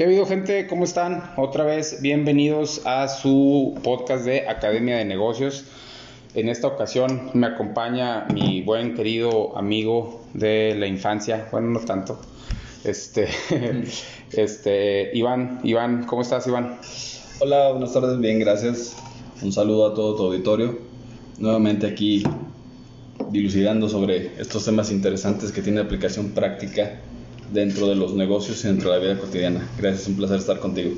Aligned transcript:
¿Qué 0.00 0.04
ha 0.04 0.06
habido 0.06 0.24
gente? 0.24 0.66
¿Cómo 0.66 0.84
están? 0.84 1.22
Otra 1.36 1.64
vez, 1.64 2.00
bienvenidos 2.00 2.86
a 2.86 3.06
su 3.06 3.78
podcast 3.82 4.24
de 4.24 4.48
Academia 4.48 4.96
de 4.96 5.04
Negocios. 5.04 5.66
En 6.32 6.48
esta 6.48 6.68
ocasión 6.68 7.30
me 7.34 7.46
acompaña 7.46 8.26
mi 8.32 8.62
buen 8.62 8.94
querido 8.94 9.58
amigo 9.58 10.24
de 10.32 10.74
la 10.74 10.86
infancia, 10.86 11.48
bueno, 11.52 11.68
no 11.68 11.80
tanto, 11.80 12.18
este, 12.82 13.28
este, 14.32 15.10
Iván, 15.12 15.60
Iván, 15.64 16.06
¿cómo 16.06 16.22
estás, 16.22 16.46
Iván? 16.46 16.78
Hola, 17.40 17.72
buenas 17.72 17.92
tardes, 17.92 18.18
bien, 18.20 18.38
gracias. 18.38 18.96
Un 19.42 19.52
saludo 19.52 19.92
a 19.92 19.94
todo 19.94 20.16
tu 20.16 20.22
auditorio. 20.28 20.78
Nuevamente 21.36 21.86
aquí 21.86 22.22
dilucidando 23.30 23.86
sobre 23.86 24.40
estos 24.40 24.64
temas 24.64 24.90
interesantes 24.90 25.52
que 25.52 25.60
tienen 25.60 25.84
aplicación 25.84 26.30
práctica 26.30 27.02
dentro 27.52 27.88
de 27.88 27.94
los 27.94 28.14
negocios 28.14 28.64
y 28.64 28.68
dentro 28.68 28.90
de 28.92 28.98
la 28.98 29.04
vida 29.04 29.20
cotidiana. 29.20 29.68
Gracias, 29.78 30.08
un 30.08 30.16
placer 30.16 30.38
estar 30.38 30.58
contigo. 30.60 30.92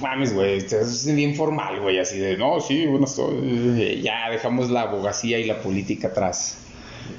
mames, 0.00 0.34
güey, 0.34 0.58
es 0.58 1.14
bien 1.14 1.34
formal, 1.34 1.80
güey, 1.80 1.98
así 1.98 2.18
de, 2.18 2.36
no, 2.36 2.60
sí, 2.60 2.86
bueno, 2.86 3.06
estoy, 3.06 4.00
ya 4.02 4.30
dejamos 4.30 4.70
la 4.70 4.82
abogacía 4.82 5.38
y 5.38 5.44
la 5.44 5.60
política 5.60 6.08
atrás. 6.08 6.58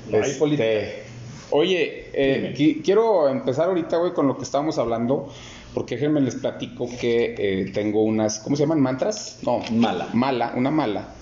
No 0.09 0.23
hay 0.23 0.33
política. 0.33 0.65
Oye, 1.51 2.09
eh, 2.13 2.81
quiero 2.83 3.27
empezar 3.27 3.67
ahorita, 3.67 3.97
güey, 3.97 4.13
con 4.13 4.27
lo 4.27 4.37
que 4.37 4.43
estábamos 4.43 4.77
hablando, 4.77 5.27
porque 5.73 5.95
déjenme 5.95 6.21
les 6.21 6.35
platico 6.35 6.87
que 6.99 7.35
eh, 7.37 7.71
tengo 7.73 8.03
unas, 8.03 8.39
¿cómo 8.39 8.55
se 8.55 8.63
llaman? 8.63 8.79
¿Mantras? 8.79 9.39
No, 9.43 9.59
mala. 9.71 10.07
Mala, 10.13 10.53
una 10.55 10.71
mala. 10.71 11.13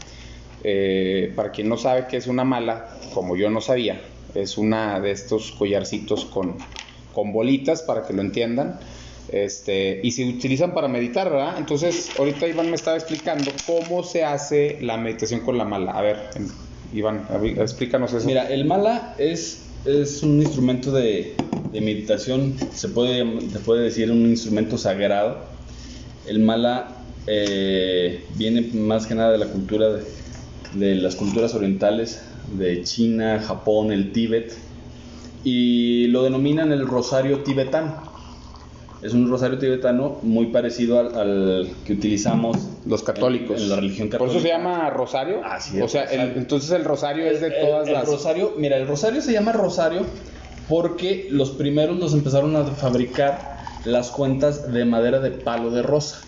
Eh, 0.64 1.34
para 1.36 1.52
quien 1.52 1.68
no 1.68 1.78
sabe 1.78 2.06
qué 2.08 2.18
es 2.18 2.28
una 2.28 2.44
mala, 2.44 2.90
como 3.14 3.36
yo 3.36 3.50
no 3.50 3.60
sabía, 3.60 4.02
es 4.36 4.58
una 4.58 5.00
de 5.00 5.12
estos 5.12 5.52
collarcitos 5.52 6.26
con 6.26 6.58
con 7.20 7.34
bolitas 7.34 7.82
para 7.82 8.06
que 8.08 8.14
lo 8.14 8.22
entiendan. 8.22 8.80
Este, 9.30 10.00
y 10.02 10.12
se 10.12 10.26
utilizan 10.26 10.74
para 10.74 10.88
meditar. 10.88 11.30
Entonces, 11.58 12.10
ahorita 12.18 12.48
Iván 12.48 12.70
me 12.70 12.78
estaba 12.78 12.96
explicando 12.96 13.52
cómo 13.68 14.04
se 14.04 14.24
hace 14.24 14.78
la 14.82 14.96
meditación 14.96 15.42
con 15.42 15.58
la 15.58 15.66
mala. 15.66 15.92
A 15.92 16.02
ver, 16.02 16.18
Iván, 16.94 17.28
explícanos 17.58 18.14
eso. 18.14 18.26
Mira, 18.26 18.50
el 18.50 18.64
mala 18.64 19.16
es, 19.18 19.66
es 19.86 20.24
un 20.24 20.42
instrumento 20.42 20.92
de, 20.94 21.36
meditación, 21.74 22.56
se 22.74 22.88
puede, 22.88 23.42
se 23.52 23.60
puede 23.60 23.84
decir 23.84 24.10
un 24.12 24.26
instrumento 24.26 24.78
sagrado. 24.78 25.40
El 26.26 26.40
mala 26.40 26.96
eh, 27.28 28.24
viene 28.36 28.62
más 28.74 29.08
que 29.08 29.14
nada 29.14 29.34
de 29.34 29.40
la 29.40 29.48
cultura, 29.48 29.90
de, 29.90 30.04
de 30.74 30.96
las 30.96 31.16
culturas 31.16 31.54
orientales, 31.54 32.22
de 32.58 32.82
China, 32.84 33.44
Japón, 33.46 33.92
el 33.92 34.14
Tíbet 34.14 34.69
y 35.50 36.08
lo 36.08 36.24
denominan 36.24 36.72
el 36.72 36.88
rosario 36.88 37.40
tibetano. 37.40 37.96
Es 39.02 39.14
un 39.14 39.30
rosario 39.30 39.58
tibetano 39.58 40.18
muy 40.22 40.48
parecido 40.48 41.00
al, 41.00 41.70
que 41.86 41.94
utilizamos 41.94 42.58
los 42.86 43.02
católicos 43.02 43.60
en, 43.62 43.70
la 43.70 43.78
religión 43.78 44.10
católica. 44.10 44.18
¿Por 44.20 44.30
eso 44.30 44.48
se 44.48 44.54
llama 44.54 44.90
rosario? 44.90 45.42
Así 45.44 45.78
es. 45.78 45.84
O 45.84 45.88
sea, 45.88 46.06
entonces 46.12 46.70
el 46.72 46.84
rosario 46.84 47.26
es 47.26 47.42
de 47.42 47.50
todas 47.50 47.88
el, 47.88 47.94
las. 47.94 48.06
rosario, 48.08 48.54
mira, 48.58 48.78
el 48.78 48.88
rosario 48.88 49.22
se 49.22 49.32
llama 49.32 49.54
rosario 49.54 50.06
porque 50.68 51.28
los 51.32 51.52
primeros 51.52 51.98
los 51.98 52.14
empezaron 52.14 52.56
a 52.56 52.66
fabricar 52.66 53.58
las 53.86 54.12
cuentas 54.12 54.72
de 54.72 54.86
madera 54.86 55.20
de 55.20 55.32
palo 55.32 55.72
de 55.72 55.82
rosa. 55.82 56.22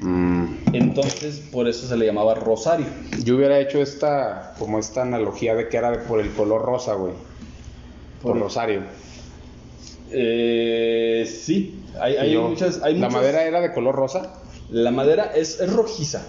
Mm. 0.00 0.46
Entonces, 0.72 1.42
por 1.52 1.68
eso 1.68 1.86
se 1.86 1.96
le 1.96 2.06
llamaba 2.06 2.34
rosario. 2.34 2.86
Yo 3.24 3.36
hubiera 3.36 3.58
hecho 3.58 3.82
esta, 3.82 4.54
como 4.58 4.78
esta 4.78 5.02
analogía 5.02 5.54
de 5.54 5.68
que 5.68 5.76
era 5.76 6.04
por 6.04 6.20
el 6.20 6.30
color 6.30 6.62
rosa, 6.62 6.94
güey. 6.94 7.12
Por 8.22 8.38
Rosario. 8.38 8.82
Eh, 10.10 11.26
sí, 11.26 11.82
hay, 12.00 12.36
muchas, 12.36 12.78
¿La 12.78 13.08
madera 13.08 13.44
era 13.44 13.60
de 13.60 13.72
color 13.72 13.94
rosa? 13.94 14.34
La 14.70 14.90
madera 14.90 15.32
es, 15.34 15.58
rojiza. 15.72 16.22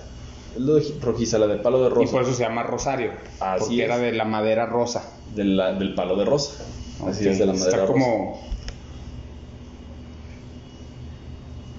Es 0.55 1.01
rojiza, 1.01 1.37
la 1.37 1.47
de 1.47 1.57
palo 1.57 1.83
de 1.83 1.89
rosa. 1.89 2.03
Y 2.03 2.11
por 2.11 2.23
eso 2.23 2.33
se 2.33 2.43
llama 2.43 2.63
Rosario. 2.63 3.11
Así 3.39 3.59
porque 3.59 3.83
era 3.83 3.97
de 3.97 4.11
la 4.13 4.25
madera 4.25 4.65
rosa. 4.65 5.03
del 5.35 5.93
palo 5.95 6.15
de 6.15 6.25
rosa. 6.25 6.63
Así 7.07 7.27
es, 7.27 7.39
de 7.39 7.45
la 7.45 7.53
madera 7.53 7.83
Está 7.83 7.87
como. 7.87 8.41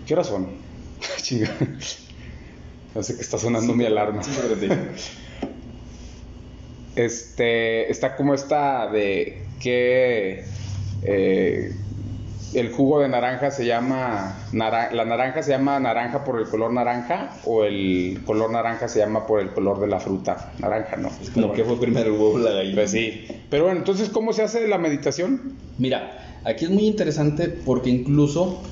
¿Qué 0.06 0.14
hora 0.14 0.24
son? 0.24 0.48
Chinga. 1.22 1.50
No 2.94 3.02
sé 3.02 3.16
que 3.16 3.22
está 3.22 3.38
sonando 3.38 3.74
mi 3.74 3.84
alarma. 3.84 4.22
este. 6.96 7.90
Está 7.90 8.16
como 8.16 8.34
esta 8.34 8.88
de 8.88 9.43
que 9.60 10.44
eh, 11.02 11.74
el 12.54 12.72
jugo 12.72 13.00
de 13.00 13.08
naranja 13.08 13.50
se 13.50 13.66
llama, 13.66 14.46
la 14.52 15.04
naranja 15.04 15.42
se 15.42 15.50
llama 15.50 15.80
naranja 15.80 16.24
por 16.24 16.38
el 16.38 16.48
color 16.48 16.72
naranja 16.72 17.30
o 17.44 17.64
el 17.64 18.20
color 18.24 18.50
naranja 18.50 18.88
se 18.88 19.00
llama 19.00 19.26
por 19.26 19.40
el 19.40 19.50
color 19.50 19.80
de 19.80 19.88
la 19.88 19.98
fruta 19.98 20.52
naranja, 20.60 20.96
¿no? 20.96 21.10
No, 21.34 21.52
¿qué 21.52 21.64
fue 21.64 21.78
primero 21.80 22.06
el 22.06 22.12
huevo 22.12 22.38
la 22.38 22.52
gallina? 22.52 22.76
Pues 22.76 22.92
sí. 22.92 23.26
Pero 23.50 23.64
bueno, 23.64 23.78
entonces, 23.78 24.08
¿cómo 24.08 24.32
se 24.32 24.42
hace 24.42 24.68
la 24.68 24.78
meditación? 24.78 25.56
Mira, 25.78 26.40
aquí 26.44 26.66
es 26.66 26.70
muy 26.70 26.86
interesante 26.86 27.48
porque 27.48 27.90
incluso 27.90 28.62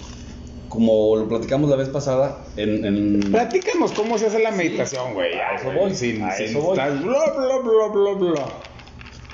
como 0.69 1.17
lo 1.17 1.29
platicamos 1.29 1.69
la 1.69 1.77
vez 1.77 1.91
pasada, 1.91 2.39
en... 2.57 2.85
en... 2.87 3.21
Platícanos 3.31 3.93
cómo 3.93 4.17
se 4.17 4.29
hace 4.29 4.39
la 4.39 4.53
meditación, 4.53 5.13
güey. 5.13 5.35
a 5.35 5.57
eso 5.57 5.71
voy. 5.71 5.95
Sin, 5.95 6.23
a 6.23 6.35
eso 6.35 6.63
voy. 6.63 6.77
Bla, 6.77 6.89
bla, 6.89 7.19
bla, 7.35 7.89
bla, 7.93 8.13
bla. 8.15 8.45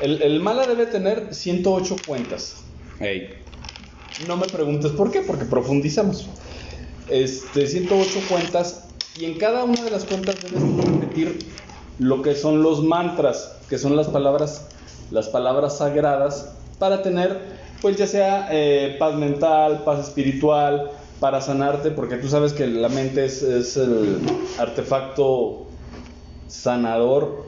El, 0.00 0.40
mala 0.40 0.66
debe 0.66 0.86
tener 0.86 1.34
108 1.34 1.96
cuentas. 2.06 2.56
No 4.26 4.36
me 4.36 4.46
preguntes 4.46 4.92
por 4.92 5.10
qué, 5.10 5.20
porque 5.20 5.44
profundizamos. 5.44 6.28
Este, 7.08 7.66
108 7.66 8.20
cuentas 8.28 8.84
y 9.18 9.24
en 9.24 9.38
cada 9.38 9.64
una 9.64 9.82
de 9.82 9.90
las 9.90 10.04
cuentas 10.04 10.36
debes 10.42 10.62
repetir 10.86 11.38
lo 11.98 12.22
que 12.22 12.34
son 12.34 12.62
los 12.62 12.84
mantras, 12.84 13.56
que 13.68 13.78
son 13.78 13.96
las 13.96 14.08
palabras, 14.08 14.68
las 15.10 15.28
palabras 15.28 15.78
sagradas 15.78 16.52
para 16.78 17.02
tener, 17.02 17.40
pues 17.80 17.96
ya 17.96 18.06
sea 18.06 18.48
eh, 18.52 18.96
paz 18.98 19.14
mental, 19.14 19.82
paz 19.84 20.08
espiritual, 20.08 20.92
para 21.18 21.40
sanarte, 21.40 21.90
porque 21.90 22.16
tú 22.16 22.28
sabes 22.28 22.52
que 22.52 22.68
la 22.68 22.88
mente 22.88 23.24
es, 23.24 23.42
es 23.42 23.76
el 23.76 24.20
artefacto 24.58 25.66
sanador 26.46 27.47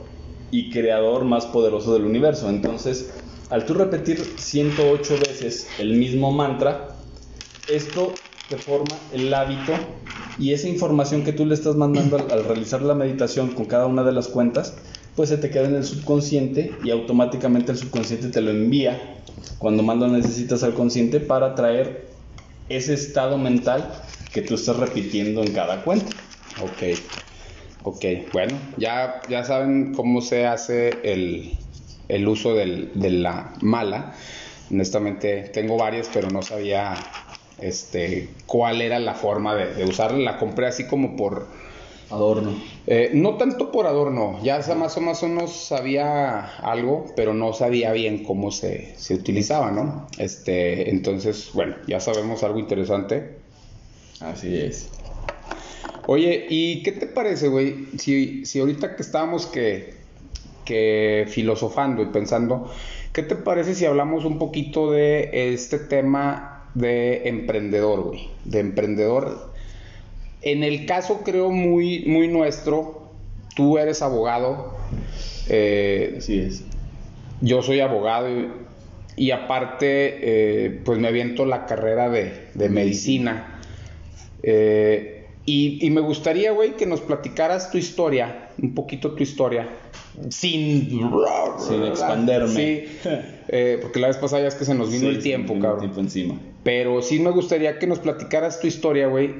y 0.51 0.69
creador 0.69 1.23
más 1.23 1.45
poderoso 1.47 1.93
del 1.93 2.05
universo. 2.05 2.49
Entonces, 2.49 3.13
al 3.49 3.65
tú 3.65 3.73
repetir 3.73 4.35
108 4.37 5.19
veces 5.19 5.75
el 5.77 5.95
mismo 5.95 6.31
mantra, 6.31 6.95
esto 7.67 8.13
te 8.49 8.57
forma 8.57 8.95
el 9.13 9.33
hábito 9.33 9.73
y 10.37 10.53
esa 10.53 10.67
información 10.67 11.23
que 11.23 11.33
tú 11.33 11.45
le 11.45 11.53
estás 11.53 11.75
mandando 11.75 12.17
al, 12.17 12.43
realizar 12.43 12.81
la 12.81 12.95
meditación 12.95 13.49
con 13.49 13.65
cada 13.65 13.85
una 13.85 14.03
de 14.03 14.11
las 14.11 14.27
cuentas, 14.27 14.75
pues 15.15 15.29
se 15.29 15.37
te 15.37 15.49
queda 15.49 15.67
en 15.67 15.75
el 15.75 15.83
subconsciente 15.83 16.79
y 16.83 16.89
automáticamente 16.89 17.71
el 17.71 17.77
subconsciente 17.77 18.29
te 18.29 18.41
lo 18.41 18.51
envía 18.51 19.21
cuando 19.57 19.83
más 19.83 19.97
lo 19.97 20.07
necesitas 20.07 20.63
al 20.63 20.73
consciente 20.73 21.19
para 21.19 21.55
traer 21.55 22.09
ese 22.69 22.93
estado 22.93 23.37
mental 23.37 23.91
que 24.33 24.41
tú 24.41 24.55
estás 24.55 24.77
repitiendo 24.77 25.43
en 25.43 25.53
cada 25.53 25.83
cuenta. 25.83 26.11
Ok. 26.61 27.20
Ok, 27.83 28.05
bueno, 28.31 28.57
ya, 28.77 29.21
ya 29.27 29.43
saben 29.43 29.93
cómo 29.95 30.21
se 30.21 30.45
hace 30.45 30.99
el, 31.03 31.57
el 32.09 32.27
uso 32.27 32.53
del, 32.53 32.91
de 32.93 33.09
la 33.09 33.53
mala. 33.61 34.13
Honestamente, 34.69 35.49
tengo 35.53 35.77
varias, 35.77 36.09
pero 36.13 36.29
no 36.29 36.43
sabía 36.43 36.93
este, 37.59 38.29
cuál 38.45 38.81
era 38.81 38.99
la 38.99 39.15
forma 39.15 39.55
de, 39.55 39.83
usarla. 39.83 40.19
La 40.19 40.37
compré 40.37 40.67
así 40.67 40.85
como 40.85 41.15
por... 41.15 41.47
Adorno. 42.09 42.53
Eh, 42.87 43.11
no 43.13 43.37
tanto 43.37 43.71
por 43.71 43.87
adorno, 43.87 44.37
ya 44.43 44.59
más 44.75 44.97
o 44.97 45.27
menos 45.27 45.51
sabía 45.51 46.57
algo, 46.57 47.05
pero 47.15 47.33
no 47.33 47.53
sabía 47.53 47.93
bien 47.93 48.25
cómo 48.25 48.51
se, 48.51 48.93
se 48.97 49.13
utilizaba, 49.15 49.71
¿no? 49.71 50.07
Este, 50.17 50.89
entonces, 50.89 51.51
bueno, 51.53 51.77
ya 51.87 52.01
sabemos 52.01 52.43
algo 52.43 52.59
interesante. 52.59 53.37
Así 54.19 54.57
es. 54.57 54.89
Oye, 56.07 56.47
¿y 56.49 56.83
qué 56.83 56.91
te 56.91 57.05
parece, 57.05 57.47
güey? 57.47 57.87
Si, 57.97 58.45
si 58.45 58.59
ahorita 58.59 58.95
que 58.95 59.03
estábamos 59.03 59.45
que, 59.45 59.93
que 60.65 61.25
filosofando 61.29 62.01
y 62.01 62.07
pensando, 62.07 62.71
¿qué 63.13 63.23
te 63.23 63.35
parece 63.35 63.75
si 63.75 63.85
hablamos 63.85 64.25
un 64.25 64.39
poquito 64.39 64.91
de 64.91 65.53
este 65.53 65.77
tema 65.77 66.69
de 66.73 67.27
emprendedor, 67.27 68.01
güey? 68.01 68.29
De 68.45 68.59
emprendedor. 68.59 69.51
En 70.41 70.63
el 70.63 70.85
caso, 70.87 71.21
creo, 71.23 71.51
muy, 71.51 72.05
muy 72.05 72.27
nuestro, 72.27 73.11
tú 73.55 73.77
eres 73.77 74.01
abogado. 74.01 74.75
Eh, 75.49 76.15
Así 76.17 76.39
es. 76.39 76.63
Yo 77.41 77.61
soy 77.61 77.79
abogado 77.79 78.27
y, 79.15 79.31
aparte, 79.31 79.85
eh, 79.85 80.81
pues 80.83 80.99
me 80.99 81.07
aviento 81.07 81.45
la 81.45 81.65
carrera 81.67 82.09
de, 82.09 82.47
de 82.53 82.69
medicina. 82.69 83.59
Eh, 84.43 85.20
y, 85.45 85.89
me 85.89 86.01
gustaría, 86.01 86.51
güey, 86.51 86.75
que 86.75 86.85
nos 86.85 87.01
platicaras 87.01 87.71
tu 87.71 87.77
historia, 87.77 88.49
un 88.61 88.75
poquito 88.75 89.13
tu 89.13 89.23
historia, 89.23 89.67
sin... 90.29 90.89
Sin 91.57 91.83
expanderme. 91.83 92.49
Sí, 92.49 92.99
eh, 93.47 93.79
porque 93.81 93.99
la 93.99 94.07
vez 94.07 94.17
pasada 94.17 94.43
ya 94.43 94.47
es 94.49 94.55
que 94.55 94.65
se 94.65 94.75
nos 94.75 94.91
vino 94.91 95.09
el 95.09 95.21
tiempo, 95.21 95.53
cabrón. 95.59 95.79
tiempo 95.79 95.99
encima. 95.99 96.39
Pero 96.63 97.01
sí 97.01 97.19
me 97.19 97.31
gustaría 97.31 97.79
que 97.79 97.87
nos 97.87 97.99
platicaras 97.99 98.59
tu 98.59 98.67
historia, 98.67 99.07
güey, 99.07 99.33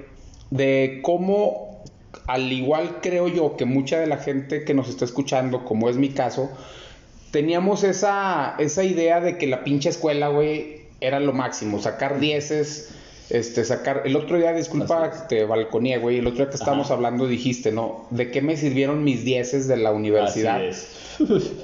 de 0.50 1.01
cómo, 1.03 1.83
al 2.25 2.51
igual 2.51 2.98
creo 3.01 3.27
yo 3.27 3.56
que 3.56 3.65
mucha 3.65 4.00
de 4.00 4.07
la 4.07 4.18
gente 4.18 4.65
que 4.65 4.74
nos 4.74 4.89
está 4.89 5.06
escuchando, 5.06 5.65
como 5.65 5.88
es 5.88 5.98
mi 5.98 6.09
caso, 6.09 6.50
teníamos 7.30 7.83
esa, 7.83 8.56
esa 8.57 8.83
idea 8.83 9.21
de 9.21 9.38
que 9.38 9.45
la 9.45 9.63
pinche 9.63 9.89
escuela, 9.89 10.30
güey, 10.30 10.81
era 11.00 11.19
lo 11.19 11.31
máximo, 11.31 11.80
sacar 11.80 12.19
dieces, 12.19 12.95
este, 13.31 13.63
sacar, 13.63 14.04
el 14.06 14.16
otro 14.16 14.38
día, 14.38 14.54
disculpa, 14.54 15.28
te 15.28 15.45
balconía, 15.45 16.00
güey, 16.00 16.19
el 16.19 16.28
otro 16.28 16.39
día 16.39 16.50
que 16.50 16.57
estábamos 16.57 16.92
hablando 16.92 17.28
dijiste, 17.28 17.72
¿no? 17.72 18.06
¿De 18.10 18.31
qué 18.31 18.42
me 18.42 18.57
sirvieron 18.57 19.04
mis 19.04 19.24
dieces 19.24 19.68
de 19.68 19.78
la 19.78 19.92
universidad? 19.92 20.62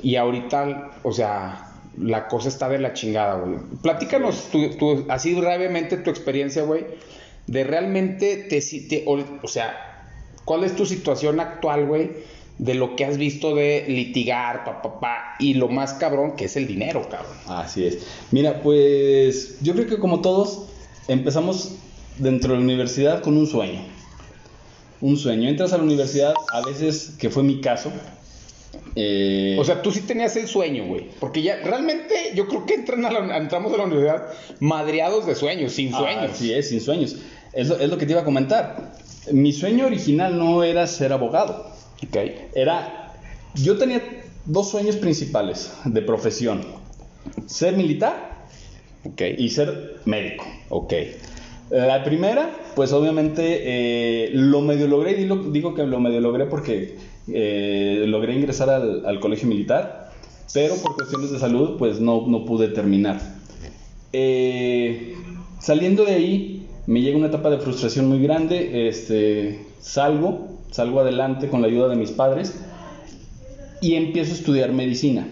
y 0.04 0.16
ahorita, 0.16 0.92
o 1.04 1.12
sea, 1.12 1.74
la 1.98 2.28
cosa 2.28 2.50
está 2.50 2.70
de 2.70 2.80
la 2.80 2.94
chingada, 2.94 3.40
güey. 3.40 3.60
Platícanos 3.82 4.50
tu, 4.52 5.06
así 5.10 5.34
brevemente 5.34 5.98
tu 5.98 6.10
experiencia, 6.10 6.64
güey, 6.64 6.86
de 7.48 7.64
realmente 7.64 8.38
te, 8.50 8.62
te 8.62 9.04
o, 9.06 9.20
o 9.42 9.48
sea, 9.48 10.06
¿cuál 10.46 10.64
es 10.64 10.76
tu 10.76 10.86
situación 10.86 11.40
actual, 11.40 11.86
güey? 11.86 12.12
de 12.60 12.74
lo 12.74 12.96
que 12.96 13.06
has 13.06 13.18
visto 13.18 13.54
de 13.54 13.86
litigar, 13.88 14.66
papá, 14.66 15.00
pa, 15.00 15.36
y 15.40 15.54
lo 15.54 15.68
más 15.68 15.94
cabrón 15.94 16.36
que 16.36 16.46
es 16.46 16.56
el 16.56 16.66
dinero, 16.66 17.08
cabrón. 17.08 17.38
Así 17.48 17.86
es. 17.86 18.00
Mira, 18.32 18.62
pues 18.64 19.58
yo 19.62 19.74
creo 19.74 19.86
que 19.86 20.00
como 20.00 20.22
todos 20.22 20.68
empezamos 21.08 21.76
dentro 22.18 22.54
de 22.54 22.60
la 22.60 22.64
universidad 22.64 23.22
con 23.22 23.38
un 23.38 23.48
sueño. 23.48 23.82
Un 25.02 25.18
sueño. 25.18 25.48
Entras 25.48 25.74
a 25.74 25.78
la 25.78 25.84
universidad, 25.84 26.34
a 26.52 26.62
veces, 26.62 27.14
que 27.20 27.30
fue 27.30 27.44
mi 27.44 27.62
caso. 27.62 27.92
Eh, 28.96 29.58
o 29.60 29.64
sea, 29.64 29.82
tú 29.82 29.92
sí 29.92 30.02
tenías 30.02 30.36
el 30.36 30.48
sueño, 30.48 30.88
güey. 30.88 31.10
Porque 31.20 31.42
ya 31.42 31.58
realmente 31.64 32.32
yo 32.36 32.48
creo 32.48 32.66
que 32.66 32.74
entran 32.74 33.06
a 33.06 33.38
entramos 33.38 33.74
a 33.74 33.78
la 33.78 33.84
universidad 33.84 34.28
madreados 34.60 35.26
de 35.26 35.36
sueños, 35.36 35.74
sin 35.74 35.94
ah, 35.94 36.00
sueños. 36.00 36.32
Así 36.32 36.54
es, 36.54 36.70
sin 36.70 36.82
sueños. 36.82 37.18
Es 37.54 37.70
es 37.70 37.90
lo 37.90 37.98
que 37.98 38.06
te 38.06 38.14
iba 38.14 38.22
a 38.22 38.26
comentar. 38.26 38.94
Mi 39.32 39.54
sueño 39.54 39.86
original 39.86 40.38
no 40.38 40.64
era 40.64 40.88
ser 40.88 41.14
abogado. 41.14 41.72
Okay. 42.08 42.50
Era, 42.56 43.14
yo 43.56 43.78
tenía 43.78 44.02
dos 44.46 44.70
sueños 44.70 44.96
principales 44.96 45.72
de 45.86 46.02
profesión. 46.02 46.66
Ser 47.46 47.76
militar 47.76 48.37
okay. 49.14 49.36
y 49.38 49.50
ser 49.50 49.98
médico. 50.06 50.46
Okay. 50.70 51.16
La 51.70 52.04
primera, 52.04 52.50
pues 52.76 52.94
obviamente 52.94 53.42
eh, 53.44 54.30
lo 54.34 54.62
medio 54.62 54.88
logré, 54.88 55.20
y 55.20 55.30
digo 55.52 55.74
que 55.74 55.86
lo 55.86 56.00
medio 56.00 56.22
logré 56.22 56.46
porque 56.46 56.96
eh, 57.28 58.06
logré 58.08 58.36
ingresar 58.36 58.70
al, 58.70 59.20
colegio 59.20 59.50
militar, 59.50 60.12
pero 60.54 60.76
por 60.76 60.96
cuestiones 60.96 61.32
de 61.32 61.40
salud, 61.40 61.78
pues 61.78 62.00
no, 62.00 62.26
no 62.26 62.46
pude 62.46 62.70
terminar. 62.70 63.20
Eh, 64.14 65.16
saliendo 65.60 66.06
de 66.06 66.14
ahí, 66.14 66.68
me 66.86 67.02
llega 67.02 67.18
una 67.18 67.28
etapa 67.28 67.50
de 67.50 67.58
frustración 67.58 68.08
muy 68.08 68.22
grande, 68.22 68.88
este, 68.88 69.66
salgo, 69.82 70.48
salgo 70.72 71.02
adelante 71.02 71.50
con 71.50 71.62
la 71.62 71.68
ayuda 71.68 71.90
de 71.90 71.98
mis 71.98 72.12
padres 72.12 72.62
y 73.82 73.96
empiezo 73.96 74.32
a 74.32 74.36
estudiar 74.36 74.72
medicina. 74.72 75.28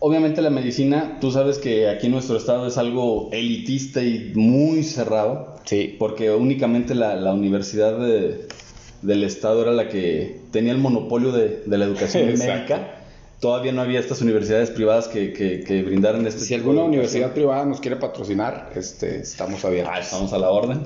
Obviamente 0.00 0.42
la 0.42 0.50
medicina, 0.50 1.18
tú 1.20 1.30
sabes 1.32 1.58
que 1.58 1.88
aquí 1.88 2.06
en 2.06 2.12
nuestro 2.12 2.36
estado 2.36 2.66
es 2.66 2.78
algo 2.78 3.28
elitista 3.32 4.02
y 4.02 4.32
muy 4.34 4.84
cerrado. 4.84 5.56
Sí. 5.64 5.96
Porque 5.98 6.30
únicamente 6.30 6.94
la, 6.94 7.32
universidad 7.32 7.98
del 7.98 9.24
estado 9.24 9.62
era 9.62 9.72
la 9.72 9.88
que 9.88 10.40
tenía 10.50 10.72
el 10.72 10.78
monopolio 10.78 11.32
de, 11.32 11.62
la 11.66 11.84
educación 11.84 12.26
médica. 12.38 12.94
Todavía 13.40 13.72
no 13.72 13.82
había 13.82 14.00
estas 14.00 14.20
universidades 14.20 14.70
privadas 14.70 15.06
que, 15.06 15.32
que, 15.32 15.82
brindaran 15.82 16.26
este 16.26 16.40
Si 16.40 16.54
alguna 16.54 16.82
universidad 16.82 17.32
privada 17.34 17.64
nos 17.66 17.80
quiere 17.80 17.96
patrocinar, 17.96 18.72
este, 18.74 19.20
estamos 19.20 19.64
abiertos. 19.64 19.94
Ah, 19.94 20.00
estamos 20.00 20.32
a 20.32 20.38
la 20.38 20.50
orden. 20.50 20.80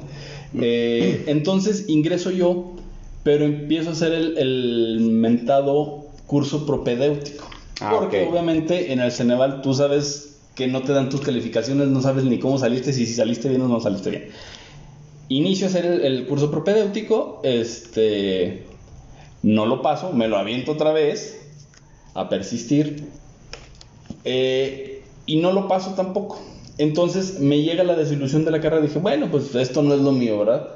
Eh, 0.60 1.24
entonces 1.28 1.88
ingreso 1.88 2.30
yo 2.30 2.74
pero 3.22 3.44
empiezo 3.44 3.90
a 3.90 3.92
hacer 3.92 4.12
el, 4.12 4.98
mentado 5.12 6.06
curso 6.26 6.66
propedéutico. 6.66 7.48
Ah, 7.82 7.96
porque 7.99 8.26
obviamente 8.26 8.93
en 8.93 9.00
el 9.00 9.11
Ceneval 9.11 9.62
tú 9.62 9.75
sabes 9.75 10.40
que 10.55 10.67
no 10.67 10.82
te 10.82 10.93
dan 10.93 11.08
tus 11.08 11.20
calificaciones, 11.20 11.88
no 11.88 12.00
sabes 12.02 12.25
ni 12.25 12.38
cómo 12.38 12.58
saliste, 12.58 12.93
si, 12.93 13.06
si 13.06 13.14
saliste 13.14 13.49
bien 13.49 13.62
o 13.62 13.69
no 13.69 13.81
saliste 13.81 14.11
bien. 14.11 14.29
Inicio 15.29 15.67
a 15.67 15.70
hacer 15.70 15.87
el, 15.87 16.26
curso 16.26 16.50
propedéutico, 16.50 17.40
este, 17.43 18.67
no 19.43 19.67
lo 19.67 19.81
paso, 19.81 20.12
me 20.12 20.29
lo 20.29 20.37
aviento 20.37 20.73
otra 20.73 20.93
vez 20.93 21.40
a 22.14 22.29
persistir 22.29 23.08
eh, 24.25 25.02
y 25.26 25.37
no 25.37 25.52
lo 25.52 25.69
paso 25.69 25.94
tampoco. 25.94 26.40
Entonces 26.79 27.40
me 27.40 27.62
llega 27.62 27.84
la 27.84 27.94
desilusión 27.94 28.44
de 28.44 28.50
la 28.50 28.61
carrera, 28.61 28.82
dije, 28.82 28.99
bueno, 28.99 29.29
pues 29.31 29.55
esto 29.55 29.82
no 29.82 29.94
es 29.94 30.00
lo 30.00 30.12
mío, 30.12 30.38
¿verdad? 30.38 30.69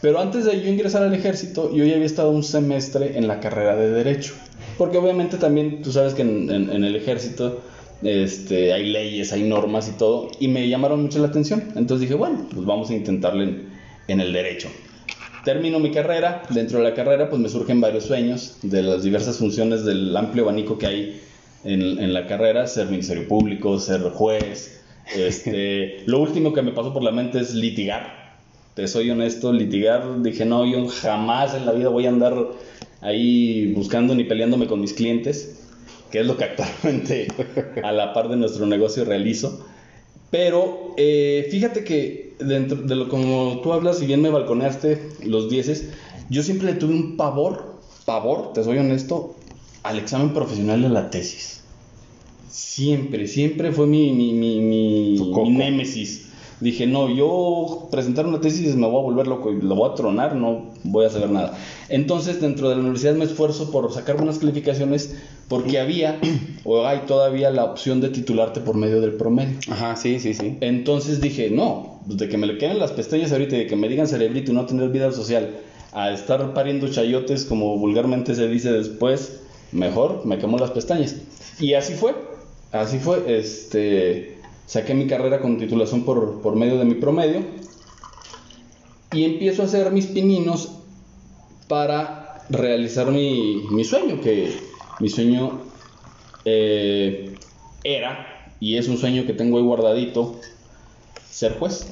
Pero 0.00 0.20
antes 0.20 0.44
de 0.44 0.60
yo 0.60 0.68
ingresar 0.68 1.02
al 1.02 1.14
ejército, 1.14 1.74
yo 1.74 1.84
ya 1.84 1.94
había 1.94 2.06
estado 2.06 2.30
un 2.30 2.44
semestre 2.44 3.16
en 3.16 3.26
la 3.26 3.40
carrera 3.40 3.74
de 3.74 3.90
Derecho. 3.90 4.34
Porque 4.78 4.98
obviamente 4.98 5.36
también 5.36 5.82
tú 5.82 5.92
sabes 5.92 6.14
que 6.14 6.22
en, 6.22 6.50
el 6.50 6.96
ejército 6.96 7.60
este, 8.02 8.72
hay 8.72 8.90
leyes, 8.90 9.32
hay 9.32 9.42
normas 9.42 9.88
y 9.88 9.92
todo. 9.92 10.30
Y 10.40 10.48
me 10.48 10.68
llamaron 10.68 11.02
mucho 11.02 11.18
la 11.20 11.28
atención. 11.28 11.62
Entonces 11.76 12.00
dije, 12.00 12.14
bueno, 12.14 12.46
pues 12.52 12.66
vamos 12.66 12.90
a 12.90 12.94
intentarle 12.94 13.66
en, 14.08 14.20
el 14.20 14.32
Derecho. 14.32 14.68
Termino 15.44 15.78
mi 15.78 15.90
carrera. 15.90 16.42
Dentro 16.50 16.78
de 16.78 16.84
la 16.84 16.94
carrera, 16.94 17.28
pues 17.28 17.40
me 17.40 17.48
surgen 17.48 17.80
varios 17.80 18.04
sueños 18.04 18.58
de 18.62 18.82
las 18.82 19.02
diversas 19.02 19.38
funciones 19.38 19.84
del 19.84 20.16
amplio 20.16 20.44
abanico 20.44 20.78
que 20.78 20.86
hay 20.86 21.20
en, 21.64 21.82
en 21.82 22.12
la 22.12 22.26
carrera: 22.26 22.66
ser 22.66 22.88
ministerio 22.88 23.28
público, 23.28 23.78
ser 23.78 24.02
juez. 24.10 24.82
Este, 25.14 26.02
lo 26.06 26.20
último 26.20 26.52
que 26.52 26.62
me 26.62 26.72
pasó 26.72 26.92
por 26.92 27.02
la 27.02 27.10
mente 27.10 27.40
es 27.40 27.54
litigar 27.54 28.24
te 28.74 28.88
soy 28.88 29.08
honesto, 29.10 29.52
litigar, 29.52 30.20
dije, 30.22 30.44
no, 30.44 30.66
yo 30.66 30.88
jamás 30.88 31.54
en 31.54 31.64
la 31.64 31.72
vida 31.72 31.88
voy 31.88 32.06
a 32.06 32.08
andar 32.08 32.34
ahí 33.04 33.72
buscando 33.74 34.14
ni 34.14 34.24
peleándome 34.24 34.66
con 34.66 34.80
mis 34.80 34.94
clientes, 34.94 35.60
que 36.10 36.20
es 36.20 36.26
lo 36.26 36.36
que 36.36 36.44
actualmente 36.50 37.28
a 37.82 37.92
la 37.92 38.12
par 38.12 38.28
de 38.28 38.36
nuestro 38.36 38.66
negocio 38.66 39.04
realizo. 39.04 39.64
Pero 40.30 40.94
eh, 40.96 41.46
fíjate 41.50 41.84
que 41.84 42.34
dentro 42.40 42.82
de 42.82 42.96
lo 42.96 43.08
como 43.08 43.60
tú 43.62 43.72
hablas, 43.72 43.98
si 43.98 44.06
bien 44.06 44.20
me 44.20 44.30
balconeaste 44.30 45.00
los 45.24 45.48
dieces, 45.48 45.90
yo 46.28 46.42
siempre 46.42 46.72
le 46.72 46.78
tuve 46.78 46.94
un 46.94 47.16
pavor, 47.16 47.78
pavor, 48.04 48.52
te 48.52 48.64
soy 48.64 48.78
honesto, 48.78 49.36
al 49.84 49.98
examen 49.98 50.32
profesional 50.32 50.82
de 50.82 50.88
la 50.88 51.10
tesis. 51.10 51.62
Siempre, 52.50 53.28
siempre 53.28 53.70
fue 53.70 53.86
mi, 53.86 54.12
mi, 54.12 54.32
mi, 54.32 54.60
mi 54.60 55.50
némesis 55.50 56.23
dije, 56.60 56.86
no, 56.86 57.08
yo 57.08 57.88
presentar 57.90 58.26
una 58.26 58.40
tesis 58.40 58.74
me 58.76 58.86
voy 58.86 59.00
a 59.00 59.02
volver 59.02 59.26
loco 59.26 59.52
y 59.52 59.60
lo 59.60 59.74
voy 59.74 59.90
a 59.90 59.94
tronar, 59.94 60.34
no 60.36 60.72
voy 60.84 61.06
a 61.06 61.10
saber 61.10 61.30
nada. 61.30 61.58
Entonces, 61.88 62.40
dentro 62.40 62.68
de 62.68 62.76
la 62.76 62.80
universidad 62.80 63.14
me 63.14 63.24
esfuerzo 63.24 63.70
por 63.70 63.92
sacar 63.92 64.16
buenas 64.16 64.38
calificaciones 64.38 65.14
porque 65.48 65.78
había 65.78 66.18
o 66.64 66.86
hay 66.86 67.00
todavía 67.06 67.50
la 67.50 67.64
opción 67.64 68.00
de 68.00 68.08
titularte 68.08 68.60
por 68.60 68.76
medio 68.76 69.00
del 69.00 69.12
promedio. 69.12 69.58
Ajá, 69.70 69.96
sí, 69.96 70.20
sí, 70.20 70.34
sí. 70.34 70.56
Entonces 70.60 71.20
dije, 71.20 71.50
no, 71.50 72.00
pues 72.06 72.18
de 72.18 72.28
que 72.28 72.38
me 72.38 72.46
le 72.46 72.58
queden 72.58 72.78
las 72.78 72.92
pestañas 72.92 73.32
ahorita 73.32 73.56
y 73.56 73.60
de 73.60 73.66
que 73.66 73.76
me 73.76 73.88
digan 73.88 74.06
cerebrito 74.06 74.52
y 74.52 74.54
no 74.54 74.66
tener 74.66 74.88
vida 74.90 75.12
social, 75.12 75.50
a 75.92 76.10
estar 76.10 76.54
pariendo 76.54 76.88
chayotes 76.88 77.44
como 77.44 77.78
vulgarmente 77.78 78.34
se 78.34 78.48
dice 78.48 78.72
después, 78.72 79.40
mejor 79.72 80.26
me 80.26 80.38
quemo 80.38 80.58
las 80.58 80.70
pestañas. 80.70 81.16
Y 81.60 81.74
así 81.74 81.94
fue, 81.94 82.14
así 82.72 82.98
fue, 82.98 83.38
este 83.38 84.33
saqué 84.66 84.94
mi 84.94 85.06
carrera 85.06 85.40
con 85.40 85.58
titulación 85.58 86.04
por, 86.04 86.56
medio 86.56 86.78
de 86.78 86.84
mi 86.84 86.94
promedio 86.94 87.42
y 89.12 89.24
empiezo 89.24 89.62
a 89.62 89.66
hacer 89.66 89.90
mis 89.92 90.06
pininos 90.06 90.70
para 91.68 92.44
realizar 92.50 93.10
mi, 93.10 93.84
sueño, 93.84 94.20
que 94.20 94.56
mi 95.00 95.08
sueño 95.08 95.60
eh, 96.44 97.34
era 97.84 98.26
y 98.60 98.76
es 98.76 98.88
un 98.88 98.98
sueño 98.98 99.26
que 99.26 99.34
tengo 99.34 99.58
ahí 99.58 99.64
guardadito, 99.64 100.40
ser 101.30 101.58
juez. 101.58 101.86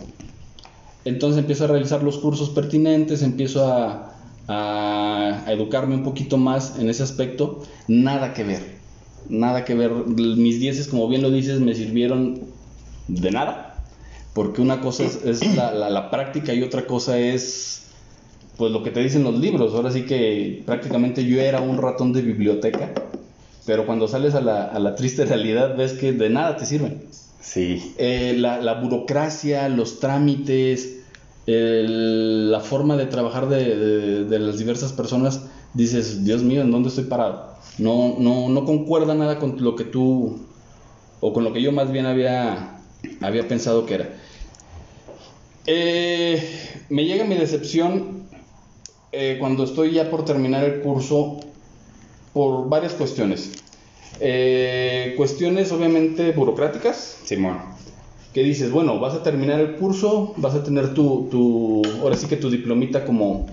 Entonces 1.05 1.41
empiezo 1.41 1.64
a 1.64 1.67
realizar 1.69 2.02
los 2.02 2.19
cursos 2.19 2.50
pertinentes, 2.50 3.23
empiezo 3.23 3.67
a, 3.67 4.14
a, 4.49 5.45
educarme 5.49 5.97
un 5.97 6.05
poquito 6.05 6.38
más 6.38 6.79
en 6.79 6.88
ese 6.88 7.02
aspecto. 7.02 7.62
Nada 7.88 8.35
que 8.35 8.45
ver, 8.45 8.79
nada 9.29 9.64
que 9.64 9.75
ver. 9.75 9.91
Mis 10.07 10.61
dieces, 10.61 10.88
como 10.88 11.09
bien 11.09 11.23
lo 11.23 11.31
dices, 11.31 11.61
me 11.61 11.75
sirvieron 11.75 12.52
de 13.09 13.30
nada, 13.30 13.73
porque 14.35 14.62
una 14.62 14.80
cosa 14.80 15.04
es, 15.04 15.56
la, 15.56 16.11
práctica 16.11 16.54
y 16.54 16.62
otra 16.62 16.87
cosa 16.87 17.18
es 17.18 17.82
pues 18.56 18.71
lo 18.73 18.82
que 18.82 18.90
te 18.90 19.00
dicen 19.00 19.25
los 19.25 19.38
libros. 19.38 19.75
Ahora 19.75 19.90
sí 19.90 20.02
que 20.02 20.62
prácticamente 20.64 21.25
yo 21.25 21.40
era 21.40 21.61
un 21.61 21.78
ratón 21.78 22.12
de 22.12 22.23
biblioteca, 22.23 22.92
pero 23.66 23.87
cuando 23.87 24.09
sales 24.09 24.35
a 24.35 24.40
la, 24.40 24.94
triste 24.94 25.25
realidad 25.25 25.76
ves 25.76 25.92
que 25.94 26.12
de 26.12 26.30
nada 26.30 26.56
te 26.56 26.66
sirven. 26.66 27.02
Sí. 27.40 27.94
Eh, 27.99 28.35
la, 28.38 28.75
burocracia, 28.75 29.68
los 29.68 30.00
trámites, 30.00 31.00
la 31.47 32.61
forma 32.61 32.97
de 32.97 33.06
trabajar 33.06 33.49
de, 33.49 34.25
de, 34.25 34.38
las 34.38 34.59
diversas 34.59 34.92
personas, 34.92 35.42
dices, 35.75 36.25
Dios 36.25 36.42
mío, 36.42 36.62
¿en 36.62 36.71
dónde 36.71 36.88
estoy 36.88 37.04
parado? 37.04 37.52
No, 37.78 38.16
no, 38.18 38.49
no 38.49 38.64
concuerda 38.64 39.14
nada 39.14 39.38
con 39.38 39.62
lo 39.62 39.75
que 39.75 39.85
tú, 39.85 40.38
o 41.21 41.32
con 41.32 41.44
lo 41.44 41.52
que 41.52 41.62
yo 41.62 41.73
más 41.73 41.90
bien 41.90 42.06
había 42.06 42.82
había 43.21 43.47
pensado 43.47 43.87
que 43.87 43.94
era. 43.94 44.11
Eh, 45.66 46.42
me 46.88 47.04
llega 47.04 47.25
mi 47.25 47.37
decepción 47.37 48.23
eh, 49.12 49.37
cuando 49.38 49.64
estoy 49.64 49.92
ya 49.92 50.11
por 50.11 50.25
terminar 50.25 50.64
el 50.64 50.80
curso 50.80 51.40
por 52.32 52.68
varias 52.68 52.94
cuestiones. 52.94 53.52
Eh, 54.21 55.14
cuestiones 55.16 55.71
obviamente 55.73 56.32
burocráticas. 56.32 57.18
Simón. 57.25 57.59
Que 58.32 58.42
dices, 58.42 58.71
bueno, 58.71 58.99
vas 58.99 59.14
a 59.14 59.23
terminar 59.23 59.61
el 59.61 59.75
curso, 59.75 60.32
vas 60.38 60.54
a 60.54 60.64
tener 60.64 60.94
tu, 60.94 61.28
tu 61.30 61.82
ahora 62.00 62.16
sí 62.16 62.26
que 62.26 62.37
tu 62.37 62.50
diplomita 62.50 63.04
como, 63.04 63.47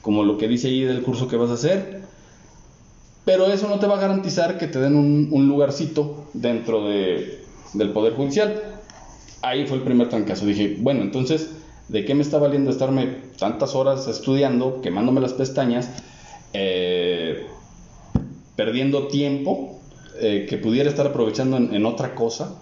como 0.00 0.24
lo 0.24 0.38
que 0.38 0.48
dice 0.48 0.68
ahí 0.68 0.82
del 0.82 1.02
curso 1.02 1.28
que 1.28 1.36
vas 1.36 1.50
a 1.50 1.54
hacer. 1.54 2.02
Pero 3.26 3.46
eso 3.46 3.68
no 3.68 3.78
te 3.78 3.86
va 3.86 3.96
a 3.96 4.00
garantizar 4.00 4.56
que 4.56 4.68
te 4.68 4.78
den 4.78 4.96
un, 4.96 5.28
un 5.32 5.48
lugarcito 5.48 6.28
dentro 6.32 6.88
de, 6.88 7.40
del 7.74 7.90
Poder 7.90 8.14
Judicial. 8.14 8.75
Ahí 9.46 9.64
fue 9.64 9.76
el 9.76 9.84
primer 9.84 10.08
trancazo. 10.08 10.44
Dije, 10.44 10.76
bueno, 10.80 11.02
entonces, 11.02 11.52
¿de 11.86 12.04
qué 12.04 12.16
me 12.16 12.22
está 12.22 12.38
valiendo 12.38 12.68
estarme 12.68 13.18
tantas 13.38 13.76
horas 13.76 14.08
estudiando, 14.08 14.80
quemándome 14.80 15.20
las 15.20 15.34
pestañas, 15.34 15.88
eh, 16.52 17.46
perdiendo 18.56 19.06
tiempo 19.06 19.78
eh, 20.20 20.46
que 20.48 20.58
pudiera 20.58 20.90
estar 20.90 21.06
aprovechando 21.06 21.58
en, 21.58 21.72
en 21.72 21.86
otra 21.86 22.16
cosa? 22.16 22.60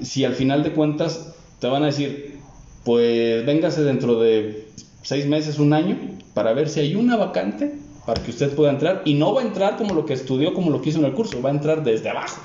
Si 0.00 0.24
al 0.24 0.32
final 0.32 0.62
de 0.62 0.72
cuentas 0.72 1.34
te 1.58 1.66
van 1.66 1.82
a 1.82 1.86
decir, 1.86 2.38
pues 2.82 3.44
véngase 3.44 3.82
dentro 3.82 4.18
de 4.18 4.70
seis 5.02 5.26
meses, 5.26 5.58
un 5.58 5.74
año, 5.74 5.98
para 6.32 6.54
ver 6.54 6.70
si 6.70 6.80
hay 6.80 6.94
una 6.94 7.16
vacante 7.16 7.74
para 8.06 8.22
que 8.22 8.30
usted 8.30 8.54
pueda 8.54 8.70
entrar. 8.70 9.02
Y 9.04 9.12
no 9.12 9.34
va 9.34 9.42
a 9.42 9.44
entrar 9.44 9.76
como 9.76 9.92
lo 9.92 10.06
que 10.06 10.14
estudió, 10.14 10.54
como 10.54 10.70
lo 10.70 10.80
que 10.80 10.88
hizo 10.88 10.98
en 11.00 11.04
el 11.04 11.12
curso, 11.12 11.42
va 11.42 11.50
a 11.50 11.52
entrar 11.52 11.84
desde 11.84 12.08
abajo. 12.08 12.40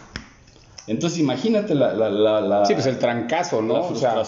Entonces 0.90 1.20
imagínate 1.20 1.76
la... 1.76 1.94
la, 1.94 2.10
la, 2.10 2.42
la 2.42 2.66
Sí, 2.66 2.74
pues 2.74 2.86
el 2.88 2.98
trancazo, 2.98 3.62
¿no? 3.62 3.74
la 3.74 3.80
O 3.82 3.96
sea, 3.96 4.24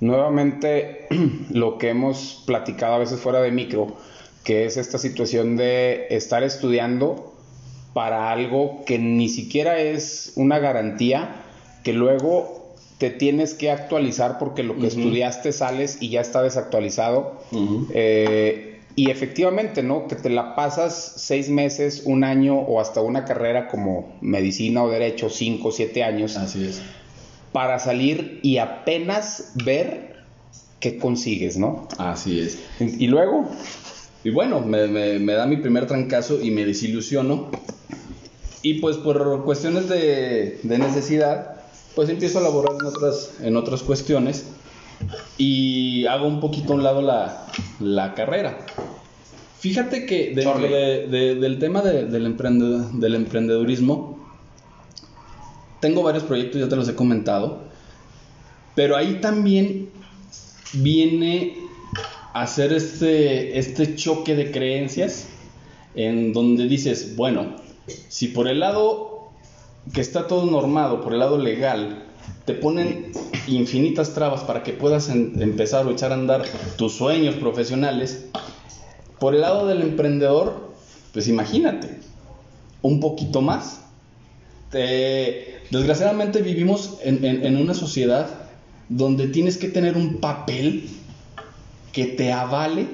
nuevamente 0.00 1.06
lo 1.50 1.78
que 1.78 1.90
hemos 1.90 2.42
platicado 2.46 2.94
a 2.94 2.98
veces 2.98 3.20
fuera 3.20 3.40
de 3.40 3.50
micro, 3.50 3.88
que 4.42 4.64
es 4.64 4.76
esta 4.76 4.98
situación 4.98 5.56
de 5.56 6.06
estar 6.10 6.42
estudiando 6.42 7.34
para 7.92 8.30
algo 8.30 8.84
que 8.86 8.98
ni 8.98 9.28
siquiera 9.28 9.78
es 9.78 10.32
una 10.36 10.58
garantía, 10.58 11.42
que 11.84 11.92
luego 11.92 12.74
te 12.98 13.10
tienes 13.10 13.54
que 13.54 13.70
actualizar 13.70 14.38
porque 14.38 14.62
lo 14.62 14.76
que 14.76 14.88
estudiaste 14.88 15.52
sales 15.52 15.98
y 16.00 16.10
ya 16.10 16.20
está 16.20 16.42
desactualizado. 16.42 17.36
Eh, 17.92 18.67
y 18.98 19.10
efectivamente, 19.10 19.82
¿no? 19.84 20.08
Que 20.08 20.16
te 20.16 20.28
la 20.28 20.56
pasas 20.56 21.12
seis 21.18 21.48
meses, 21.48 22.02
un 22.04 22.24
año 22.24 22.58
o 22.58 22.80
hasta 22.80 23.00
una 23.00 23.24
carrera 23.24 23.68
como 23.68 24.18
medicina 24.20 24.82
o 24.82 24.90
derecho, 24.90 25.28
cinco, 25.30 25.70
siete 25.70 26.02
años, 26.02 26.36
Así 26.36 26.64
es. 26.64 26.82
para 27.52 27.78
salir 27.78 28.40
y 28.42 28.58
apenas 28.58 29.52
ver 29.64 30.16
qué 30.80 30.98
consigues, 30.98 31.56
¿no? 31.56 31.86
Así 31.98 32.40
es. 32.40 32.58
Y 32.80 33.06
luego, 33.06 33.48
Y 34.24 34.30
bueno, 34.30 34.60
me, 34.60 34.88
me- 34.88 35.20
me 35.20 35.32
da 35.34 35.46
mi 35.46 35.58
primer 35.58 35.86
trancazo 35.86 36.40
y 36.42 36.50
me 36.50 36.64
desilusiono. 36.64 37.50
Y 38.62 38.80
pues 38.80 38.96
por 38.96 39.44
cuestiones 39.44 39.88
de, 39.88 40.58
de 40.64 40.78
necesidad, 40.78 41.54
pues 41.94 42.08
empiezo 42.08 42.38
a 42.40 42.42
laborar 42.42 42.74
en 42.80 42.86
otras, 42.86 43.30
en 43.40 43.56
otras 43.56 43.82
cuestiones 43.84 44.44
y 45.36 46.06
hago 46.06 46.26
un 46.26 46.40
poquito 46.40 46.72
a 46.72 46.76
un 46.76 46.82
lado 46.82 47.02
la, 47.02 47.46
la 47.80 48.14
carrera. 48.14 48.58
Fíjate 49.60 50.06
que 50.06 50.32
dentro 50.34 50.58
de- 50.68 51.06
de- 51.08 51.34
del 51.36 51.58
tema 51.58 51.82
de- 51.82 52.06
del, 52.06 52.26
emprende- 52.26 52.90
del 52.98 53.14
emprendedurismo, 53.14 54.18
tengo 55.80 56.02
varios 56.02 56.24
proyectos, 56.24 56.60
ya 56.60 56.68
te 56.68 56.76
los 56.76 56.88
he 56.88 56.94
comentado, 56.94 57.62
pero 58.74 58.96
ahí 58.96 59.18
también 59.20 59.90
viene 60.72 61.56
a 62.34 62.42
hacer 62.42 62.72
este, 62.72 63.58
este 63.58 63.94
choque 63.96 64.34
de 64.36 64.50
creencias 64.50 65.28
en 65.94 66.32
donde 66.32 66.66
dices, 66.68 67.16
bueno, 67.16 67.56
si 68.08 68.28
por 68.28 68.48
el 68.48 68.60
lado 68.60 69.30
que 69.92 70.00
está 70.00 70.26
todo 70.26 70.44
normado, 70.50 71.00
por 71.00 71.12
el 71.14 71.20
lado 71.20 71.38
legal, 71.38 72.04
te 72.44 72.54
ponen 72.54 73.12
infinitas 73.46 74.14
trabas 74.14 74.42
para 74.42 74.62
que 74.62 74.72
puedas 74.72 75.08
en- 75.08 75.40
empezar 75.42 75.86
o 75.86 75.90
echar 75.90 76.12
a 76.12 76.14
andar 76.14 76.44
tus 76.76 76.94
sueños 76.94 77.34
profesionales, 77.36 78.26
por 79.18 79.34
el 79.34 79.40
lado 79.42 79.66
del 79.66 79.82
emprendedor, 79.82 80.74
pues 81.12 81.28
imagínate, 81.28 82.00
un 82.82 83.00
poquito 83.00 83.40
más. 83.42 83.80
Te- 84.70 85.62
desgraciadamente 85.70 86.42
vivimos 86.42 86.98
en, 87.02 87.24
en- 87.24 87.44
en 87.46 87.56
una 87.56 87.74
sociedad 87.74 88.28
donde 88.88 89.28
tienes 89.28 89.56
que 89.58 89.68
tener 89.68 89.96
un 89.96 90.16
papel 90.18 90.88
que 91.92 92.06
te 92.06 92.32
avale 92.32 92.86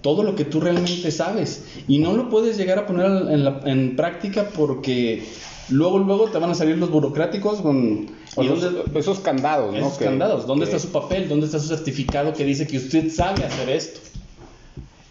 todo 0.00 0.22
lo 0.22 0.34
que 0.36 0.44
tú 0.44 0.60
realmente 0.60 1.10
sabes 1.10 1.64
y 1.88 1.98
no 1.98 2.12
lo 2.14 2.28
puedes 2.28 2.56
llegar 2.58 2.78
a 2.78 2.86
poner 2.86 3.06
en, 3.06 3.44
la- 3.44 3.60
en 3.64 3.96
práctica 3.96 4.48
porque 4.54 5.24
luego 5.70 5.98
luego 5.98 6.26
te 6.28 6.38
van 6.38 6.50
a 6.50 6.54
salir 6.54 6.76
los 6.78 6.90
burocráticos 6.90 7.60
con 7.62 8.06
¿y 8.36 8.44
los- 8.46 8.60
dónde- 8.62 8.98
esos 8.98 9.20
candados, 9.20 9.72
¿no? 9.72 9.78
esos 9.78 9.98
candados. 9.98 10.46
¿Dónde 10.46 10.64
que- 10.66 10.72
está 10.76 10.86
su 10.86 10.92
papel? 10.92 11.28
¿Dónde 11.28 11.46
está 11.46 11.58
su 11.58 11.68
certificado 11.68 12.32
que 12.32 12.44
dice 12.44 12.66
que 12.66 12.78
usted 12.78 13.10
sabe 13.10 13.44
hacer 13.44 13.68
esto? 13.70 14.00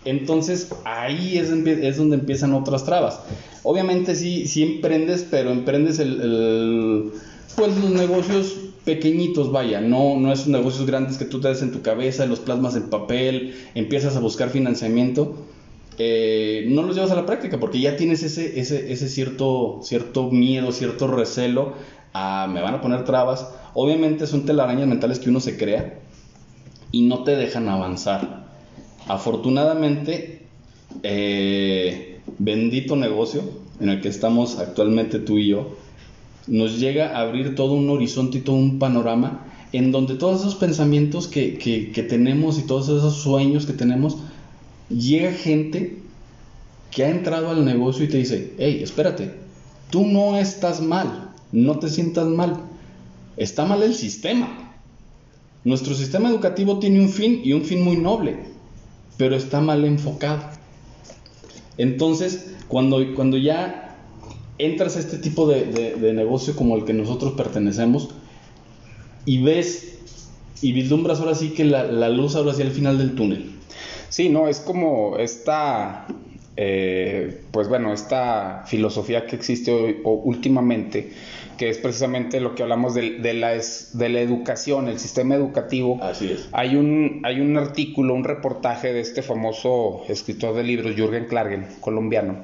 Entonces 0.05 0.69
ahí 0.83 1.37
es, 1.37 1.49
es 1.49 1.97
donde 1.97 2.15
empiezan 2.17 2.53
otras 2.53 2.83
trabas. 2.85 3.19
Obviamente 3.63 4.15
sí, 4.15 4.47
sí 4.47 4.61
emprendes, 4.63 5.25
pero 5.29 5.51
emprendes 5.51 5.99
el, 5.99 6.19
el- 6.21 7.11
pues 7.55 7.77
los 7.77 7.89
negocios 7.91 8.55
pequeñitos, 8.83 9.51
vaya, 9.51 9.79
no, 9.79 10.19
no 10.19 10.33
esos 10.33 10.47
negocios 10.47 10.85
grandes 10.85 11.17
que 11.17 11.23
tú 11.23 11.39
te 11.39 11.47
das 11.47 11.61
en 11.61 11.71
tu 11.71 11.81
cabeza, 11.81 12.25
los 12.25 12.41
plasmas 12.41 12.75
en 12.75 12.89
papel, 12.89 13.55
empiezas 13.75 14.15
a 14.17 14.19
buscar 14.19 14.49
financiamiento. 14.49 15.35
eh, 15.99 16.65
no 16.69 16.81
los 16.81 16.95
llevas 16.95 17.11
a 17.11 17.15
la 17.15 17.27
práctica 17.27 17.59
porque 17.59 17.79
ya 17.79 17.95
tienes 17.95 18.23
ese, 18.23 18.59
ese, 18.59 18.91
ese 18.91 19.07
cierto, 19.07 19.79
cierto 19.83 20.31
miedo, 20.31 20.71
cierto 20.71 21.05
recelo 21.05 21.73
me 22.13 22.61
van 22.61 22.75
a 22.75 22.81
poner 22.81 23.05
trabas. 23.05 23.47
Obviamente 23.73 24.27
son 24.27 24.45
telarañas 24.45 24.87
mentales 24.87 25.19
que 25.19 25.29
uno 25.29 25.39
se 25.39 25.57
crea 25.57 25.99
y 26.91 27.03
no 27.03 27.23
te 27.23 27.35
dejan 27.35 27.67
avanzar. 27.69 28.47
Afortunadamente, 29.07 30.45
eh, 31.01 32.19
bendito 32.37 32.95
negocio 32.95 33.41
en 33.79 33.89
el 33.89 34.01
que 34.01 34.09
estamos 34.09 34.59
actualmente 34.59 35.19
tú 35.19 35.37
y 35.39 35.47
yo, 35.47 35.75
nos 36.47 36.79
llega 36.79 37.17
a 37.17 37.21
abrir 37.21 37.55
todo 37.55 37.73
un 37.73 37.89
horizonte 37.89 38.37
y 38.39 38.41
todo 38.41 38.55
un 38.57 38.77
panorama 38.79 39.45
en 39.71 39.91
donde 39.91 40.15
todos 40.15 40.41
esos 40.41 40.55
pensamientos 40.55 41.27
que, 41.27 41.57
que- 41.57 41.91
que 41.91 42.03
tenemos 42.03 42.59
y 42.59 42.63
todos 42.67 42.85
esos 42.89 43.15
sueños 43.15 43.65
que 43.65 43.73
tenemos, 43.73 44.17
llega 44.89 45.31
gente 45.31 45.97
que 46.91 47.03
ha 47.05 47.09
entrado 47.09 47.49
al 47.49 47.65
negocio 47.65 48.05
y 48.05 48.07
te 48.07 48.17
dice, 48.17 48.53
hey, 48.59 48.81
espérate, 48.83 49.31
tú 49.89 50.05
no 50.05 50.37
estás 50.37 50.79
mal, 50.79 51.22
no 51.53 51.79
te 51.79 51.87
sientas 51.89 52.27
mal, 52.27 52.71
está 53.37 53.65
mal 53.65 53.83
el 53.83 53.93
sistema. 53.95 54.81
Nuestro 55.63 55.93
sistema 55.95 56.29
educativo 56.29 56.79
tiene 56.79 56.99
un 56.99 57.09
fin 57.09 57.41
y 57.43 57.53
un 57.53 57.63
fin 57.63 57.81
muy 57.83 57.95
noble, 57.97 58.37
pero 59.17 59.35
está 59.35 59.61
mal 59.61 59.85
enfocado. 59.85 60.49
Entonces, 61.77 62.55
cuando, 62.67 63.13
cuando 63.15 63.37
ya 63.37 63.97
entras 64.57 64.95
a 64.95 64.99
este 64.99 65.17
tipo 65.17 65.47
de, 65.47 65.65
de- 65.65 66.13
negocio 66.13 66.55
como 66.55 66.75
el 66.75 66.85
que 66.85 66.93
nosotros 66.93 67.33
pertenecemos 67.33 68.09
y 69.25 69.41
ves 69.41 69.89
y 70.61 70.71
vislumbras 70.71 71.19
ahora 71.19 71.35
sí 71.35 71.49
que 71.49 71.65
la, 71.65 71.83
la 71.83 72.09
luz 72.09 72.35
ahora 72.35 72.53
sí 72.53 72.61
al 72.61 72.71
final 72.71 72.97
del 72.97 73.15
túnel. 73.15 73.59
Sí, 74.09 74.29
no, 74.29 74.47
es 74.47 74.59
como 74.59 75.17
esta, 75.17 76.07
eh, 76.55 77.47
pues 77.51 77.67
bueno, 77.67 77.91
esta 77.93 78.63
filosofía 78.67 79.25
que 79.25 79.35
existe 79.35 79.71
hoy, 79.71 79.97
o 80.03 80.13
últimamente, 80.13 81.11
que 81.57 81.69
es 81.69 81.77
precisamente 81.77 82.39
lo 82.39 82.55
que 82.55 82.63
hablamos 82.63 82.93
de, 82.93 83.17
de 83.19 83.33
la, 83.33 83.53
es- 83.53 83.97
de 83.97 84.09
la 84.09 84.19
educación, 84.21 84.87
el 84.87 84.99
sistema 84.99 85.35
educativo. 85.35 85.99
Así 86.01 86.31
es. 86.31 86.49
Hay 86.51 86.75
un, 86.75 87.21
hay 87.23 87.39
un 87.41 87.57
artículo, 87.57 88.13
un 88.13 88.23
reportaje 88.23 88.91
de 88.93 88.99
este 89.01 89.21
famoso 89.21 90.03
escritor 90.09 90.55
de 90.55 90.63
libros, 90.63 90.95
Jürgen 90.95 91.25
Klargen, 91.25 91.67
colombiano, 91.81 92.37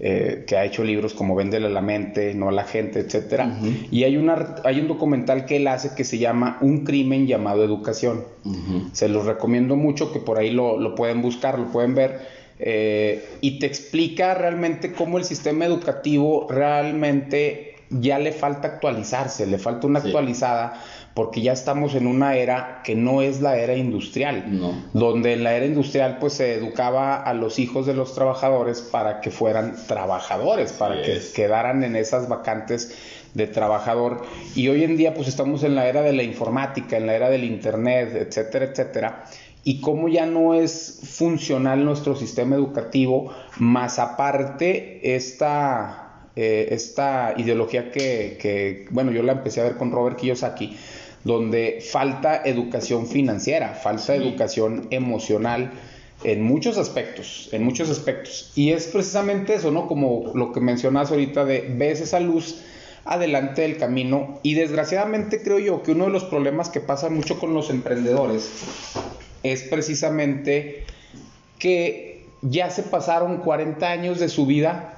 eh, 0.00 0.44
que 0.46 0.56
ha 0.56 0.64
hecho 0.64 0.82
libros 0.82 1.14
como 1.14 1.36
Véndele 1.36 1.66
a 1.66 1.70
la 1.70 1.80
mente, 1.80 2.34
no 2.34 2.48
a 2.48 2.52
la 2.52 2.64
gente, 2.64 2.98
etcétera. 3.00 3.56
Ujú. 3.60 3.72
Y 3.90 4.02
hay, 4.04 4.16
una, 4.16 4.56
hay 4.64 4.80
un 4.80 4.88
documental 4.88 5.46
que 5.46 5.56
él 5.56 5.68
hace 5.68 5.94
que 5.96 6.04
se 6.04 6.18
llama 6.18 6.58
Un 6.60 6.84
crimen 6.84 7.26
llamado 7.26 7.64
educación. 7.64 8.24
Se 8.92 9.08
los 9.08 9.24
recomiendo 9.24 9.76
mucho 9.76 10.12
que 10.12 10.18
por 10.18 10.38
ahí 10.38 10.50
lo, 10.50 10.78
lo 10.78 10.94
pueden 10.94 11.22
buscar, 11.22 11.58
lo 11.58 11.66
pueden 11.72 11.94
ver. 11.94 12.20
eh, 12.58 13.24
y 13.40 13.58
te 13.58 13.66
explica 13.66 14.34
realmente 14.34 14.92
cómo 14.92 15.18
el 15.18 15.24
sistema 15.24 15.64
educativo 15.64 16.46
realmente 16.50 17.73
ya 18.00 18.18
le 18.18 18.32
falta 18.32 18.68
actualizarse, 18.68 19.46
le 19.46 19.58
falta 19.58 19.86
una 19.86 20.00
Sí. 20.00 20.08
actualizada, 20.08 20.74
porque 21.14 21.42
ya 21.42 21.52
estamos 21.52 21.94
en 21.94 22.06
una 22.06 22.36
era 22.36 22.80
que 22.84 22.94
no 22.96 23.22
es 23.22 23.40
la 23.40 23.56
era 23.56 23.74
industrial, 23.74 24.44
No. 24.48 24.74
donde 24.92 25.32
en 25.34 25.44
la 25.44 25.54
era 25.54 25.64
industrial 25.66 26.18
pues 26.18 26.32
se 26.34 26.54
educaba 26.54 27.16
a 27.16 27.32
los 27.34 27.58
hijos 27.58 27.86
de 27.86 27.94
los 27.94 28.14
trabajadores 28.14 28.80
para 28.80 29.20
que 29.20 29.30
fueran 29.30 29.74
trabajadores, 29.86 30.72
para 30.72 31.02
que 31.02 31.16
es. 31.16 31.32
quedaran 31.32 31.84
en 31.84 31.94
esas 31.96 32.28
vacantes 32.28 32.94
de 33.34 33.46
trabajador. 33.46 34.22
Y 34.54 34.68
hoy 34.68 34.84
en 34.84 34.96
día 34.96 35.14
pues 35.14 35.28
estamos 35.28 35.62
en 35.64 35.74
la 35.74 35.86
era 35.88 36.02
de 36.02 36.12
la 36.12 36.22
informática, 36.22 36.96
en 36.96 37.06
la 37.06 37.14
era 37.14 37.30
del 37.30 37.44
internet, 37.44 38.14
etcétera, 38.14 38.66
etcétera. 38.66 39.24
Y 39.66 39.80
cómo 39.80 40.08
ya 40.08 40.26
no 40.26 40.52
es 40.54 41.00
funcional 41.16 41.84
nuestro 41.84 42.14
sistema 42.16 42.54
educativo, 42.54 43.32
más 43.58 43.98
aparte 43.98 45.14
esta, 45.16 46.03
eh, 46.36 46.68
esta 46.70 47.34
ideología 47.36 47.90
que, 47.90 48.38
que, 48.40 48.86
bueno, 48.90 49.12
yo 49.12 49.22
la 49.22 49.32
empecé 49.32 49.60
a 49.60 49.64
ver 49.64 49.76
con 49.76 49.92
Robert 49.92 50.16
Kiyosaki, 50.16 50.76
donde 51.22 51.78
falta 51.80 52.42
educación 52.44 53.06
financiera, 53.06 53.70
falta 53.70 54.14
educación 54.14 54.88
emocional 54.90 55.72
en 56.24 56.42
muchos 56.42 56.78
aspectos, 56.78 57.48
en 57.52 57.64
muchos 57.64 57.90
aspectos. 57.90 58.52
Y 58.54 58.72
es 58.72 58.86
precisamente 58.86 59.54
eso, 59.54 59.70
¿no? 59.70 59.86
Como 59.86 60.32
lo 60.34 60.52
que 60.52 60.60
mencionas 60.60 61.10
ahorita 61.10 61.44
de 61.44 61.72
ves 61.76 62.00
esa 62.00 62.20
luz 62.20 62.60
adelante 63.04 63.62
del 63.62 63.76
camino 63.76 64.40
y 64.42 64.54
desgraciadamente 64.54 65.42
creo 65.42 65.58
yo 65.58 65.82
que 65.82 65.92
uno 65.92 66.06
de 66.06 66.10
los 66.10 66.24
problemas 66.24 66.70
que 66.70 66.80
pasa 66.80 67.10
mucho 67.10 67.38
con 67.38 67.52
los 67.52 67.68
emprendedores 67.68 68.50
es 69.42 69.62
precisamente 69.64 70.84
que 71.58 72.24
ya 72.40 72.70
se 72.70 72.82
pasaron 72.82 73.38
40 73.38 73.86
años 73.86 74.18
de 74.20 74.30
su 74.30 74.46
vida 74.46 74.93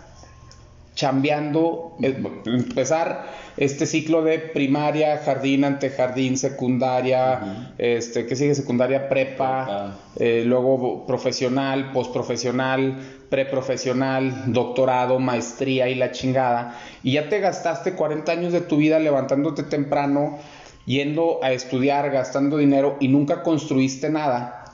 chambeando, 0.97 1.95
eh, 2.03 2.21
empezar 2.47 3.27
este 3.59 3.87
ciclo 3.87 4.23
de 4.23 4.39
primaria, 4.39 5.19
jardín, 5.19 5.65
antejardín, 5.65 6.39
secundaria, 6.39 7.75
este, 7.79 8.27
¿qué 8.27 8.35
sigue? 8.35 8.55
Secundaria, 8.55 9.09
prepa, 9.09 9.99
eh, 10.17 10.43
luego 10.45 11.07
profesional, 11.07 11.93
postprofesional, 11.93 12.99
preprofesional, 13.29 14.53
doctorado, 14.53 15.19
maestría 15.19 15.89
y 15.89 15.95
la 15.95 16.13
chingada. 16.13 16.81
Y 17.03 17.13
ya 17.13 17.29
te 17.29 17.41
gastaste 17.41 17.93
40 17.93 18.33
años 18.33 18.53
de 18.53 18.63
tu 18.63 18.79
vida 18.79 18.99
levantándote 18.99 19.65
temprano, 19.65 20.39
yendo 20.87 21.41
a 21.43 21.53
estudiar, 21.53 22.11
gastando 22.11 22.57
dinero 22.57 22.97
y 23.01 23.09
nunca 23.09 23.43
construiste 23.43 24.09
nada. 24.09 24.65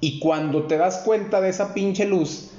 Y 0.00 0.20
cuando 0.20 0.64
te 0.64 0.76
das 0.76 0.98
cuenta 0.98 1.40
de 1.40 1.48
esa 1.48 1.74
pinche 1.74 2.04
luz, 2.04 2.50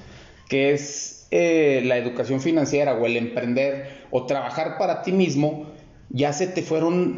que 0.49 0.73
es 0.73 1.12
eh, 1.35 1.81
la 1.83 1.97
educación 1.97 2.41
financiera 2.41 2.93
o 2.93 3.07
el 3.07 3.17
emprender 3.17 4.05
o 4.11 4.27
trabajar 4.27 4.77
para 4.77 5.01
ti 5.01 5.11
mismo, 5.11 5.65
ya 6.11 6.31
se 6.31 6.45
te 6.45 6.61
fueron 6.61 7.17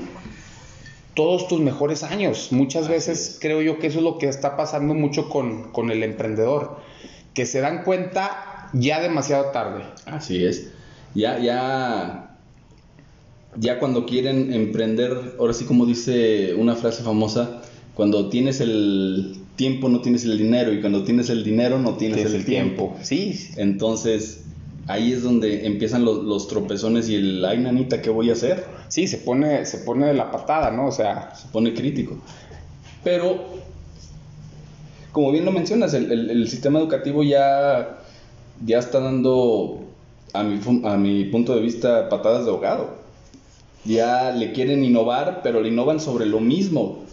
todos 1.16 1.50
tus 1.50 1.60
mejores 1.60 2.02
años. 2.02 2.54
Muchas 2.54 2.88
veces 2.88 3.38
creo 3.42 3.62
yo 3.62 3.78
que 3.78 3.88
eso 3.88 3.98
es 3.98 4.06
lo 4.06 4.18
que 4.18 4.30
está 4.30 4.56
pasando 4.56 4.94
mucho 4.94 5.28
con, 5.28 5.74
con 5.74 5.92
el 5.92 6.02
emprendedor, 6.02 6.78
que 7.34 7.46
se 7.46 7.60
dan 7.60 7.84
cuenta 7.84 8.70
ya 8.72 9.02
demasiado 9.02 9.52
tarde. 9.52 9.84
Así 10.06 10.46
es. 10.46 10.72
Ya, 11.14 11.38
ya, 11.40 12.38
ya 13.58 13.80
cuando 13.80 14.06
quieren 14.06 14.54
emprender, 14.54 15.36
ahora 15.40 15.52
sí 15.52 15.66
como 15.66 15.86
dice 15.86 16.54
una 16.54 16.78
frase 16.78 17.04
famosa, 17.04 17.64
cuando 17.96 18.30
tienes 18.30 18.62
el 18.62 19.45
tiempo 19.56 19.90
no 19.90 20.02
tienes 20.02 20.26
el 20.26 20.38
dinero 20.38 20.74
y 20.74 20.82
cuando 20.82 21.04
tienes 21.04 21.30
el 21.30 21.44
dinero 21.44 21.80
no 21.80 21.96
tienes, 21.96 22.34
el, 22.34 22.46
tiempo. 22.46 22.96
Sí. 23.02 23.50
Entonces 23.58 24.46
ahí 24.88 25.14
es 25.14 25.24
donde 25.24 25.66
empiezan 25.66 26.06
los, 26.06 26.48
tropezones 26.48 27.10
y 27.10 27.16
el, 27.16 27.46
ay 27.46 27.58
nanita, 27.58 28.02
¿qué 28.02 28.10
voy 28.10 28.30
a 28.30 28.34
hacer? 28.34 28.66
Sí, 28.88 29.08
se 29.08 29.18
pone, 29.18 29.66
se 29.66 29.80
pone 29.80 30.08
de 30.08 30.14
la 30.14 30.32
patada, 30.32 30.72
¿no? 30.72 30.88
O 30.88 30.92
sea, 30.92 31.34
se 31.36 31.48
pone 31.48 31.74
crítico. 31.74 32.18
Pero, 33.04 33.46
como 35.12 35.32
bien 35.32 35.46
lo 35.46 35.52
mencionas, 35.52 35.94
el, 35.94 36.48
sistema 36.48 36.80
educativo 36.80 37.24
ya, 37.24 38.00
ya 38.66 38.80
está 38.80 39.00
dando, 39.00 39.84
a 40.34 40.44
mi, 40.44 40.60
a 40.86 40.98
mi 40.98 41.26
punto 41.26 41.56
de 41.56 41.62
vista, 41.62 42.10
patadas 42.10 42.46
de 42.46 42.52
ahogado. 42.52 43.06
Ya 43.86 44.32
le 44.32 44.52
quieren 44.52 44.84
innovar, 44.84 45.42
pero 45.44 45.62
le 45.62 45.70
innovan 45.70 46.00
sobre 46.00 46.26
lo 46.26 46.40
mismo. 46.40 47.04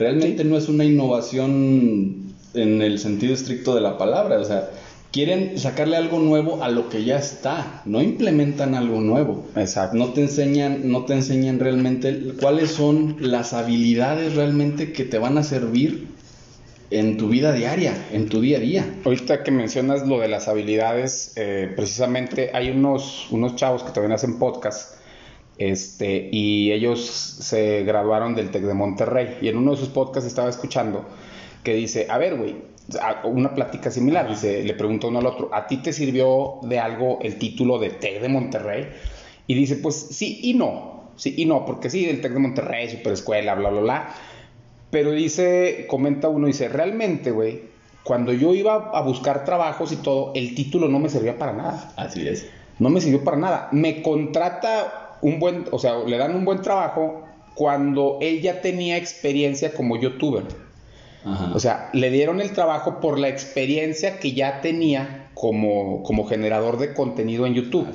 Realmente 0.00 0.44
no 0.44 0.56
es 0.56 0.70
una 0.70 0.84
innovación 0.84 2.32
en 2.54 2.80
el 2.80 2.98
sentido 2.98 3.34
estricto 3.34 3.74
de 3.74 3.82
la 3.82 3.98
palabra, 3.98 4.38
o 4.38 4.44
sea, 4.44 4.70
quieren 5.12 5.58
sacarle 5.58 5.98
algo 5.98 6.18
nuevo 6.18 6.64
a 6.64 6.70
lo 6.70 6.88
que 6.88 7.04
ya 7.04 7.18
está, 7.18 7.82
no 7.84 8.00
implementan 8.00 8.74
algo 8.74 9.02
nuevo. 9.02 9.44
Exacto. 9.56 9.98
No 9.98 10.14
te 10.14 10.22
enseñan, 10.22 10.90
no 10.90 11.04
te 11.04 11.12
enseñan 11.12 11.58
realmente 11.58 12.32
cuáles 12.40 12.70
son 12.70 13.16
las 13.20 13.52
habilidades 13.52 14.36
realmente 14.36 14.92
que 14.92 15.04
te 15.04 15.18
van 15.18 15.36
a 15.36 15.42
servir 15.42 16.08
en 16.90 17.18
tu 17.18 17.28
vida 17.28 17.52
diaria, 17.52 17.92
en 18.10 18.30
tu 18.30 18.40
día 18.40 18.56
a 18.56 18.60
día. 18.60 18.94
Ahorita 19.04 19.42
que 19.42 19.50
mencionas 19.50 20.08
lo 20.08 20.18
de 20.18 20.28
las 20.28 20.48
habilidades, 20.48 21.34
eh, 21.36 21.70
precisamente 21.76 22.52
hay 22.54 22.70
unos, 22.70 23.30
unos 23.30 23.54
chavos 23.56 23.82
que 23.82 23.90
también 23.90 24.12
hacen 24.12 24.38
podcast 24.38 24.99
este, 25.60 26.30
y 26.32 26.72
ellos 26.72 27.04
se 27.04 27.84
graduaron 27.84 28.34
del 28.34 28.50
TEC 28.50 28.62
de 28.62 28.72
Monterrey. 28.72 29.36
Y 29.42 29.48
en 29.48 29.58
uno 29.58 29.72
de 29.72 29.76
sus 29.76 29.90
podcasts 29.90 30.26
estaba 30.26 30.48
escuchando 30.48 31.04
que 31.62 31.74
dice, 31.74 32.06
a 32.08 32.16
ver, 32.16 32.38
güey, 32.38 32.56
una 33.24 33.54
plática 33.54 33.90
similar, 33.90 34.26
dice, 34.26 34.64
le 34.64 34.72
preguntó 34.72 35.08
uno 35.08 35.18
al 35.18 35.26
otro, 35.26 35.50
¿a 35.52 35.66
ti 35.66 35.76
te 35.76 35.92
sirvió 35.92 36.60
de 36.62 36.78
algo 36.78 37.18
el 37.20 37.38
título 37.38 37.78
de 37.78 37.90
TEC 37.90 38.22
de 38.22 38.28
Monterrey? 38.30 38.88
Y 39.46 39.54
dice, 39.54 39.76
pues 39.76 39.96
sí 39.96 40.40
y 40.42 40.54
no, 40.54 41.10
sí 41.16 41.34
y 41.36 41.44
no, 41.44 41.66
porque 41.66 41.90
sí, 41.90 42.08
el 42.08 42.22
TEC 42.22 42.32
de 42.32 42.38
Monterrey, 42.38 42.88
super 42.88 43.12
escuela, 43.12 43.54
bla, 43.54 43.68
bla, 43.68 43.80
bla. 43.82 44.14
Pero 44.90 45.12
dice, 45.12 45.84
comenta 45.90 46.30
uno, 46.30 46.46
dice, 46.46 46.70
realmente, 46.70 47.32
güey, 47.32 47.64
cuando 48.02 48.32
yo 48.32 48.54
iba 48.54 48.92
a 48.94 49.02
buscar 49.02 49.44
trabajos 49.44 49.92
y 49.92 49.96
todo, 49.96 50.32
el 50.34 50.54
título 50.54 50.88
no 50.88 50.98
me 50.98 51.10
servía 51.10 51.36
para 51.36 51.52
nada. 51.52 51.92
Así 51.96 52.26
es. 52.26 52.48
No 52.78 52.88
me 52.88 53.02
sirvió 53.02 53.22
para 53.22 53.36
nada. 53.36 53.68
Me 53.72 54.00
contrata 54.00 55.09
un 55.22 55.38
buen, 55.38 55.66
o 55.70 55.78
sea, 55.78 55.98
le 56.06 56.16
dan 56.16 56.34
un 56.34 56.44
buen 56.44 56.62
trabajo 56.62 57.24
cuando 57.54 58.18
él 58.20 58.40
ya 58.40 58.60
tenía 58.60 58.96
experiencia 58.96 59.72
como 59.72 60.00
youtuber. 60.00 60.44
O 61.54 61.60
sea, 61.60 61.90
le 61.92 62.10
dieron 62.10 62.40
el 62.40 62.52
trabajo 62.52 62.98
por 63.00 63.18
la 63.18 63.28
experiencia 63.28 64.18
que 64.18 64.32
ya 64.32 64.62
tenía 64.62 65.28
como, 65.34 66.02
como 66.02 66.26
generador 66.26 66.78
de 66.78 66.94
contenido 66.94 67.44
en 67.44 67.52
YouTube, 67.52 67.88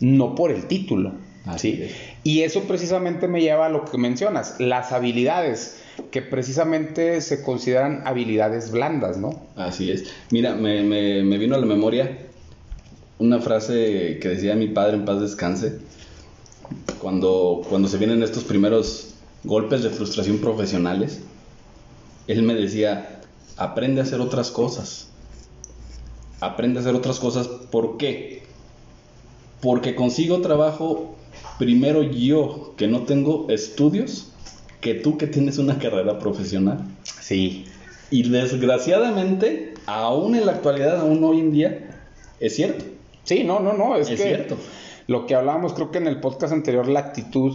no 0.00 0.34
por 0.34 0.50
el 0.50 0.66
título. 0.66 1.12
¿sí? 1.56 1.90
Y 2.24 2.40
eso 2.40 2.62
precisamente 2.62 3.28
me 3.28 3.42
lleva 3.42 3.66
a 3.66 3.68
lo 3.68 3.84
que 3.84 3.98
mencionas, 3.98 4.56
las 4.58 4.92
habilidades, 4.92 5.82
que 6.10 6.22
precisamente 6.22 7.20
se 7.20 7.42
consideran 7.42 8.02
habilidades 8.06 8.70
blandas, 8.70 9.18
¿no? 9.18 9.42
Así 9.56 9.90
es. 9.90 10.10
Mira, 10.30 10.54
me, 10.54 10.82
me, 10.82 11.22
me 11.22 11.36
vino 11.36 11.56
a 11.56 11.58
la 11.58 11.66
memoria 11.66 12.16
una 13.18 13.38
frase 13.40 14.18
que 14.20 14.28
decía 14.28 14.54
mi 14.54 14.68
padre 14.68 14.96
en 14.96 15.04
paz 15.04 15.20
descanse, 15.20 15.78
cuando, 17.00 17.62
cuando 17.68 17.88
se 17.88 17.98
vienen 17.98 18.22
estos 18.22 18.44
primeros 18.44 19.14
golpes 19.44 19.82
de 19.82 19.90
frustración 19.90 20.38
profesionales, 20.38 21.20
él 22.26 22.42
me 22.42 22.54
decía, 22.54 23.20
aprende 23.56 24.00
a 24.00 24.04
hacer 24.04 24.20
otras 24.20 24.50
cosas. 24.50 25.08
Aprende 26.40 26.78
a 26.78 26.82
hacer 26.82 26.94
otras 26.94 27.18
cosas. 27.18 27.46
¿Por 27.46 27.96
qué? 27.96 28.42
Porque 29.60 29.94
consigo 29.94 30.40
trabajo 30.40 31.16
primero 31.58 32.02
yo, 32.02 32.74
que 32.76 32.88
no 32.88 33.02
tengo 33.02 33.46
estudios, 33.50 34.28
que 34.80 34.94
tú 34.94 35.18
que 35.18 35.26
tienes 35.26 35.58
una 35.58 35.78
carrera 35.78 36.18
profesional. 36.18 36.80
Sí. 37.02 37.66
Y 38.10 38.28
desgraciadamente, 38.28 39.74
aún 39.86 40.34
en 40.34 40.46
la 40.46 40.52
actualidad, 40.52 41.00
aún 41.00 41.22
hoy 41.24 41.40
en 41.40 41.52
día, 41.52 42.00
es 42.40 42.56
cierto. 42.56 42.84
Sí, 43.24 43.44
no, 43.44 43.60
no, 43.60 43.74
no, 43.74 43.96
es, 43.96 44.10
es 44.10 44.20
cierto 44.20 44.56
lo 45.10 45.26
que 45.26 45.34
hablábamos, 45.34 45.72
creo 45.72 45.90
que 45.90 45.98
en 45.98 46.06
el 46.06 46.20
podcast 46.20 46.52
anterior, 46.52 46.86
la 46.86 47.00
actitud 47.00 47.52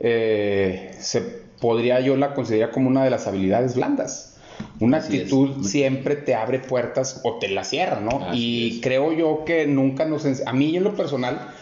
eh, 0.00 0.90
se 0.98 1.20
podría 1.20 2.00
yo 2.00 2.16
la 2.16 2.34
considerar 2.34 2.72
como 2.72 2.88
una 2.88 3.04
de 3.04 3.10
las 3.10 3.28
habilidades 3.28 3.76
blandas. 3.76 4.38
Una 4.80 4.96
actitud 4.96 5.64
siempre 5.64 6.16
te 6.16 6.34
abre 6.34 6.58
puertas 6.58 7.20
o 7.22 7.38
te 7.38 7.46
la 7.46 7.62
cierra, 7.62 8.00
¿no? 8.00 8.34
y 8.34 8.80
creo 8.80 9.12
yo 9.12 9.44
que 9.44 9.68
nunca 9.68 10.04
nos... 10.04 10.26
A 10.44 10.52
mí 10.52 10.76
en 10.76 10.82
lo 10.82 10.96
personal 10.96 11.52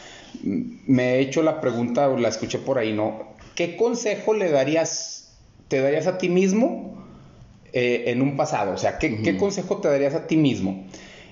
me 0.42 1.16
he 1.16 1.20
hecho 1.20 1.42
la 1.42 1.60
pregunta, 1.60 2.08
o 2.08 2.16
la 2.16 2.28
escuché 2.30 2.58
por 2.58 2.78
ahí, 2.78 2.94
¿no? 2.94 3.34
¿Qué 3.54 3.76
consejo 3.76 4.32
le 4.32 4.50
darías, 4.50 5.36
te 5.68 5.82
darías 5.82 6.06
a 6.06 6.16
ti 6.16 6.30
mismo 6.30 7.04
eh, 7.74 8.04
en 8.06 8.22
un 8.22 8.34
pasado? 8.38 8.72
O 8.72 8.78
sea, 8.78 8.96
¿qué, 8.98 9.20
¿qué 9.20 9.36
consejo 9.36 9.76
te 9.76 9.88
darías 9.88 10.14
a 10.14 10.26
ti 10.26 10.38
mismo? 10.38 10.86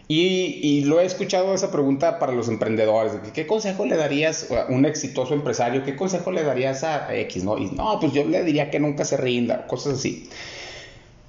Y, 0.09 0.83
lo 0.85 1.01
he 1.01 1.05
escuchado 1.05 1.53
esa 1.53 1.73
pregunta 1.73 2.21
para 2.21 2.33
los 2.33 2.49
emprendedores, 2.49 3.13
¿qué 3.35 3.47
consejo 3.47 3.87
le 3.87 3.97
darías 3.97 4.53
a 4.53 4.67
un 4.69 4.87
exitoso 4.87 5.35
empresario? 5.35 5.83
¿Qué 5.83 5.97
consejo 5.97 6.31
le 6.31 6.45
darías 6.45 6.85
a 6.85 7.13
X? 7.15 7.43
No, 7.43 7.59
y 7.59 7.67
no, 7.73 7.99
pues 8.01 8.13
yo 8.13 8.25
le 8.25 8.45
diría 8.45 8.71
que 8.71 8.79
nunca 8.79 9.05
se 9.05 9.17
rinda, 9.17 9.67
cosas 9.67 9.95
así. 9.95 10.29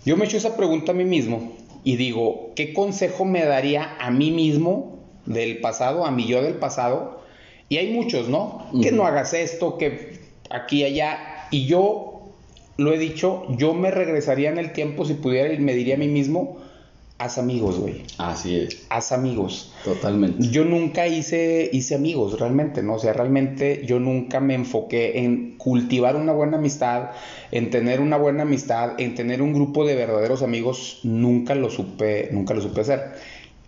Yo 0.06 0.16
me 0.16 0.26
echo 0.26 0.38
esa 0.38 0.56
pregunta 0.56 0.92
a 0.92 0.96
mí 0.96 1.06
mismo 1.06 1.54
y 1.84 1.96
digo, 1.96 2.52
¿qué 2.56 2.72
consejo 2.72 3.26
me 3.26 3.44
daría 3.46 3.96
a 4.00 4.12
mí 4.12 4.30
mismo 4.30 5.00
del 5.26 5.60
pasado, 5.60 6.06
a 6.06 6.12
mi 6.12 6.28
yo 6.28 6.44
del 6.44 6.56
pasado? 6.56 7.22
Y 7.70 7.78
hay 7.78 7.92
muchos, 7.92 8.30
¿no? 8.30 8.70
Que 8.82 8.92
no 8.92 9.06
hagas 9.06 9.34
esto, 9.34 9.78
que 9.78 10.20
aquí, 10.50 10.84
allá. 10.84 11.48
Y 11.50 11.66
yo 11.66 12.22
lo 12.78 12.94
he 12.94 12.98
dicho, 13.00 13.46
yo 13.58 13.74
me 13.74 13.90
regresaría 13.90 14.50
en 14.50 14.60
el 14.60 14.72
tiempo 14.72 15.04
si 15.04 15.16
pudiera 15.16 15.52
y 15.52 15.58
me 15.58 15.74
diría 15.74 15.96
a 15.96 15.98
mí 15.98 16.08
mismo, 16.08 16.58
haz 17.18 17.38
amigos, 17.38 17.80
güey. 17.80 18.04
Así 18.18 18.56
es. 18.58 18.86
Haz 18.90 19.12
amigos. 19.12 19.72
Totalmente. 19.84 20.48
Yo 20.50 20.66
nunca 20.66 21.08
hice, 21.08 21.70
hice 21.72 21.96
amigos, 21.96 22.40
realmente, 22.40 22.84
¿no? 22.84 22.96
O 22.96 23.00
sea, 23.00 23.14
realmente 23.14 23.84
yo 23.86 24.00
nunca 24.00 24.40
me 24.40 24.54
enfoqué 24.54 25.20
en 25.20 25.58
cultivar 25.58 26.16
una 26.16 26.34
buena 26.34 26.58
amistad, 26.58 27.12
en 27.52 27.70
tener 27.70 28.02
una 28.02 28.18
buena 28.18 28.44
amistad, 28.44 29.00
en 29.00 29.16
tener 29.16 29.42
un 29.42 29.54
grupo 29.54 29.86
de 29.86 29.96
verdaderos 29.96 30.44
amigos, 30.44 31.00
nunca 31.04 31.56
lo 31.56 31.70
supe, 31.70 32.30
nunca 32.32 32.54
lo 32.54 32.62
supe 32.62 32.82
hacer. 32.82 33.16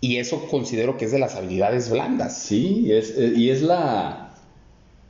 Y 0.01 0.17
eso 0.17 0.47
considero 0.47 0.97
que 0.97 1.05
es 1.05 1.11
de 1.11 1.19
las 1.19 1.35
habilidades 1.35 1.89
blandas. 1.89 2.37
Sí, 2.37 2.91
es, 2.91 3.15
eh, 3.17 3.33
y 3.35 3.49
es 3.49 3.61
la, 3.61 4.33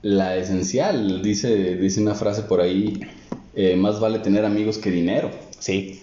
la 0.01 0.37
esencial. 0.37 1.21
Dice, 1.21 1.75
dice 1.75 2.01
una 2.01 2.15
frase 2.15 2.43
por 2.43 2.61
ahí, 2.61 3.01
eh, 3.53 3.75
más 3.75 3.99
vale 3.99 4.19
tener 4.19 4.45
amigos 4.45 4.77
que 4.77 4.89
dinero. 4.89 5.29
Sí 5.59 5.98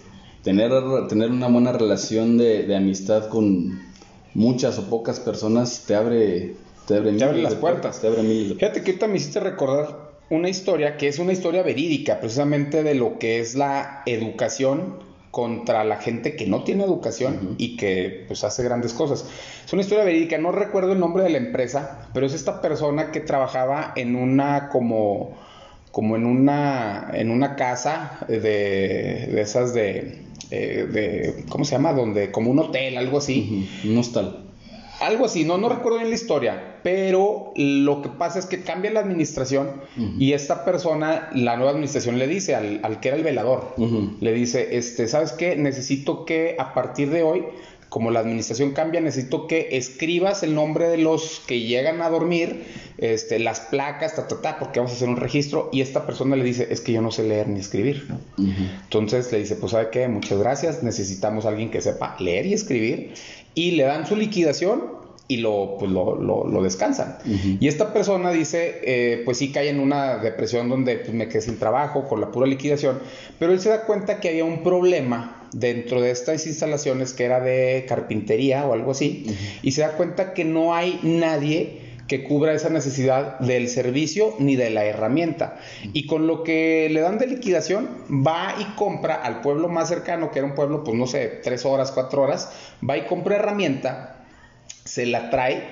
tener, 0.47 0.71
tener 1.09 1.29
una 1.29 1.47
buena 1.47 1.73
relación 1.73 2.37
de, 2.37 2.73
amistad 2.73 3.27
con 3.27 3.81
muchas 4.33 4.79
o 4.79 4.89
pocas 4.89 5.19
personas 5.19 5.83
te 5.85 5.93
abre, 5.93 6.53
te 6.87 6.95
abre, 6.95 7.11
las 7.11 7.55
puertas. 7.55 7.99
Te 7.99 8.07
abre 8.07 8.23
Fíjate 8.23 8.81
que 8.81 8.91
ahorita 8.91 9.07
me 9.07 9.17
hiciste 9.17 9.41
recordar 9.41 10.13
una 10.29 10.47
historia 10.47 10.95
que 10.95 11.09
es 11.09 11.19
una 11.19 11.33
historia 11.33 11.63
verídica, 11.63 12.21
precisamente 12.21 12.83
de 12.83 12.95
lo 12.95 13.19
que 13.19 13.39
es 13.39 13.55
la 13.55 14.03
educación 14.05 15.05
contra 15.31 15.83
la 15.83 15.97
gente 15.97 16.37
que 16.37 16.47
no 16.47 16.63
tiene 16.63 16.85
educación 16.85 17.55
y 17.57 17.75
que 17.75 18.23
pues 18.27 18.45
hace 18.45 18.63
grandes 18.63 18.93
cosas. 18.93 19.25
Es 19.65 19.73
una 19.73 19.81
historia 19.81 20.05
verídica, 20.05 20.37
no 20.37 20.53
recuerdo 20.53 20.93
el 20.93 20.99
nombre 20.99 21.23
de 21.23 21.29
la 21.29 21.39
empresa, 21.39 22.07
pero 22.13 22.25
es 22.25 22.33
esta 22.33 22.61
persona 22.61 23.11
que 23.11 23.19
trabajaba 23.19 23.91
en 23.97 24.15
una 24.15 24.69
como 24.69 25.35
como 25.91 26.15
en 26.15 26.25
una 26.25 27.11
en 27.13 27.31
una 27.31 27.57
casa 27.57 28.19
de, 28.29 29.29
de 29.29 29.41
esas 29.41 29.73
de 29.73 30.26
eh, 30.51 30.87
de, 30.91 31.45
¿cómo 31.49 31.65
se 31.65 31.73
llama? 31.73 31.93
Donde, 31.93 32.31
como 32.31 32.51
un 32.51 32.59
hotel, 32.59 32.97
algo 32.97 33.17
así. 33.17 33.69
Un 33.83 33.97
hostal. 33.97 34.43
Algo 34.99 35.25
así, 35.25 35.43
no, 35.43 35.59
no 35.59 35.69
recuerdo 35.69 35.99
bien 35.99 36.09
la 36.09 36.15
historia, 36.15 36.79
pero 36.81 37.51
lo 37.55 38.01
que 38.01 38.09
pasa 38.09 38.39
es 38.39 38.47
que 38.47 38.63
cambia 38.63 38.89
la 38.89 39.01
administración 39.01 39.69
y 40.17 40.33
esta 40.33 40.65
persona, 40.65 41.29
la 41.35 41.55
nueva 41.55 41.71
administración 41.71 42.17
le 42.17 42.25
dice 42.25 42.55
al, 42.55 42.79
al 42.81 42.99
que 42.99 43.09
era 43.09 43.17
el 43.17 43.23
velador, 43.23 43.75
le 44.19 44.33
dice, 44.33 44.75
este, 44.75 45.07
¿sabes 45.07 45.33
qué? 45.33 45.55
Necesito 45.55 46.25
que 46.25 46.55
a 46.57 46.73
partir 46.73 47.11
de 47.11 47.21
hoy 47.21 47.43
como 47.89 48.11
la 48.11 48.19
administración 48.19 48.71
cambia, 48.71 48.99
necesito 48.99 49.47
que 49.47 49.69
escribas 49.71 50.43
el 50.43 50.53
nombre 50.55 50.89
de 50.89 50.97
los 50.97 51.41
que 51.47 51.61
llegan 51.61 52.01
a 52.01 52.09
dormir, 52.09 52.65
este, 52.97 53.39
las 53.39 53.61
placas, 53.61 54.15
ta, 54.15 54.27
ta, 54.27 54.41
ta, 54.41 54.59
porque 54.59 54.79
vamos 54.79 54.91
a 54.91 54.95
hacer 54.95 55.07
un 55.07 55.17
registro. 55.17 55.69
Y 55.71 55.81
esta 55.81 56.05
persona 56.05 56.35
le 56.35 56.43
dice, 56.43 56.67
es 56.69 56.81
que 56.81 56.91
yo 56.91 57.01
no 57.01 57.11
sé 57.11 57.23
leer 57.23 57.47
ni 57.47 57.59
escribir. 57.59 58.07
Entonces 58.37 59.31
le 59.31 59.39
dice, 59.39 59.55
pues 59.55 59.71
sabe 59.71 59.89
qué, 59.91 60.07
muchas 60.07 60.37
gracias, 60.39 60.83
necesitamos 60.83 61.45
a 61.45 61.49
alguien 61.49 61.71
que 61.71 61.81
sepa 61.81 62.15
leer 62.19 62.45
y 62.45 62.53
escribir. 62.53 63.13
Y 63.55 63.71
le 63.71 63.83
dan 63.83 64.05
su 64.05 64.15
liquidación 64.15 64.97
y 65.29 65.37
lo, 65.37 65.77
pues 65.77 65.91
lo, 65.91 66.15
lo, 66.15 66.63
descansan. 66.63 67.17
Y 67.59 67.67
esta 67.67 67.91
persona 67.93 68.31
dice, 68.31 68.79
eh, 68.83 69.21
pues 69.25 69.37
sí 69.37 69.51
cae 69.51 69.69
en 69.69 69.79
una 69.79 70.17
depresión 70.17 70.69
donde 70.69 70.97
pues, 70.97 71.13
me 71.13 71.27
quedé 71.27 71.41
sin 71.41 71.57
trabajo 71.57 72.07
con 72.07 72.21
la 72.21 72.31
pura 72.31 72.47
liquidación, 72.47 72.99
pero 73.37 73.51
él 73.51 73.59
se 73.59 73.69
da 73.69 73.85
cuenta 73.85 74.19
que 74.19 74.29
había 74.29 74.45
un 74.45 74.63
problema 74.63 75.36
dentro 75.53 76.01
de 76.01 76.11
estas 76.11 76.45
instalaciones 76.47 77.13
que 77.13 77.25
era 77.25 77.39
de 77.39 77.85
carpintería 77.87 78.65
o 78.65 78.73
algo 78.73 78.91
así, 78.91 79.25
y 79.61 79.71
se 79.71 79.81
da 79.81 79.91
cuenta 79.93 80.33
que 80.33 80.45
no 80.45 80.73
hay 80.73 80.99
nadie 81.03 81.85
que 82.07 82.23
cubra 82.23 82.53
esa 82.53 82.69
necesidad 82.69 83.37
del 83.39 83.67
servicio 83.67 84.33
ni 84.39 84.55
de 84.55 84.69
la 84.69 84.85
herramienta. 84.85 85.59
Y 85.91 86.07
con 86.07 86.25
lo 86.25 86.43
que 86.43 86.87
le 86.89 87.01
dan 87.01 87.17
de 87.17 87.27
liquidación, 87.27 87.89
va 88.09 88.55
y 88.57 88.63
compra 88.75 89.15
al 89.15 89.41
pueblo 89.41 89.67
más 89.67 89.89
cercano, 89.89 90.31
que 90.31 90.39
era 90.39 90.47
un 90.47 90.55
pueblo, 90.55 90.85
pues 90.85 90.97
no 90.97 91.05
sé, 91.05 91.39
tres 91.43 91.65
horas, 91.65 91.91
cuatro 91.91 92.21
horas, 92.21 92.49
va 92.87 92.97
y 92.97 93.01
compra 93.01 93.35
herramienta 93.35 94.17
se 94.87 95.05
la 95.05 95.29
trae 95.29 95.63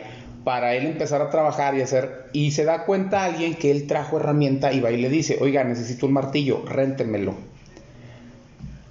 para 0.44 0.76
él 0.76 0.86
empezar 0.86 1.22
a 1.22 1.30
trabajar 1.32 1.76
y 1.76 1.82
hacer, 1.82 2.28
y 2.32 2.52
se 2.52 2.66
da 2.66 2.86
cuenta 2.86 3.24
alguien 3.24 3.56
que 3.56 3.72
él 3.72 3.88
trajo 3.88 4.20
herramienta 4.20 4.72
y 4.74 4.80
va 4.80 4.92
y 4.92 4.98
le 4.98 5.10
dice, 5.10 5.38
oiga, 5.42 5.64
necesito 5.64 6.06
un 6.06 6.14
martillo, 6.14 6.64
réntemelo. 6.66 7.34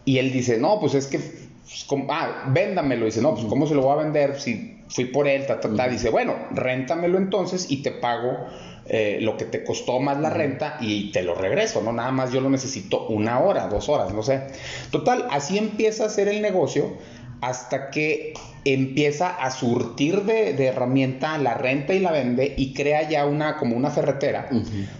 Y 0.04 0.18
él 0.18 0.32
dice, 0.32 0.58
no, 0.58 0.80
pues 0.80 0.94
es 0.94 1.06
que, 1.06 1.18
pues, 1.18 1.86
ah, 2.08 2.44
véndamelo. 2.48 3.06
dice, 3.06 3.22
no, 3.22 3.34
pues 3.34 3.46
¿cómo 3.46 3.66
se 3.66 3.74
lo 3.74 3.82
voy 3.82 3.92
a 3.98 4.02
vender 4.02 4.40
si 4.40 4.78
fui 4.88 5.06
por 5.06 5.26
él? 5.26 5.46
Ta, 5.46 5.60
ta, 5.60 5.88
Dice, 5.88 6.10
bueno, 6.10 6.34
réntamelo 6.52 7.18
entonces 7.18 7.70
y 7.70 7.82
te 7.82 7.90
pago 7.90 8.46
eh, 8.86 9.18
lo 9.22 9.38
que 9.38 9.46
te 9.46 9.64
costó 9.64 9.98
más 9.98 10.18
la 10.20 10.28
renta 10.28 10.76
y 10.80 11.10
te 11.10 11.22
lo 11.22 11.34
regreso, 11.34 11.82
¿no? 11.82 11.92
Nada 11.92 12.10
más 12.10 12.32
yo 12.32 12.40
lo 12.42 12.50
necesito 12.50 13.06
una 13.06 13.40
hora, 13.40 13.68
dos 13.68 13.88
horas, 13.88 14.12
no 14.12 14.22
sé. 14.22 14.42
Total, 14.90 15.26
así 15.30 15.56
empieza 15.56 16.04
a 16.04 16.06
hacer 16.08 16.28
el 16.28 16.42
negocio 16.42 16.92
hasta 17.40 17.90
que 17.90 18.34
empieza 18.64 19.28
a 19.28 19.50
surtir 19.50 20.22
de, 20.22 20.66
herramienta 20.66 21.36
la 21.38 21.54
renta 21.54 21.94
y 21.94 22.00
la 22.00 22.10
vende 22.10 22.54
y 22.56 22.72
crea 22.72 23.08
ya 23.08 23.26
una 23.26 23.56
como 23.56 23.76
una 23.76 23.90
ferretera 23.90 24.48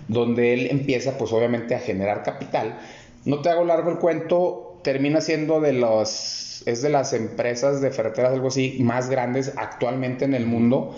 donde 0.09 0.53
él 0.53 0.69
empieza 0.71 1.17
pues 1.17 1.33
obviamente 1.33 1.75
a 1.75 1.79
generar 1.79 2.23
capital. 2.23 2.79
No 3.25 3.41
te 3.41 3.49
hago 3.49 3.65
largo 3.65 3.91
el 3.91 3.99
cuento, 3.99 4.74
termina 4.85 5.21
siendo 5.21 5.61
de 5.61 5.73
los 5.73 6.63
es 6.67 6.83
de 6.83 6.89
las 6.89 7.13
empresas 7.13 7.81
de 7.81 7.91
ferreteras 7.91 8.33
algo 8.33 8.49
así 8.49 8.77
más 8.81 9.11
grandes 9.11 9.53
actualmente 9.57 10.25
en 10.25 10.35
el 10.35 10.47
mundo. 10.47 10.95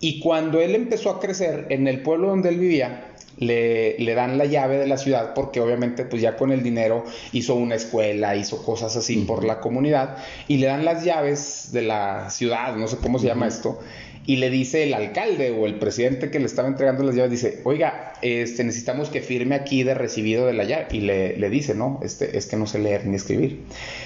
Y 0.00 0.20
cuando 0.20 0.60
él 0.60 0.74
empezó 0.74 1.10
a 1.10 1.20
crecer 1.20 1.66
en 1.70 1.86
el 1.86 2.02
pueblo 2.02 2.28
donde 2.28 2.48
él 2.48 2.58
vivía 2.58 3.08
le, 3.38 3.98
le, 3.98 4.14
dan 4.14 4.36
la 4.36 4.44
llave 4.44 4.78
de 4.78 4.86
la 4.86 4.98
ciudad 4.98 5.32
porque 5.34 5.60
obviamente 5.60 6.04
pues 6.04 6.20
ya 6.20 6.36
con 6.36 6.52
el 6.52 6.62
dinero 6.62 7.04
hizo 7.32 7.54
una 7.54 7.76
escuela, 7.76 8.36
hizo 8.36 8.64
cosas 8.64 8.96
así 8.96 9.16
por 9.18 9.44
la 9.44 9.60
comunidad 9.60 10.18
y 10.48 10.58
le 10.58 10.66
dan 10.66 10.84
las 10.84 11.04
llaves 11.04 11.70
de 11.72 11.82
la 11.82 12.30
ciudad, 12.30 12.76
no 12.76 12.88
sé 12.88 12.98
cómo 12.98 13.18
se 13.18 13.26
llama 13.26 13.46
esto, 13.46 13.80
y 14.26 14.36
le 14.36 14.50
dice 14.50 14.84
el 14.84 14.94
alcalde 14.94 15.50
o 15.50 15.66
el 15.66 15.76
presidente 15.76 16.30
que 16.30 16.38
le 16.38 16.46
estaba 16.46 16.68
entregando 16.68 17.02
las 17.02 17.14
llaves, 17.14 17.30
dice, 17.30 17.60
oiga, 17.64 18.14
este, 18.22 18.62
necesitamos 18.64 19.08
que 19.08 19.20
firme 19.20 19.54
aquí 19.54 19.82
de 19.82 19.94
recibido 19.94 20.46
de 20.46 20.52
la 20.52 20.64
llave. 20.64 20.86
Y 20.92 21.00
le, 21.00 21.36
le 21.36 21.50
dice, 21.50 21.74
no, 21.74 22.00
este, 22.02 22.36
es 22.38 22.46
que 22.46 22.56
no 22.56 22.66
sé 22.66 22.78
leer 22.78 23.06
ni 23.06 23.16
escribir. 23.16 23.60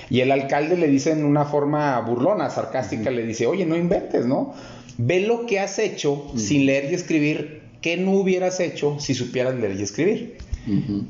Y 0.09 0.21
el 0.21 0.33
alcalde 0.33 0.77
le 0.77 0.89
dice 0.89 1.13
en 1.13 1.25
una 1.25 1.45
forma 1.45 2.01
burlona, 2.01 2.51
sarcástica, 2.51 3.11
le 3.11 3.27
dice, 3.27 3.47
oye, 3.47 3.67
no 3.67 3.77
inventes, 3.77 4.27
¿no? 4.27 4.55
Ve 4.99 5.21
lo 5.21 5.45
que 5.45 5.61
has 5.61 5.79
hecho 5.79 6.33
sin 6.37 6.65
leer 6.65 6.91
y 6.91 6.95
escribir 6.95 7.67
¿qué 7.87 7.97
no 7.97 8.15
hubieras 8.15 8.59
hecho 8.59 8.99
si 8.99 9.15
supieras 9.15 9.55
leer 9.55 9.79
y 9.79 9.83
escribir? 9.83 10.39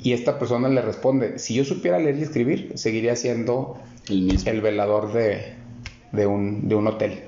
Y 0.03 0.12
esta 0.12 0.38
persona 0.38 0.69
le 0.69 0.83
responde, 0.83 1.38
si 1.38 1.55
yo 1.55 1.64
supiera 1.64 1.99
leer 1.99 2.19
y 2.19 2.23
escribir, 2.23 2.73
seguiría 2.75 3.16
siendo 3.16 3.79
el, 4.11 4.61
velador 4.61 5.14
de, 5.14 6.27
un, 6.27 6.87
hotel. 6.87 7.21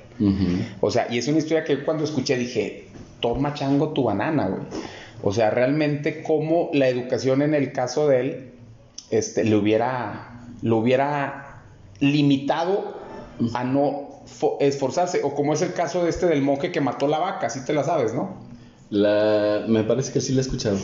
O 0.81 0.91
sea, 0.91 1.07
y 1.11 1.19
es 1.19 1.29
una 1.29 1.39
historia 1.39 1.65
que 1.65 1.85
cuando 1.85 2.05
escuché 2.05 2.37
dije, 2.37 2.89
toma 3.21 3.55
chango 3.55 3.91
tu 3.91 4.05
banana, 4.05 4.49
güey. 4.49 4.63
O 5.23 5.33
sea, 5.33 5.51
realmente 5.51 6.23
cómo 6.23 6.71
la 6.73 6.89
educación 6.89 7.43
en 7.43 7.55
el 7.55 7.73
caso 7.73 8.09
de 8.09 8.21
él 8.21 8.51
este, 9.11 9.45
le 9.45 9.57
hubiera, 9.57 10.47
lo 10.63 10.79
hubiera 10.79 11.63
limitado 12.01 12.99
a 13.55 13.65
no 13.65 14.09
esforzarse. 14.61 15.21
O 15.25 15.35
como 15.35 15.55
es 15.55 15.63
el 15.63 15.73
caso 15.73 16.05
de 16.05 16.11
este 16.11 16.27
del 16.27 16.43
monje 16.43 16.71
que 16.71 16.81
mató 16.81 17.09
la 17.09 17.19
vaca, 17.19 17.47
así 17.49 17.65
te 17.65 17.73
la 17.73 17.85
sabes, 17.85 18.15
¿no? 18.15 18.37
La, 18.91 19.65
me 19.69 19.85
parece 19.85 20.13
que 20.13 20.21
sí 20.21 20.33
la 20.33 20.39
he 20.39 20.43
escuchado. 20.43 20.79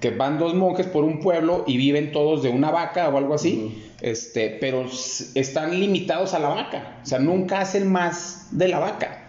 Que 0.00 0.10
van 0.10 0.38
dos 0.38 0.54
monjes 0.54 0.86
por 0.86 1.04
un 1.04 1.20
pueblo 1.20 1.64
y 1.66 1.76
viven 1.76 2.12
todos 2.12 2.42
de 2.42 2.48
una 2.48 2.70
vaca 2.70 3.08
o 3.08 3.18
algo 3.18 3.34
así, 3.34 3.84
este, 4.00 4.56
pero 4.60 4.86
están 5.34 5.78
limitados 5.78 6.34
a 6.34 6.38
la 6.38 6.48
vaca, 6.48 6.98
o 7.02 7.06
sea, 7.06 7.18
nunca 7.18 7.60
hacen 7.60 7.90
más 7.90 8.48
de 8.50 8.68
la 8.68 8.78
vaca. 8.78 9.26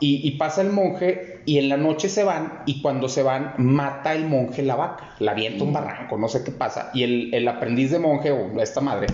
y, 0.00 0.30
pasa 0.32 0.62
el 0.62 0.70
monje 0.70 1.40
y 1.46 1.58
en 1.58 1.68
la 1.68 1.76
noche 1.76 2.08
se 2.08 2.24
van 2.24 2.62
y 2.66 2.82
cuando 2.82 3.08
se 3.08 3.22
van 3.22 3.54
mata 3.58 4.14
el 4.14 4.26
monje 4.26 4.62
la 4.62 4.74
vaca, 4.74 5.14
la 5.20 5.32
avienta 5.32 5.64
un 5.64 5.72
barranco, 5.72 6.18
no 6.18 6.28
sé 6.28 6.42
qué 6.44 6.50
pasa. 6.50 6.90
Y 6.94 7.02
el, 7.02 7.34
el, 7.34 7.46
aprendiz 7.48 7.90
de 7.90 7.98
monje 7.98 8.32
o 8.32 8.60
esta 8.60 8.80
madre 8.80 9.06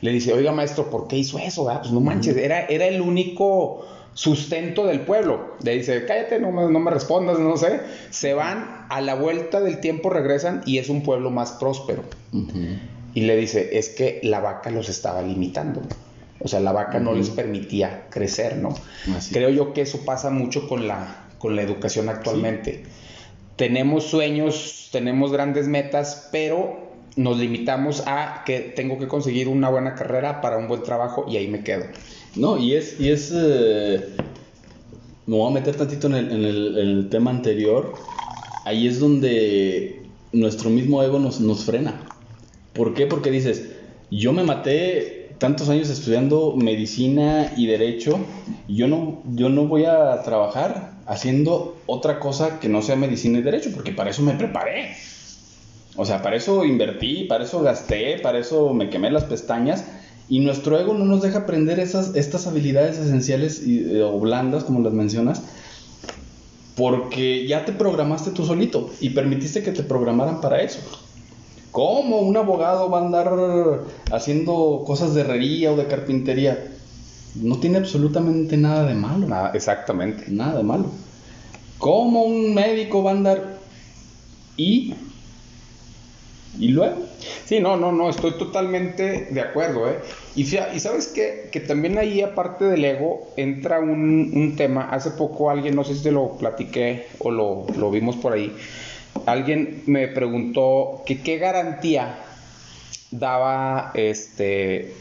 le 0.00 0.10
dice, 0.10 0.32
oiga 0.32 0.52
maestro, 0.52 0.90
¿por 0.90 1.08
qué 1.08 1.16
hizo 1.16 1.38
eso? 1.38 1.64
Pues 1.80 1.92
no 1.92 2.00
manches, 2.00 2.36
era, 2.36 2.66
era 2.66 2.86
el 2.86 3.00
único 3.00 3.86
sustento 4.16 4.86
del 4.86 5.02
pueblo. 5.02 5.56
Le 5.62 5.76
dice, 5.76 6.06
cállate, 6.06 6.40
no 6.40 6.50
me, 6.50 6.62
no 6.72 6.80
me 6.80 6.90
respondas, 6.90 7.38
no 7.38 7.56
sé. 7.56 7.80
Se 8.10 8.32
van, 8.32 8.86
a 8.88 9.00
la 9.02 9.14
vuelta 9.14 9.60
del 9.60 9.78
tiempo 9.78 10.10
regresan 10.10 10.62
y 10.64 10.78
es 10.78 10.88
un 10.88 11.02
pueblo 11.02 11.30
más 11.30 11.52
próspero. 11.52 12.02
Y 13.14 13.20
le 13.20 13.36
dice, 13.36 13.78
es 13.78 13.90
que 13.90 14.20
la 14.22 14.40
vaca 14.40 14.70
los 14.70 14.88
estaba 14.88 15.22
limitando. 15.22 15.82
O 16.40 16.48
sea, 16.48 16.60
la 16.60 16.72
vaca 16.72 16.98
no 16.98 17.14
les 17.14 17.30
permitía 17.30 18.06
crecer, 18.10 18.56
¿no? 18.56 18.74
Creo 19.32 19.50
yo 19.50 19.74
que 19.74 19.82
eso 19.82 20.04
pasa 20.04 20.30
mucho 20.30 20.66
con 20.66 20.88
la, 20.88 21.26
con 21.38 21.54
la 21.54 21.62
educación 21.62 22.08
actualmente. 22.08 22.84
Tenemos 23.56 24.04
sueños, 24.04 24.88
tenemos 24.92 25.30
grandes 25.30 25.68
metas, 25.68 26.28
pero 26.32 26.86
nos 27.16 27.38
limitamos 27.38 28.02
a 28.06 28.44
que 28.46 28.60
tengo 28.60 28.98
que 28.98 29.08
conseguir 29.08 29.48
una 29.48 29.68
buena 29.68 29.94
carrera 29.94 30.40
para 30.40 30.56
un 30.58 30.68
buen 30.68 30.82
trabajo 30.82 31.26
y 31.28 31.36
ahí 31.36 31.48
me 31.48 31.62
quedo. 31.62 31.84
No, 32.36 32.58
y 32.58 32.74
es, 32.74 33.00
y 33.00 33.10
es 33.10 33.32
eh, 33.34 34.14
me 35.26 35.36
voy 35.36 35.50
a 35.50 35.54
meter 35.54 35.74
tantito 35.74 36.06
en 36.06 36.14
el, 36.14 37.08
tema 37.10 37.30
anterior, 37.30 37.94
ahí 38.64 38.86
es 38.86 39.00
donde 39.00 40.02
nuestro 40.32 40.70
mismo 40.70 41.02
ego 41.02 41.18
nos, 41.18 41.40
nos 41.40 41.64
frena. 41.64 42.00
¿Por 42.74 42.94
qué? 42.94 43.06
Porque 43.06 43.30
dices, 43.30 43.70
yo 44.10 44.32
me 44.32 44.44
maté 44.44 45.30
tantos 45.38 45.68
años 45.68 45.88
estudiando 45.90 46.54
medicina 46.56 47.52
y 47.56 47.66
derecho, 47.66 48.18
yo 48.68 48.86
no, 48.86 49.22
yo 49.32 49.48
no 49.48 49.66
voy 49.66 49.84
a 49.84 50.22
trabajar 50.22 50.92
haciendo 51.06 51.76
otra 51.86 52.20
cosa 52.20 52.60
que 52.60 52.68
no 52.68 52.82
sea 52.82 52.96
medicina 52.96 53.38
y 53.38 53.42
derecho, 53.42 53.70
porque 53.74 53.92
para 53.92 54.10
eso 54.10 54.22
me 54.22 54.34
preparé. 54.34 54.94
O 55.96 56.04
sea, 56.04 56.20
para 56.20 56.36
eso 56.36 56.64
invertí, 56.64 57.24
para 57.24 57.44
eso 57.44 57.62
gasté, 57.62 58.18
para 58.18 58.38
eso 58.38 58.74
me 58.74 58.90
quemé 58.90 59.10
las 59.10 59.24
pestañas. 59.24 59.84
Y 60.28 60.40
nuestro 60.40 60.78
ego 60.78 60.94
no 60.94 61.04
nos 61.04 61.22
deja 61.22 61.40
aprender 61.40 61.78
esas, 61.78 62.16
estas 62.16 62.46
habilidades 62.46 62.98
esenciales 62.98 63.64
y, 63.66 64.00
o 64.00 64.18
blandas, 64.18 64.64
como 64.64 64.80
las 64.80 64.92
mencionas, 64.92 65.42
porque 66.74 67.46
ya 67.46 67.64
te 67.64 67.72
programaste 67.72 68.32
tú 68.32 68.44
solito 68.44 68.90
y 69.00 69.10
permitiste 69.10 69.62
que 69.62 69.72
te 69.72 69.82
programaran 69.82 70.40
para 70.40 70.62
eso. 70.62 70.80
¿Cómo 71.70 72.20
un 72.20 72.36
abogado 72.36 72.90
va 72.90 73.00
a 73.00 73.04
andar 73.04 73.30
haciendo 74.10 74.82
cosas 74.86 75.14
de 75.14 75.20
herrería 75.20 75.72
o 75.72 75.76
de 75.76 75.86
carpintería? 75.86 76.72
No 77.34 77.58
tiene 77.58 77.78
absolutamente 77.78 78.56
nada 78.56 78.84
de 78.84 78.94
malo. 78.94 79.26
Nada, 79.28 79.52
exactamente. 79.54 80.24
Nada 80.28 80.56
de 80.56 80.62
malo. 80.62 80.86
¿Cómo 81.78 82.24
un 82.24 82.54
médico 82.54 83.02
va 83.02 83.10
a 83.10 83.14
andar 83.14 83.58
y 84.56 84.94
y 86.58 86.68
luego? 86.68 86.96
Sí, 87.44 87.60
no, 87.60 87.76
no, 87.76 87.92
no, 87.92 88.08
estoy 88.08 88.32
totalmente 88.32 89.28
de 89.30 89.40
acuerdo, 89.40 89.88
¿eh? 89.88 89.98
Y, 90.34 90.44
sabes 90.44 91.08
qué? 91.08 91.48
que 91.50 91.60
también 91.60 91.98
ahí, 91.98 92.20
aparte 92.20 92.64
del 92.64 92.84
ego, 92.84 93.28
entra 93.36 93.80
un, 93.80 94.32
un, 94.34 94.56
tema. 94.56 94.88
Hace 94.90 95.12
poco 95.12 95.50
alguien, 95.50 95.74
no 95.74 95.84
sé 95.84 95.94
si 95.94 96.02
te 96.02 96.12
lo 96.12 96.36
platiqué 96.36 97.06
o 97.20 97.30
lo, 97.30 97.66
lo 97.76 97.90
vimos 97.90 98.16
por 98.16 98.32
ahí, 98.32 98.54
alguien 99.24 99.82
me 99.86 100.08
preguntó 100.08 101.02
que 101.06 101.22
qué 101.22 101.38
garantía 101.38 102.18
daba 103.10 103.92
este 103.94 104.94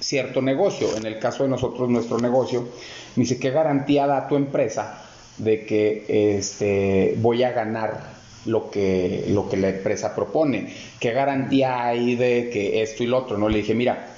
cierto 0.00 0.42
negocio. 0.42 0.96
En 0.96 1.06
el 1.06 1.18
caso 1.18 1.42
de 1.42 1.48
nosotros, 1.48 1.88
nuestro 1.88 2.18
negocio, 2.18 2.68
me 3.16 3.22
dice, 3.22 3.38
¿qué 3.38 3.50
garantía 3.50 4.06
da 4.06 4.28
tu 4.28 4.36
empresa 4.36 5.02
de 5.38 5.64
que 5.64 6.38
este, 6.38 7.14
voy 7.18 7.42
a 7.42 7.52
ganar 7.52 8.19
lo 8.46 8.70
que, 8.70 9.24
lo 9.28 9.48
que 9.48 9.56
la 9.56 9.68
empresa 9.68 10.14
propone? 10.14 10.74
¿Qué 10.98 11.12
garantía 11.12 11.86
hay 11.86 12.16
de 12.16 12.50
que 12.52 12.82
esto 12.82 13.02
y 13.02 13.06
lo 13.06 13.18
otro? 13.18 13.38
No 13.38 13.48
le 13.48 13.58
dije, 13.58 13.74
mira, 13.74 14.08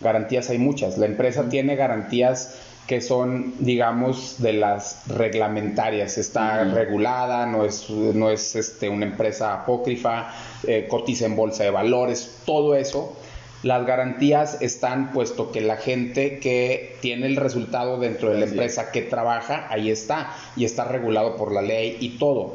garantías 0.00 0.50
hay 0.50 0.58
muchas. 0.58 0.98
La 0.98 1.06
empresa 1.06 1.48
tiene 1.48 1.76
garantías 1.76 2.56
que 2.88 3.02
son, 3.02 3.52
digamos, 3.58 4.36
de 4.38 4.54
las 4.54 5.06
reglamentarias. 5.08 6.16
Está 6.16 6.64
regulada, 6.64 7.44
no 7.44 7.66
es, 7.66 7.90
no 7.90 8.30
es 8.30 8.56
este, 8.56 8.88
una 8.88 9.04
empresa 9.04 9.52
apócrifa, 9.52 10.32
eh, 10.66 10.86
cotiza 10.88 11.26
en 11.26 11.36
bolsa 11.36 11.64
de 11.64 11.70
valores, 11.70 12.38
todo 12.46 12.74
eso. 12.74 13.14
Las 13.62 13.84
garantías 13.86 14.62
están 14.62 15.12
puesto 15.12 15.52
que 15.52 15.60
la 15.60 15.76
gente 15.76 16.38
que 16.38 16.96
tiene 17.02 17.26
el 17.26 17.36
resultado 17.36 17.98
dentro 17.98 18.30
de 18.30 18.38
la 18.38 18.46
empresa 18.46 18.90
que 18.90 19.02
trabaja, 19.02 19.66
ahí 19.68 19.90
está, 19.90 20.34
y 20.56 20.64
está 20.64 20.84
regulado 20.84 21.36
por 21.36 21.52
la 21.52 21.60
ley 21.60 21.98
y 22.00 22.18
todo. 22.18 22.54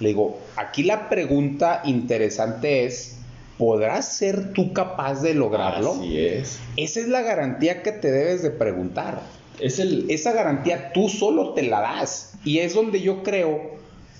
Le 0.00 0.08
digo, 0.08 0.38
aquí 0.56 0.82
la 0.82 1.08
pregunta 1.08 1.82
interesante 1.84 2.84
es, 2.84 3.16
¿podrás 3.58 4.16
ser 4.16 4.52
tú 4.52 4.72
capaz 4.72 5.22
de 5.22 5.34
lograrlo? 5.34 5.92
Así 5.92 6.18
es. 6.18 6.58
Esa 6.76 7.00
es 7.00 7.08
la 7.08 7.22
garantía 7.22 7.82
que 7.82 7.92
te 7.92 8.10
debes 8.10 8.42
de 8.42 8.50
preguntar. 8.50 9.22
Es 9.60 9.78
el... 9.78 10.06
Esa 10.10 10.32
garantía 10.32 10.92
tú 10.92 11.08
solo 11.08 11.54
te 11.54 11.62
la 11.62 11.80
das. 11.80 12.34
Y 12.44 12.58
es 12.58 12.74
donde 12.74 13.00
yo 13.00 13.22
creo 13.22 13.74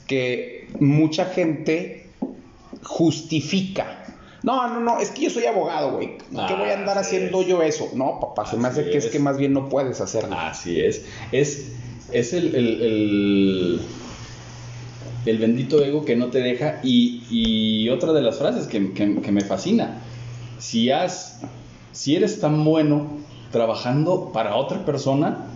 que 0.06 0.68
mucha 0.80 1.26
gente 1.26 2.06
justifica. 2.82 4.00
No, 4.42 4.68
no, 4.68 4.80
no, 4.80 5.00
es 5.00 5.10
que 5.10 5.22
yo 5.22 5.30
soy 5.30 5.46
abogado, 5.46 5.92
güey. 5.92 6.18
¿Qué 6.18 6.54
voy 6.54 6.68
a 6.68 6.74
andar 6.74 6.98
haciendo 6.98 7.42
yo 7.42 7.62
eso? 7.62 7.90
No, 7.94 8.20
papá, 8.20 8.44
se 8.44 8.58
me 8.58 8.68
hace 8.68 8.90
que 8.90 8.98
es. 8.98 9.06
que 9.06 9.18
más 9.18 9.38
bien 9.38 9.54
no 9.54 9.70
puedes 9.70 10.02
hacerlo. 10.02 10.36
Así 10.38 10.80
es. 10.80 11.06
Es, 11.32 11.68
es 12.12 12.34
el, 12.34 12.54
el, 12.54 12.82
el, 12.82 13.80
bendito 15.38 15.82
ego 15.82 16.04
que 16.04 16.16
no 16.16 16.28
te 16.28 16.38
deja. 16.38 16.80
Y, 16.82 17.22
y 17.30 17.88
otra 17.88 18.12
de 18.12 18.22
las 18.22 18.38
frases 18.38 18.66
que, 18.66 18.92
que, 18.92 19.20
que 19.20 19.32
me 19.32 19.40
fascina. 19.42 19.98
Si 20.58 20.90
has, 20.90 21.40
si 21.92 22.16
eres 22.16 22.40
tan 22.40 22.64
bueno 22.64 23.08
trabajando 23.50 24.30
para 24.32 24.56
otra 24.56 24.84
persona, 24.84 25.46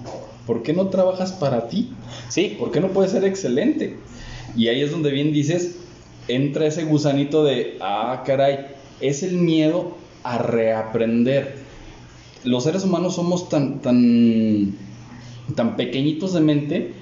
¿por 0.46 0.62
qué 0.62 0.72
no 0.72 0.88
trabajas 0.88 1.32
para 1.32 1.68
ti? 1.68 1.90
Sí. 2.28 2.56
¿Por 2.58 2.70
qué 2.70 2.80
no 2.80 2.88
puedes 2.88 3.12
ser 3.12 3.24
excelente? 3.24 3.96
Y 4.56 4.68
ahí 4.68 4.80
es 4.80 4.90
donde 4.90 5.10
bien 5.10 5.32
dices, 5.32 5.76
entra 6.28 6.66
ese 6.66 6.84
gusanito 6.84 7.44
de, 7.44 7.76
ah, 7.80 8.22
caray, 8.24 8.66
es 9.00 9.22
el 9.22 9.36
miedo 9.36 9.96
a 10.22 10.38
reaprender. 10.38 11.56
Los 12.44 12.64
seres 12.64 12.84
humanos 12.84 13.16
somos 13.16 13.48
tan, 13.48 13.80
tan, 13.80 14.76
tan 15.54 15.76
pequeñitos 15.76 16.32
de 16.32 16.40
mente 16.40 16.92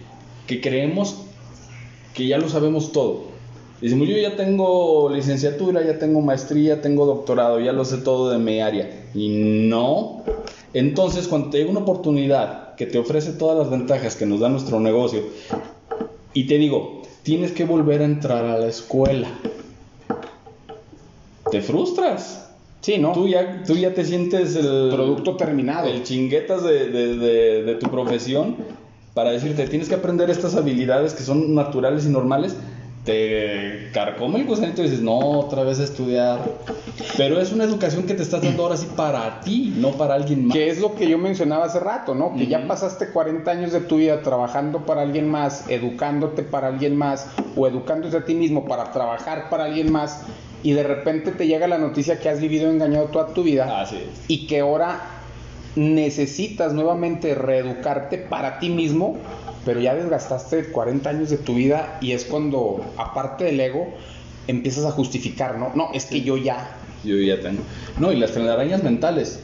que 0.46 0.60
creemos 0.60 1.25
que 2.16 2.26
ya 2.26 2.38
lo 2.38 2.48
sabemos 2.48 2.92
todo. 2.92 3.36
Decimos, 3.80 4.08
yo 4.08 4.16
ya 4.16 4.36
tengo 4.36 5.10
licenciatura, 5.10 5.84
ya 5.84 5.98
tengo 5.98 6.22
maestría, 6.22 6.80
tengo 6.80 7.04
doctorado, 7.04 7.60
ya 7.60 7.72
lo 7.72 7.84
sé 7.84 7.98
todo 7.98 8.30
de 8.30 8.38
mi 8.38 8.60
área. 8.60 9.04
Y 9.14 9.28
no, 9.68 10.22
entonces, 10.72 11.28
cuando 11.28 11.50
te 11.50 11.58
llega 11.58 11.70
una 11.70 11.80
oportunidad 11.80 12.74
que 12.74 12.86
te 12.86 12.98
ofrece 12.98 13.32
todas 13.32 13.58
las 13.58 13.70
ventajas 13.70 14.16
que 14.16 14.24
nos 14.24 14.40
da 14.40 14.48
nuestro 14.48 14.80
negocio, 14.80 15.20
y 16.32 16.46
te 16.46 16.56
digo, 16.56 17.02
tienes 17.22 17.52
que 17.52 17.66
volver 17.66 18.00
a 18.00 18.06
entrar 18.06 18.46
a 18.46 18.58
la 18.58 18.66
escuela, 18.66 19.28
te 21.50 21.60
frustras. 21.60 22.44
Sí, 22.80 22.98
¿no? 22.98 23.12
Tú 23.12 23.26
ya, 23.26 23.62
tú 23.66 23.74
ya 23.74 23.92
te 23.92 24.04
sientes 24.04 24.54
el 24.54 24.90
producto 24.92 25.36
terminado. 25.36 25.88
El 25.88 26.02
chinguetas 26.02 26.62
de, 26.62 26.88
de, 26.88 27.62
de 27.64 27.74
tu 27.74 27.90
profesión 27.90 28.56
para 29.16 29.30
decirte, 29.30 29.66
tienes 29.66 29.88
que 29.88 29.94
aprender 29.94 30.28
estas 30.28 30.56
habilidades 30.56 31.14
que 31.14 31.22
son 31.22 31.54
naturales 31.54 32.04
y 32.04 32.10
normales 32.10 32.54
te 33.06 33.88
carcome 33.94 34.40
el 34.40 34.46
gusanito 34.46 34.82
y 34.82 34.86
dices, 34.86 35.00
no, 35.00 35.16
otra 35.16 35.62
vez 35.62 35.80
a 35.80 35.84
estudiar. 35.84 36.40
Pero 37.16 37.40
es 37.40 37.50
una 37.50 37.64
educación 37.64 38.02
que 38.02 38.12
te 38.12 38.22
estás 38.22 38.42
dando 38.42 38.64
ahora 38.64 38.76
sí 38.76 38.88
para 38.94 39.40
ti, 39.40 39.72
no 39.78 39.92
para 39.92 40.14
alguien 40.14 40.46
más. 40.46 40.54
Que 40.54 40.68
es 40.68 40.80
lo 40.80 40.94
que 40.94 41.08
yo 41.08 41.16
mencionaba 41.16 41.64
hace 41.64 41.80
rato, 41.80 42.14
¿no? 42.14 42.34
Que 42.34 42.46
ya 42.46 42.66
pasaste 42.66 43.10
40 43.10 43.48
años 43.50 43.72
de 43.72 43.80
tu 43.80 43.96
vida 43.96 44.20
trabajando 44.22 44.84
para 44.84 45.00
alguien 45.00 45.30
más, 45.30 45.64
educándote 45.70 46.42
para 46.42 46.66
alguien 46.66 46.96
más, 46.96 47.28
o 47.56 47.66
educándote 47.66 48.18
a 48.18 48.24
ti 48.24 48.34
mismo 48.34 48.66
para 48.66 48.90
trabajar 48.90 49.48
para 49.48 49.64
alguien 49.64 49.90
más, 49.90 50.24
y 50.62 50.72
de 50.72 50.82
repente 50.82 51.30
te 51.30 51.46
llega 51.46 51.68
la 51.68 51.78
noticia 51.78 52.18
que 52.18 52.28
has 52.28 52.40
vivido 52.40 52.68
engañado 52.68 53.06
toda 53.06 53.28
tu 53.28 53.44
vida. 53.44 53.80
Así 53.80 53.98
Y 54.28 54.46
que 54.48 54.60
ahora 54.60 55.15
necesitas 55.76 56.72
nuevamente 56.72 57.34
reeducarte 57.34 58.18
para 58.18 58.58
ti 58.58 58.70
mismo 58.70 59.18
pero 59.66 59.80
ya 59.80 59.96
desgastaste 59.96 60.66
40 60.66 61.10
años 61.10 61.28
de 61.28 61.38
tu 61.38 61.56
vida 61.56 61.98
y 62.00 62.12
es 62.12 62.24
cuando, 62.24 62.86
aparte 62.96 63.44
del 63.44 63.58
ego, 63.58 63.88
empiezas 64.46 64.84
a 64.84 64.92
justificar, 64.92 65.58
¿no? 65.58 65.72
No, 65.74 65.90
es 65.92 66.06
que 66.06 66.22
yo 66.22 66.36
ya. 66.36 66.78
Yo 67.04 67.16
ya 67.16 67.40
tengo. 67.40 67.62
No, 67.98 68.12
y 68.12 68.16
las 68.16 68.30
telarañas 68.30 68.84
mentales. 68.84 69.40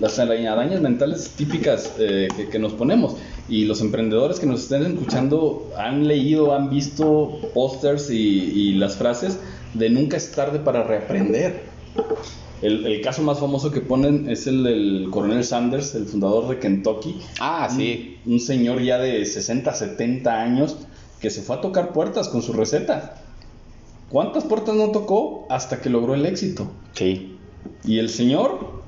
Las 0.00 0.16
telarañas 0.16 0.82
mentales 0.82 1.30
típicas 1.30 1.94
eh, 1.98 2.28
que, 2.52 2.58
nos 2.58 2.74
ponemos. 2.74 3.16
Y 3.48 3.64
los 3.64 3.80
emprendedores 3.80 4.38
que 4.38 4.44
nos 4.44 4.64
estén 4.64 4.84
escuchando 4.84 5.72
han 5.78 6.06
leído, 6.06 6.54
han 6.54 6.68
visto 6.68 7.40
pósters 7.54 8.10
y, 8.10 8.16
y 8.16 8.72
las 8.74 8.96
frases 8.96 9.38
de 9.72 9.88
nunca 9.88 10.18
es 10.18 10.30
tarde 10.30 10.58
para 10.58 10.82
reaprender. 10.82 11.62
El, 12.60 13.00
caso 13.02 13.22
más 13.22 13.38
famoso 13.38 13.70
que 13.70 13.80
ponen 13.80 14.28
es 14.28 14.46
el 14.46 14.64
del 14.64 15.08
coronel 15.10 15.44
Sanders, 15.44 15.94
el 15.94 16.06
fundador 16.06 16.48
de 16.48 16.58
Kentucky. 16.58 17.20
Ah, 17.38 17.68
sí. 17.70 18.18
Un, 18.26 18.40
señor 18.40 18.82
ya 18.82 18.98
de 18.98 19.24
60, 19.24 19.72
70 19.72 20.40
años 20.40 20.76
que 21.20 21.30
se 21.30 21.42
fue 21.42 21.56
a 21.56 21.60
tocar 21.60 21.92
puertas 21.92 22.28
con 22.28 22.42
su 22.42 22.52
receta. 22.52 23.22
¿Cuántas 24.08 24.44
puertas 24.44 24.74
no 24.74 24.90
tocó 24.90 25.46
hasta 25.50 25.80
que 25.80 25.90
logró 25.90 26.14
el 26.14 26.26
éxito? 26.26 26.68
Sí. 26.94 27.38
Y 27.84 27.98
el 27.98 28.08
señor, 28.08 28.82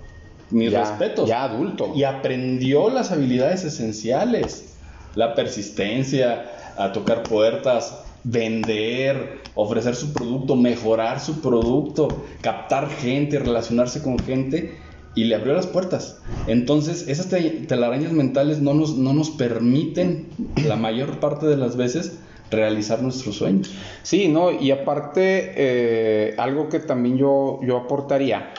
mis 0.51 0.73
respetos. 0.73 1.29
Ya 1.29 1.45
adulto. 1.45 1.93
Y 1.95 2.05
aprendió 2.05 2.91
las 2.91 3.13
habilidades 3.13 3.65
esenciales. 3.65 4.75
La 5.15 5.35
persistencia, 5.35 6.51
a 6.77 6.93
tocar 6.93 7.23
puertas, 7.23 8.03
vender, 8.25 9.41
ofrecer 9.55 9.95
su 9.95 10.13
producto, 10.13 10.57
mejorar 10.57 11.21
su 11.21 11.41
producto, 11.41 12.09
captar 12.41 12.89
gente, 12.89 13.39
relacionarse 13.39 14.03
con 14.03 14.19
gente 14.19 14.75
y 15.15 15.25
le 15.25 15.35
abrió 15.35 15.55
las 15.55 15.67
puertas. 15.67 16.21
Entonces, 16.47 17.09
esas 17.09 17.29
telarañas 17.29 18.13
mentales 18.13 18.61
no 18.61 18.75
nos, 18.75 18.97
no 18.97 19.13
nos 19.13 19.31
permiten 19.31 20.29
la 20.67 20.77
mayor 20.77 21.19
parte 21.19 21.47
de 21.47 21.57
las 21.57 21.77
veces 21.77 22.19
realizar 22.51 23.03
nuestros 23.03 23.37
sueños. 23.37 23.71
Sí, 24.03 24.29
no, 24.29 24.51
y 24.51 24.71
aparte, 24.71 25.53
eh, 25.57 26.35
algo 26.39 26.69
que 26.69 26.81
también 26.81 27.17
yo, 27.17 27.61
yo 27.63 27.79
aportaría 27.79 28.53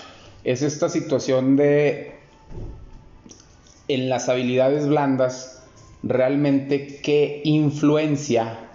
es 0.44 0.62
esta 0.62 0.90
situación 0.90 1.56
de 1.56 2.16
en 3.88 4.10
las 4.10 4.30
habilidades 4.30 4.88
blandas, 4.88 5.64
realmente 6.04 7.00
qué 7.04 7.42
influencia 7.44 8.71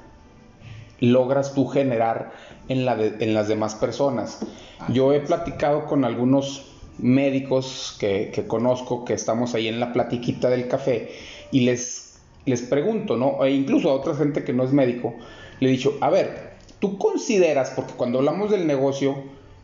logras 1.01 1.55
tú 1.55 1.67
generar 1.67 2.33
en, 2.69 2.85
la 2.85 2.97
en 3.01 3.35
las 3.35 3.49
demás 3.49 3.75
personas. 3.75 4.41
Yo 4.89 5.13
he 5.13 5.21
platicado 5.21 5.87
con 5.87 6.05
algunos 6.05 6.65
médicos 6.99 7.97
que, 7.99 8.45
conozco 8.47 9.05
que 9.05 9.15
estamos 9.15 9.55
ahí 9.55 9.69
en 9.69 9.81
la 9.81 9.93
platiquita 9.93 10.49
del 10.49 10.69
café 10.69 11.11
y 11.51 11.61
les, 11.61 12.19
les 12.45 12.63
pregunto, 12.63 13.17
¿no? 13.17 13.45
E 13.45 13.51
incluso 13.51 13.91
a 13.91 13.95
otra 13.95 14.15
gente 14.15 14.45
que 14.45 14.53
no 14.53 14.65
es 14.65 14.73
médico, 14.73 15.15
le 15.61 15.69
he 15.69 15.73
dicho, 15.73 15.97
a 16.01 16.11
ver, 16.11 16.55
tú 16.79 16.99
consideras, 16.99 17.71
porque 17.71 17.95
cuando 17.95 18.19
hablamos 18.19 18.51
del 18.51 18.67
negocio, 18.67 19.17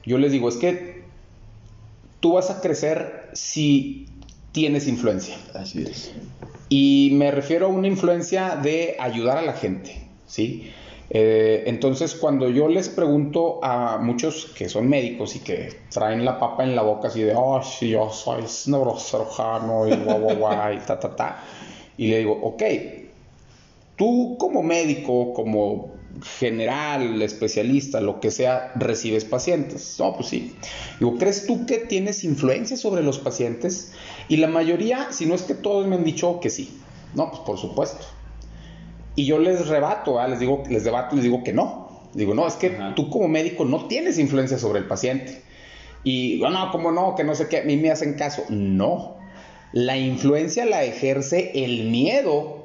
yo 0.04 0.18
les 0.18 0.32
digo, 0.32 0.48
es 0.48 0.56
que 0.56 1.02
tú 2.20 2.34
vas 2.34 2.50
a 2.50 2.60
crecer 2.60 3.30
si 3.32 4.06
tienes 4.52 4.86
influencia. 4.86 5.36
Así 5.54 5.82
es. 5.82 6.12
Y 6.68 7.10
me 7.14 7.30
refiero 7.30 7.66
a 7.66 7.68
una 7.68 7.88
influencia 7.88 8.56
de 8.56 8.96
ayudar 8.98 9.38
a 9.38 9.42
la 9.42 9.52
gente, 9.54 10.06
¿sí? 10.26 10.70
Eh, 11.14 11.64
entonces, 11.66 12.14
cuando 12.14 12.48
yo 12.48 12.68
les 12.68 12.88
pregunto 12.88 13.62
a 13.62 13.98
muchos 13.98 14.46
que 14.56 14.70
son 14.70 14.88
médicos 14.88 15.36
y 15.36 15.40
que 15.40 15.68
traen 15.90 16.24
la 16.24 16.38
papa 16.38 16.64
en 16.64 16.74
la 16.74 16.80
boca 16.80 17.08
así 17.08 17.20
de, 17.20 17.34
oh, 17.36 17.62
sí, 17.62 17.90
yo 17.90 18.10
soy 18.10 18.44
neurocirujano 18.68 19.86
y 19.88 19.94
guau, 19.94 20.20
guau, 20.20 20.36
guau, 20.36 20.72
y 20.72 20.78
ta, 20.78 20.98
ta, 20.98 21.14
ta, 21.14 21.44
y 21.98 22.06
le 22.06 22.20
digo, 22.20 22.32
ok, 22.42 22.62
tú 23.96 24.38
como 24.38 24.62
médico, 24.62 25.34
como 25.34 25.92
general, 26.38 27.20
especialista, 27.20 28.00
lo 28.00 28.18
que 28.18 28.30
sea, 28.30 28.72
recibes 28.76 29.26
pacientes. 29.26 29.96
No, 29.98 30.14
pues 30.14 30.28
sí. 30.28 30.54
Digo, 30.98 31.16
¿crees 31.18 31.46
tú 31.46 31.66
que 31.66 31.78
tienes 31.78 32.24
influencia 32.24 32.76
sobre 32.78 33.02
los 33.02 33.18
pacientes? 33.18 33.92
Y 34.28 34.38
la 34.38 34.46
mayoría, 34.46 35.12
si 35.12 35.26
no 35.26 35.34
es 35.34 35.42
que 35.42 35.54
todos 35.54 35.86
me 35.86 35.96
han 35.96 36.04
dicho 36.04 36.40
que 36.40 36.48
sí. 36.48 36.80
No, 37.14 37.30
pues 37.30 37.42
por 37.42 37.58
supuesto. 37.58 38.06
Y 39.14 39.26
yo 39.26 39.38
les 39.38 39.68
rebato, 39.68 40.26
les 40.26 40.40
digo, 40.40 40.62
les 40.68 40.84
debato, 40.84 41.14
les 41.14 41.24
digo 41.24 41.42
que 41.44 41.52
no. 41.52 41.88
Digo, 42.14 42.34
no, 42.34 42.46
es 42.46 42.54
que 42.54 42.78
tú 42.94 43.08
como 43.10 43.28
médico 43.28 43.64
no 43.64 43.86
tienes 43.86 44.18
influencia 44.18 44.58
sobre 44.58 44.80
el 44.80 44.86
paciente. 44.86 45.42
Y, 46.04 46.40
no, 46.42 46.50
no, 46.50 46.70
¿cómo 46.70 46.90
no? 46.90 47.14
Que 47.14 47.24
no 47.24 47.34
sé 47.34 47.48
qué, 47.48 47.58
a 47.58 47.64
mí 47.64 47.76
me 47.76 47.90
hacen 47.90 48.14
caso. 48.14 48.44
No. 48.48 49.16
La 49.72 49.96
influencia 49.96 50.66
la 50.66 50.84
ejerce 50.84 51.52
el 51.54 51.90
miedo 51.90 52.61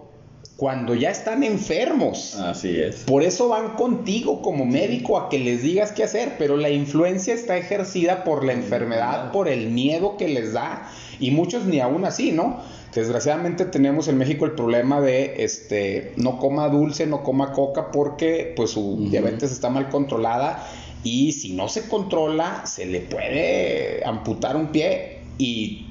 cuando 0.57 0.95
ya 0.95 1.11
están 1.11 1.43
enfermos. 1.43 2.35
Así 2.35 2.81
es. 2.81 3.03
Por 3.03 3.21
eso 3.21 3.47
van 3.47 3.75
contigo 3.75 4.41
como 4.41 4.65
médico 4.65 5.19
a 5.19 5.29
que 5.29 5.37
les 5.37 5.61
digas 5.61 5.91
qué 5.91 6.03
hacer, 6.03 6.33
pero 6.39 6.57
la 6.57 6.71
influencia 6.71 7.35
está 7.35 7.57
ejercida 7.57 8.23
por 8.23 8.43
la 8.43 8.53
enfermedad, 8.53 9.31
por 9.31 9.47
el 9.47 9.69
miedo 9.69 10.17
que 10.17 10.27
les 10.27 10.53
da 10.53 10.89
y 11.19 11.29
muchos 11.29 11.65
ni 11.65 11.79
aún 11.79 12.05
así, 12.05 12.31
¿no? 12.31 12.59
Desgraciadamente 12.93 13.65
tenemos 13.65 14.07
en 14.07 14.17
México 14.17 14.45
el 14.45 14.53
problema 14.53 14.99
de 14.99 15.43
este 15.43 16.13
no 16.17 16.39
coma 16.39 16.67
dulce, 16.69 17.05
no 17.05 17.21
coma 17.21 17.51
coca 17.51 17.91
porque 17.91 18.53
pues 18.55 18.71
su 18.71 19.07
diabetes 19.11 19.51
está 19.51 19.69
mal 19.69 19.89
controlada 19.89 20.67
y 21.03 21.33
si 21.33 21.53
no 21.53 21.67
se 21.67 21.87
controla 21.87 22.65
se 22.65 22.87
le 22.87 23.01
puede 23.01 24.03
amputar 24.03 24.55
un 24.55 24.71
pie 24.71 25.19
y 25.37 25.85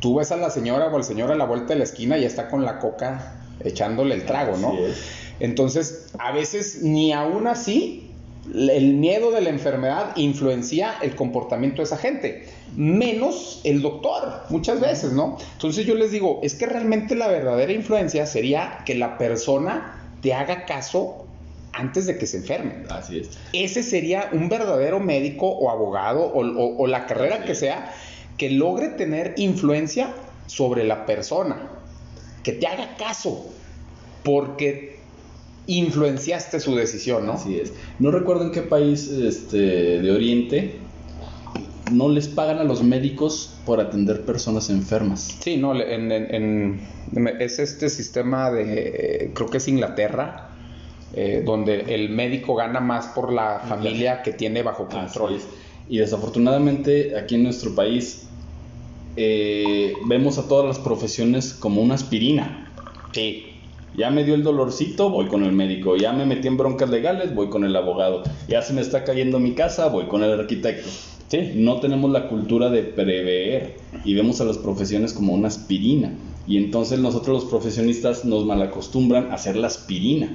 tú 0.00 0.16
ves 0.16 0.32
a 0.32 0.36
la 0.36 0.50
señora 0.50 0.88
o 0.88 0.96
al 0.96 1.04
señor 1.04 1.32
a 1.32 1.34
la 1.34 1.46
vuelta 1.46 1.68
de 1.68 1.76
la 1.76 1.84
esquina 1.84 2.18
y 2.18 2.24
está 2.24 2.50
con 2.50 2.66
la 2.66 2.78
coca 2.78 3.40
echándole 3.64 4.14
el 4.14 4.24
trago, 4.24 4.56
¿no? 4.56 4.74
Entonces, 5.40 6.06
a 6.18 6.32
veces 6.32 6.82
ni 6.82 7.12
aún 7.12 7.46
así 7.46 8.10
el 8.52 8.94
miedo 8.94 9.30
de 9.30 9.40
la 9.40 9.48
enfermedad 9.48 10.16
influencia 10.16 10.96
el 11.02 11.14
comportamiento 11.14 11.78
de 11.78 11.84
esa 11.84 11.96
gente, 11.96 12.46
menos 12.76 13.60
el 13.64 13.80
doctor, 13.82 14.42
muchas 14.50 14.80
veces, 14.80 15.12
¿no? 15.12 15.38
Entonces 15.52 15.86
yo 15.86 15.94
les 15.94 16.10
digo, 16.10 16.40
es 16.42 16.54
que 16.54 16.66
realmente 16.66 17.14
la 17.14 17.28
verdadera 17.28 17.72
influencia 17.72 18.26
sería 18.26 18.80
que 18.84 18.94
la 18.94 19.16
persona 19.16 20.00
te 20.20 20.34
haga 20.34 20.66
caso 20.66 21.26
antes 21.72 22.06
de 22.06 22.18
que 22.18 22.26
se 22.26 22.38
enferme. 22.38 22.84
Así 22.88 23.20
es. 23.20 23.30
Ese 23.52 23.82
sería 23.82 24.28
un 24.32 24.48
verdadero 24.48 25.00
médico 25.00 25.48
o 25.48 25.70
abogado 25.70 26.32
o, 26.32 26.86
la 26.86 27.06
carrera 27.06 27.44
que 27.44 27.54
sea 27.54 27.92
que 28.36 28.50
logre 28.50 28.88
tener 28.88 29.34
influencia 29.36 30.12
sobre 30.46 30.84
la 30.84 31.06
persona 31.06 31.70
que 32.44 32.52
te 32.52 32.68
haga 32.68 32.96
caso, 32.96 33.50
porque 34.22 35.00
influenciaste 35.66 36.60
su 36.60 36.76
decisión, 36.76 37.26
¿no? 37.26 37.32
Así 37.32 37.58
es. 37.58 37.72
No 37.98 38.12
recuerdo 38.12 38.44
en 38.44 38.52
qué 38.52 38.62
país 38.62 39.08
este, 39.08 39.56
de 40.00 40.10
Oriente 40.12 40.84
no 41.92 42.08
les 42.08 42.28
pagan 42.28 42.58
a 42.58 42.64
los 42.64 42.82
médicos 42.82 43.54
por 43.66 43.80
atender 43.80 44.22
personas 44.22 44.70
enfermas. 44.70 45.38
Sí, 45.40 45.56
no, 45.56 45.78
en, 45.78 46.80
es 47.40 47.58
este 47.58 47.88
sistema 47.88 48.50
de, 48.50 49.30
creo 49.34 49.50
que 49.50 49.58
es 49.58 49.68
Inglaterra, 49.68 50.50
eh, 51.14 51.42
donde 51.44 51.94
el 51.94 52.08
médico 52.10 52.54
gana 52.54 52.80
más 52.80 53.08
por 53.08 53.32
la 53.32 53.60
familia 53.68 54.22
que 54.22 54.32
tiene 54.32 54.62
bajo 54.62 54.88
control. 54.88 55.38
Y 55.88 55.98
desafortunadamente 55.98 57.16
aquí 57.18 57.34
en 57.34 57.42
nuestro 57.44 57.74
país 57.74 58.28
eh, 59.16 59.94
vemos 60.06 60.38
a 60.38 60.48
todas 60.48 60.66
las 60.66 60.78
profesiones 60.78 61.54
como 61.54 61.82
una 61.82 61.94
aspirina. 61.94 62.70
Sí. 63.12 63.46
Ya 63.96 64.10
me 64.10 64.24
dio 64.24 64.34
el 64.34 64.42
dolorcito, 64.42 65.08
voy 65.08 65.26
con 65.26 65.44
el 65.44 65.52
médico. 65.52 65.96
Ya 65.96 66.12
me 66.12 66.26
metí 66.26 66.48
en 66.48 66.56
broncas 66.56 66.90
legales, 66.90 67.34
voy 67.34 67.48
con 67.48 67.64
el 67.64 67.76
abogado. 67.76 68.24
Ya 68.48 68.60
se 68.62 68.72
me 68.72 68.80
está 68.80 69.04
cayendo 69.04 69.38
mi 69.38 69.52
casa, 69.52 69.88
voy 69.88 70.06
con 70.06 70.24
el 70.24 70.32
arquitecto. 70.32 70.88
Sí. 71.28 71.52
No 71.54 71.80
tenemos 71.80 72.10
la 72.10 72.28
cultura 72.28 72.70
de 72.70 72.82
prever 72.82 73.76
y 74.04 74.14
vemos 74.14 74.40
a 74.40 74.44
las 74.44 74.58
profesiones 74.58 75.12
como 75.12 75.32
una 75.32 75.48
aspirina. 75.48 76.12
Y 76.46 76.58
entonces 76.58 76.98
nosotros 76.98 77.42
los 77.42 77.50
profesionistas 77.50 78.24
nos 78.24 78.44
malacostumbran 78.44 79.30
a 79.30 79.34
hacer 79.34 79.56
la 79.56 79.68
aspirina. 79.68 80.28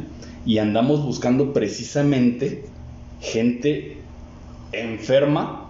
Y 0.45 0.57
andamos 0.59 1.03
buscando 1.03 1.51
precisamente 1.51 2.63
gente 3.19 3.97
enferma 4.71 5.68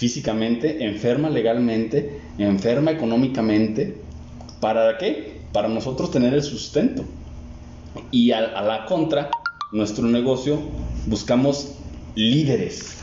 físicamente, 0.00 0.82
enferma 0.82 1.28
legalmente, 1.28 2.22
enferma 2.38 2.90
económicamente. 2.90 3.96
¿Para 4.58 4.96
qué? 4.96 5.42
Para 5.52 5.68
nosotros 5.68 6.10
tener 6.10 6.32
el 6.32 6.42
sustento. 6.42 7.04
Y 8.10 8.30
a, 8.30 8.62
la 8.62 8.86
contra, 8.86 9.30
nuestro 9.72 10.06
negocio 10.06 10.58
buscamos 11.04 11.74
líderes. 12.14 12.96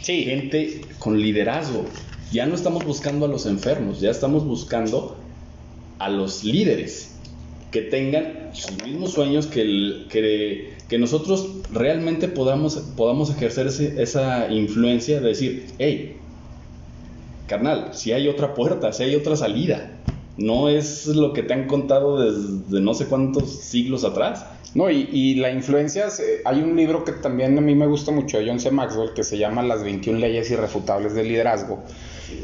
Sí. 0.00 0.24
Gente 0.24 0.80
con 0.98 1.20
liderazgo. 1.20 1.84
Ya 2.32 2.46
no 2.46 2.54
estamos 2.54 2.86
buscando 2.86 3.26
a 3.26 3.28
los 3.28 3.44
enfermos, 3.44 4.00
ya 4.00 4.10
estamos 4.10 4.46
buscando 4.46 5.18
a 5.98 6.08
los 6.08 6.42
líderes 6.42 7.16
que 7.70 7.82
tengan 7.82 8.41
sus 8.52 8.82
mismos 8.82 9.12
sueños, 9.12 9.46
que, 9.46 10.06
que, 10.08 10.74
que 10.88 10.98
nosotros 10.98 11.48
realmente 11.72 12.28
podamos, 12.28 12.76
podamos 12.96 13.30
ejercer 13.30 13.66
esa 13.66 14.50
influencia 14.50 15.20
de 15.20 15.28
decir, 15.28 15.66
hey, 15.78 16.16
carnal, 17.46 17.90
si 17.92 18.12
hay 18.12 18.28
otra 18.28 18.54
puerta, 18.54 18.92
si 18.92 19.04
hay 19.04 19.14
otra 19.14 19.36
salida, 19.36 19.90
no 20.36 20.68
es 20.68 21.06
lo 21.06 21.32
que 21.32 21.42
te 21.42 21.54
han 21.54 21.66
contado 21.66 22.20
desde 22.20 22.80
no 22.80 22.94
sé 22.94 23.06
cuántos 23.06 23.50
siglos 23.50 24.04
atrás. 24.04 24.46
No, 24.74 24.90
y, 24.90 25.06
y 25.12 25.34
la 25.34 25.50
influencia, 25.50 26.08
hay 26.46 26.60
un 26.62 26.74
libro 26.76 27.04
que 27.04 27.12
también 27.12 27.58
a 27.58 27.60
mí 27.60 27.74
me 27.74 27.86
gusta 27.86 28.10
mucho, 28.10 28.38
de 28.38 28.48
John 28.48 28.58
C. 28.58 28.70
Maxwell, 28.70 29.12
que 29.12 29.22
se 29.22 29.36
llama 29.36 29.62
Las 29.62 29.84
21 29.84 30.18
leyes 30.18 30.50
irrefutables 30.50 31.14
del 31.14 31.28
liderazgo. 31.28 31.82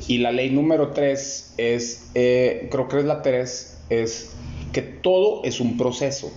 Y 0.07 0.19
la 0.19 0.31
ley 0.31 0.51
número 0.51 0.89
3 0.89 1.55
es, 1.57 2.11
eh, 2.15 2.69
creo 2.71 2.87
que 2.89 2.99
es 2.99 3.05
la 3.07 3.23
3, 3.23 3.79
es 3.89 4.33
que 4.73 4.83
todo 4.83 5.43
es 5.45 5.61
un 5.61 5.77
proceso. 5.77 6.31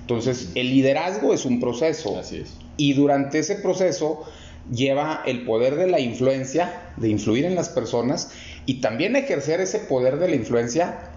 Entonces, 0.00 0.50
el 0.54 0.70
liderazgo 0.70 1.32
es 1.32 1.44
un 1.44 1.60
proceso. 1.60 2.18
Así 2.18 2.38
es. 2.38 2.54
Y 2.76 2.94
durante 2.94 3.38
ese 3.38 3.56
proceso 3.56 4.24
lleva 4.70 5.22
el 5.26 5.44
poder 5.44 5.76
de 5.76 5.88
la 5.88 6.00
influencia, 6.00 6.92
de 6.96 7.08
influir 7.08 7.44
en 7.44 7.54
las 7.54 7.68
personas, 7.68 8.32
y 8.66 8.74
también 8.74 9.16
ejercer 9.16 9.60
ese 9.60 9.80
poder 9.80 10.18
de 10.18 10.28
la 10.28 10.36
influencia 10.36 11.10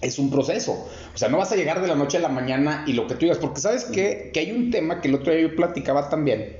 es 0.00 0.18
un 0.18 0.30
proceso. 0.30 0.88
O 1.14 1.18
sea, 1.18 1.28
no 1.28 1.38
vas 1.38 1.52
a 1.52 1.56
llegar 1.56 1.80
de 1.80 1.88
la 1.88 1.94
noche 1.94 2.18
a 2.18 2.20
la 2.20 2.28
mañana 2.28 2.84
y 2.86 2.92
lo 2.92 3.06
que 3.06 3.14
tú 3.14 3.20
digas, 3.20 3.38
porque 3.38 3.60
sabes 3.60 3.84
que, 3.84 4.30
que 4.32 4.40
hay 4.40 4.50
un 4.50 4.70
tema 4.70 5.00
que 5.00 5.08
el 5.08 5.14
otro 5.14 5.32
día 5.32 5.42
yo 5.42 5.56
platicaba 5.56 6.08
también, 6.08 6.56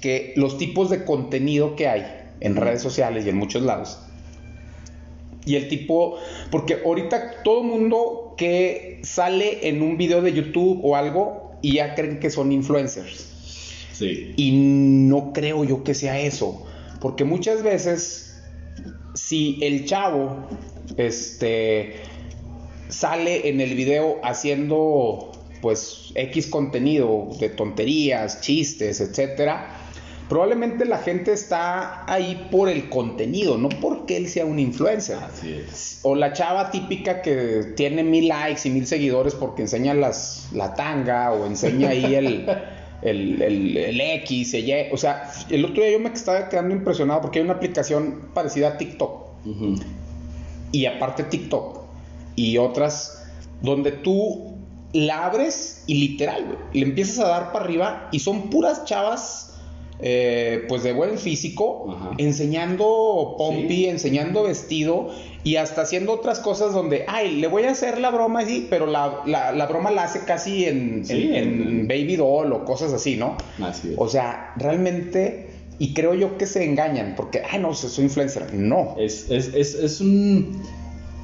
que 0.00 0.32
los 0.36 0.58
tipos 0.58 0.90
de 0.90 1.04
contenido 1.04 1.76
que 1.76 1.88
hay 1.88 2.06
en 2.40 2.56
redes 2.56 2.82
sociales 2.82 3.26
y 3.26 3.28
en 3.28 3.36
muchos 3.36 3.62
lados, 3.62 3.98
y 5.46 5.54
el 5.54 5.68
tipo, 5.68 6.18
porque 6.50 6.82
ahorita 6.84 7.42
todo 7.42 7.62
mundo 7.62 8.34
que 8.36 9.00
sale 9.02 9.68
en 9.68 9.80
un 9.80 9.96
video 9.96 10.20
de 10.20 10.32
YouTube 10.32 10.80
o 10.82 10.96
algo 10.96 11.52
y 11.62 11.74
ya 11.74 11.94
creen 11.94 12.20
que 12.20 12.30
son 12.30 12.52
influencers. 12.52 13.32
Sí. 13.92 14.34
Y 14.36 14.52
no 14.52 15.32
creo 15.32 15.64
yo 15.64 15.84
que 15.84 15.94
sea 15.94 16.20
eso, 16.20 16.66
porque 17.00 17.24
muchas 17.24 17.62
veces 17.62 18.42
si 19.14 19.58
el 19.62 19.86
chavo 19.86 20.46
este 20.96 21.94
sale 22.88 23.48
en 23.48 23.60
el 23.60 23.74
video 23.74 24.16
haciendo 24.22 25.32
pues 25.62 26.12
X 26.14 26.48
contenido 26.48 27.28
de 27.40 27.48
tonterías, 27.48 28.40
chistes, 28.40 29.00
etcétera, 29.00 29.85
probablemente 30.28 30.84
la 30.84 30.98
gente 30.98 31.32
está 31.32 32.10
ahí 32.12 32.48
por 32.50 32.68
el 32.68 32.88
contenido, 32.88 33.58
no 33.58 33.68
porque 33.68 34.16
él 34.16 34.28
sea 34.28 34.44
un 34.44 34.58
influencer. 34.58 35.16
Así 35.16 35.52
es. 35.52 36.00
O 36.02 36.14
la 36.14 36.32
chava 36.32 36.70
típica 36.70 37.22
que 37.22 37.74
tiene 37.76 38.02
mil 38.02 38.28
likes 38.28 38.68
y 38.68 38.70
mil 38.70 38.86
seguidores 38.86 39.34
porque 39.34 39.62
enseña 39.62 39.94
las, 39.94 40.48
la 40.52 40.74
tanga 40.74 41.32
o 41.32 41.46
enseña 41.46 41.90
ahí 41.90 42.14
el, 42.14 42.46
el, 43.02 43.42
el, 43.42 44.00
X, 44.00 44.54
el 44.54 44.68
Y. 44.68 44.74
O 44.92 44.96
sea, 44.96 45.30
el 45.48 45.64
otro 45.64 45.82
día 45.82 45.92
yo 45.92 46.00
me 46.00 46.08
estaba 46.08 46.48
quedando 46.48 46.74
impresionado 46.74 47.20
porque 47.20 47.38
hay 47.38 47.44
una 47.44 47.54
aplicación 47.54 48.28
parecida 48.34 48.68
a 48.68 48.78
TikTok. 48.78 49.26
Y 50.72 50.86
aparte 50.86 51.22
TikTok. 51.22 51.84
Y 52.34 52.58
otras 52.58 53.24
donde 53.62 53.92
tú 53.92 54.56
la 54.92 55.26
abres 55.26 55.84
y 55.86 55.94
literal, 55.94 56.58
le 56.72 56.82
empiezas 56.82 57.18
a 57.20 57.28
dar 57.28 57.52
para 57.52 57.64
arriba 57.64 58.08
y 58.12 58.18
son 58.20 58.50
puras 58.50 58.84
chavas 58.84 59.55
eh, 59.98 60.64
pues 60.68 60.82
de 60.82 60.92
buen 60.92 61.18
físico, 61.18 62.12
enseñando 62.18 63.34
pompi, 63.38 63.86
enseñando 63.86 64.42
vestido 64.42 65.10
y 65.42 65.56
hasta 65.56 65.82
haciendo 65.82 66.12
otras 66.12 66.40
cosas 66.40 66.74
donde, 66.74 67.04
ay, 67.08 67.36
le 67.36 67.46
voy 67.46 67.62
a 67.62 67.70
hacer 67.70 67.98
la 67.98 68.10
broma 68.10 68.40
así, 68.40 68.66
pero 68.68 68.86
la, 68.86 69.22
la, 69.24 69.66
broma 69.66 69.90
la 69.90 70.02
hace 70.04 70.24
casi 70.24 70.66
en, 70.66 71.02
en, 71.08 71.88
Baby 71.88 72.16
Doll 72.16 72.52
o 72.52 72.64
cosas 72.64 72.92
así, 72.92 73.16
¿no? 73.16 73.38
Así 73.62 73.94
O 73.96 74.06
sea, 74.08 74.52
realmente, 74.56 75.48
y 75.78 75.94
creo 75.94 76.14
yo 76.14 76.36
que 76.36 76.44
se 76.44 76.64
engañan, 76.64 77.14
porque, 77.16 77.42
ay, 77.50 77.60
no, 77.60 77.72
soy 77.72 78.04
influencer. 78.04 78.52
No. 78.52 78.96
Es, 78.98 79.30
es, 79.30 79.54
es, 79.54 79.76
es 79.76 80.00
un... 80.00 80.60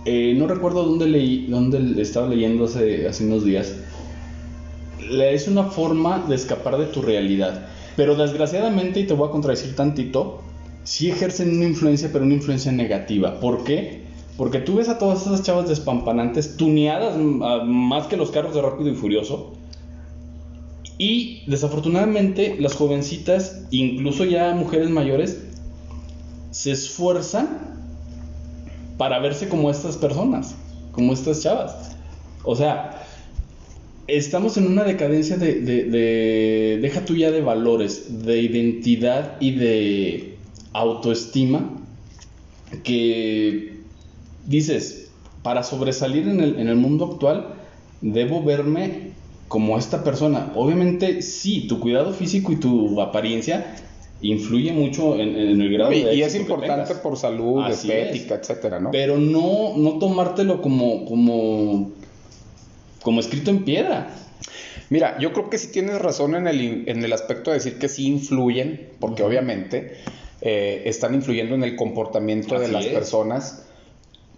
Eh, 0.04 0.34
no 0.36 0.46
recuerdo 0.46 0.84
dónde 0.84 1.06
leí, 1.06 1.46
dónde 1.48 2.00
estaba 2.00 2.26
leyendo 2.26 2.64
hace, 2.64 3.06
hace 3.06 3.24
unos 3.24 3.44
días. 3.44 3.74
Es 5.10 5.46
una 5.46 5.64
forma 5.64 6.24
de 6.26 6.36
escapar 6.36 6.78
de 6.78 6.86
tu 6.86 7.02
realidad. 7.02 7.68
Pero 7.96 8.16
desgraciadamente, 8.16 9.00
y 9.00 9.06
te 9.06 9.14
voy 9.14 9.28
a 9.28 9.32
contradecir 9.32 9.76
tantito, 9.76 10.40
sí 10.84 11.10
ejercen 11.10 11.56
una 11.56 11.66
influencia, 11.66 12.10
pero 12.12 12.24
una 12.24 12.34
influencia 12.34 12.72
negativa. 12.72 13.38
¿Por 13.40 13.64
qué? 13.64 14.02
Porque 14.36 14.60
tú 14.60 14.76
ves 14.76 14.88
a 14.88 14.98
todas 14.98 15.26
esas 15.26 15.42
chavas 15.42 15.68
despampanantes, 15.68 16.56
tuneadas 16.56 17.16
más 17.18 18.06
que 18.06 18.16
los 18.16 18.30
carros 18.30 18.54
de 18.54 18.62
Rápido 18.62 18.90
y 18.90 18.94
Furioso. 18.94 19.52
Y 20.98 21.42
desafortunadamente 21.46 22.56
las 22.58 22.74
jovencitas, 22.74 23.62
incluso 23.70 24.24
ya 24.24 24.54
mujeres 24.54 24.88
mayores, 24.88 25.42
se 26.50 26.70
esfuerzan 26.70 27.58
para 28.96 29.18
verse 29.18 29.48
como 29.48 29.70
estas 29.70 29.96
personas, 29.96 30.54
como 30.92 31.12
estas 31.12 31.42
chavas. 31.42 31.96
O 32.44 32.56
sea, 32.56 33.04
estamos 34.16 34.56
en 34.56 34.66
una 34.66 34.84
decadencia 34.84 35.36
de, 35.36 35.60
de, 35.60 36.78
deja 36.80 37.04
tú 37.04 37.16
ya 37.16 37.30
de 37.30 37.40
valores, 37.40 38.24
de 38.24 38.40
identidad 38.40 39.36
y 39.40 39.52
de 39.52 40.36
autoestima 40.72 41.78
que 42.84 43.76
dices, 44.46 45.10
para 45.42 45.62
sobresalir 45.62 46.28
en 46.28 46.40
el, 46.40 46.58
en 46.58 46.68
el 46.68 46.76
mundo 46.76 47.12
actual, 47.12 47.54
debo 48.00 48.42
verme 48.42 49.12
como 49.48 49.76
esta 49.78 50.02
persona. 50.04 50.52
Obviamente, 50.54 51.22
sí, 51.22 51.66
tu 51.68 51.80
cuidado 51.80 52.12
físico 52.12 52.52
y 52.52 52.56
tu 52.56 53.00
apariencia 53.00 53.76
influye 54.22 54.72
mucho 54.72 55.16
en, 55.16 55.60
el 55.60 55.72
grado 55.72 55.90
de 55.90 56.14
y 56.14 56.22
es 56.22 56.34
importante 56.34 56.94
por 56.96 57.16
salud, 57.16 57.66
estética, 57.68 58.36
etcétera, 58.36 58.78
¿no? 58.78 58.90
Pero 58.92 59.18
no, 59.18 59.76
no 59.76 59.98
tomártelo 59.98 60.62
como, 60.62 61.04
como 61.04 61.90
como 63.02 63.20
escrito 63.20 63.50
en 63.50 63.64
piedra. 63.64 64.08
Mira, 64.90 65.18
yo 65.18 65.32
creo 65.32 65.48
que 65.48 65.58
sí 65.58 65.68
tienes 65.68 66.00
razón 66.00 66.34
en 66.34 66.46
el, 66.46 66.88
en 66.88 67.04
el 67.04 67.12
aspecto 67.12 67.50
de 67.50 67.56
decir 67.56 67.78
que 67.78 67.88
sí 67.88 68.06
influyen, 68.06 68.90
porque 69.00 69.22
obviamente 69.22 69.96
eh, 70.42 70.82
están 70.86 71.14
influyendo 71.14 71.54
en 71.54 71.64
el 71.64 71.76
comportamiento 71.76 72.58
de 72.58 72.68
las 72.68 72.86
personas. 72.86 73.66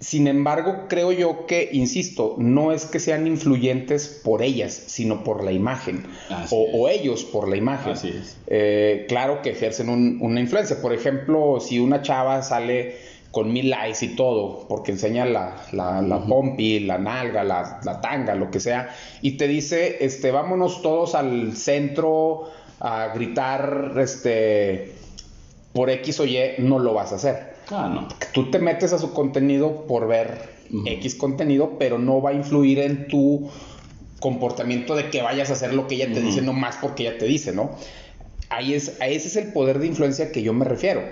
Sin 0.01 0.29
embargo, 0.29 0.85
creo 0.89 1.12
yo 1.12 1.47
que, 1.47 1.71
insisto, 1.73 2.37
no 2.39 2.73
es 2.73 2.85
que 2.85 3.01
sean 3.01 3.27
influyentes 3.27 4.21
por 4.23 4.43
ellas, 4.43 4.75
sino 4.87 5.25
por 5.25 5.43
la 5.43 5.51
imagen, 5.51 6.07
o, 6.51 6.89
ellos 6.89 7.25
por 7.25 7.49
la 7.49 7.57
imagen. 7.57 7.93
Así 7.95 8.09
es. 8.09 8.37
Eh, 8.47 9.07
claro 9.09 9.41
que 9.41 9.51
ejercen 9.51 9.89
una 9.89 10.41
influencia. 10.41 10.81
Por 10.83 10.93
ejemplo, 10.93 11.59
si 11.59 11.79
una 11.79 12.03
chava 12.03 12.43
sale 12.43 12.97
con 13.35 13.53
mil 13.53 13.68
likes 13.68 14.05
y 14.05 14.14
todo, 14.14 14.64
porque 14.68 14.93
enseña 14.93 15.26
la, 15.26 15.57
la, 15.72 16.24
pompi, 16.26 16.78
la 16.78 16.99
nalga, 16.99 17.43
la, 17.43 17.80
la, 17.85 18.01
tanga, 18.01 18.37
lo 18.37 18.49
que 18.49 18.61
sea, 18.61 18.95
y 19.22 19.32
te 19.32 19.49
dice, 19.49 20.05
este, 20.05 20.30
vámonos 20.30 20.82
todos 20.82 21.16
al 21.16 21.57
centro 21.57 22.45
a 22.78 23.09
gritar, 23.09 23.95
este, 23.99 24.93
por 25.72 25.91
X 25.91 26.20
o 26.20 26.24
Y, 26.24 26.39
no 26.59 26.78
lo 26.78 26.95
vas 26.95 27.11
a 27.11 27.16
hacer. 27.16 27.55
Ah, 27.70 27.91
no. 27.93 28.09
Tú 28.32 28.53
te 28.53 28.61
metes 28.61 28.93
a 28.93 28.99
su 28.99 29.12
contenido 29.12 29.85
por 29.89 30.07
ver 30.07 30.55
X 30.87 31.16
contenido, 31.16 31.76
pero 31.76 31.99
no 31.99 32.22
va 32.22 32.30
a 32.30 32.35
influir 32.35 32.78
en 32.78 33.09
tu 33.09 33.51
comportamiento 34.20 34.95
de 34.95 35.11
que 35.11 35.22
vayas 35.22 35.51
a 35.51 35.55
hacer 35.55 35.74
lo 35.74 35.89
que 35.89 35.97
ella 35.97 36.12
te 36.12 36.20
dice, 36.20 36.41
no 36.41 36.53
más 36.53 36.76
porque 36.76 37.09
ella 37.09 37.18
te 37.18 37.26
dice, 37.26 37.53
¿no? 37.53 37.72
Ahí 38.49 38.74
es, 38.74 39.01
a 39.01 39.09
ese 39.09 39.26
es 39.26 39.37
el 39.37 39.53
poder 39.53 39.80
de 39.80 39.89
influencia 39.89 40.30
que 40.30 40.43
yo 40.43 40.53
me 40.53 40.64
refiero 40.64 41.03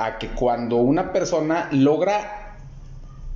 a 0.00 0.18
que 0.18 0.28
cuando 0.28 0.76
una 0.76 1.12
persona 1.12 1.68
logra 1.72 2.56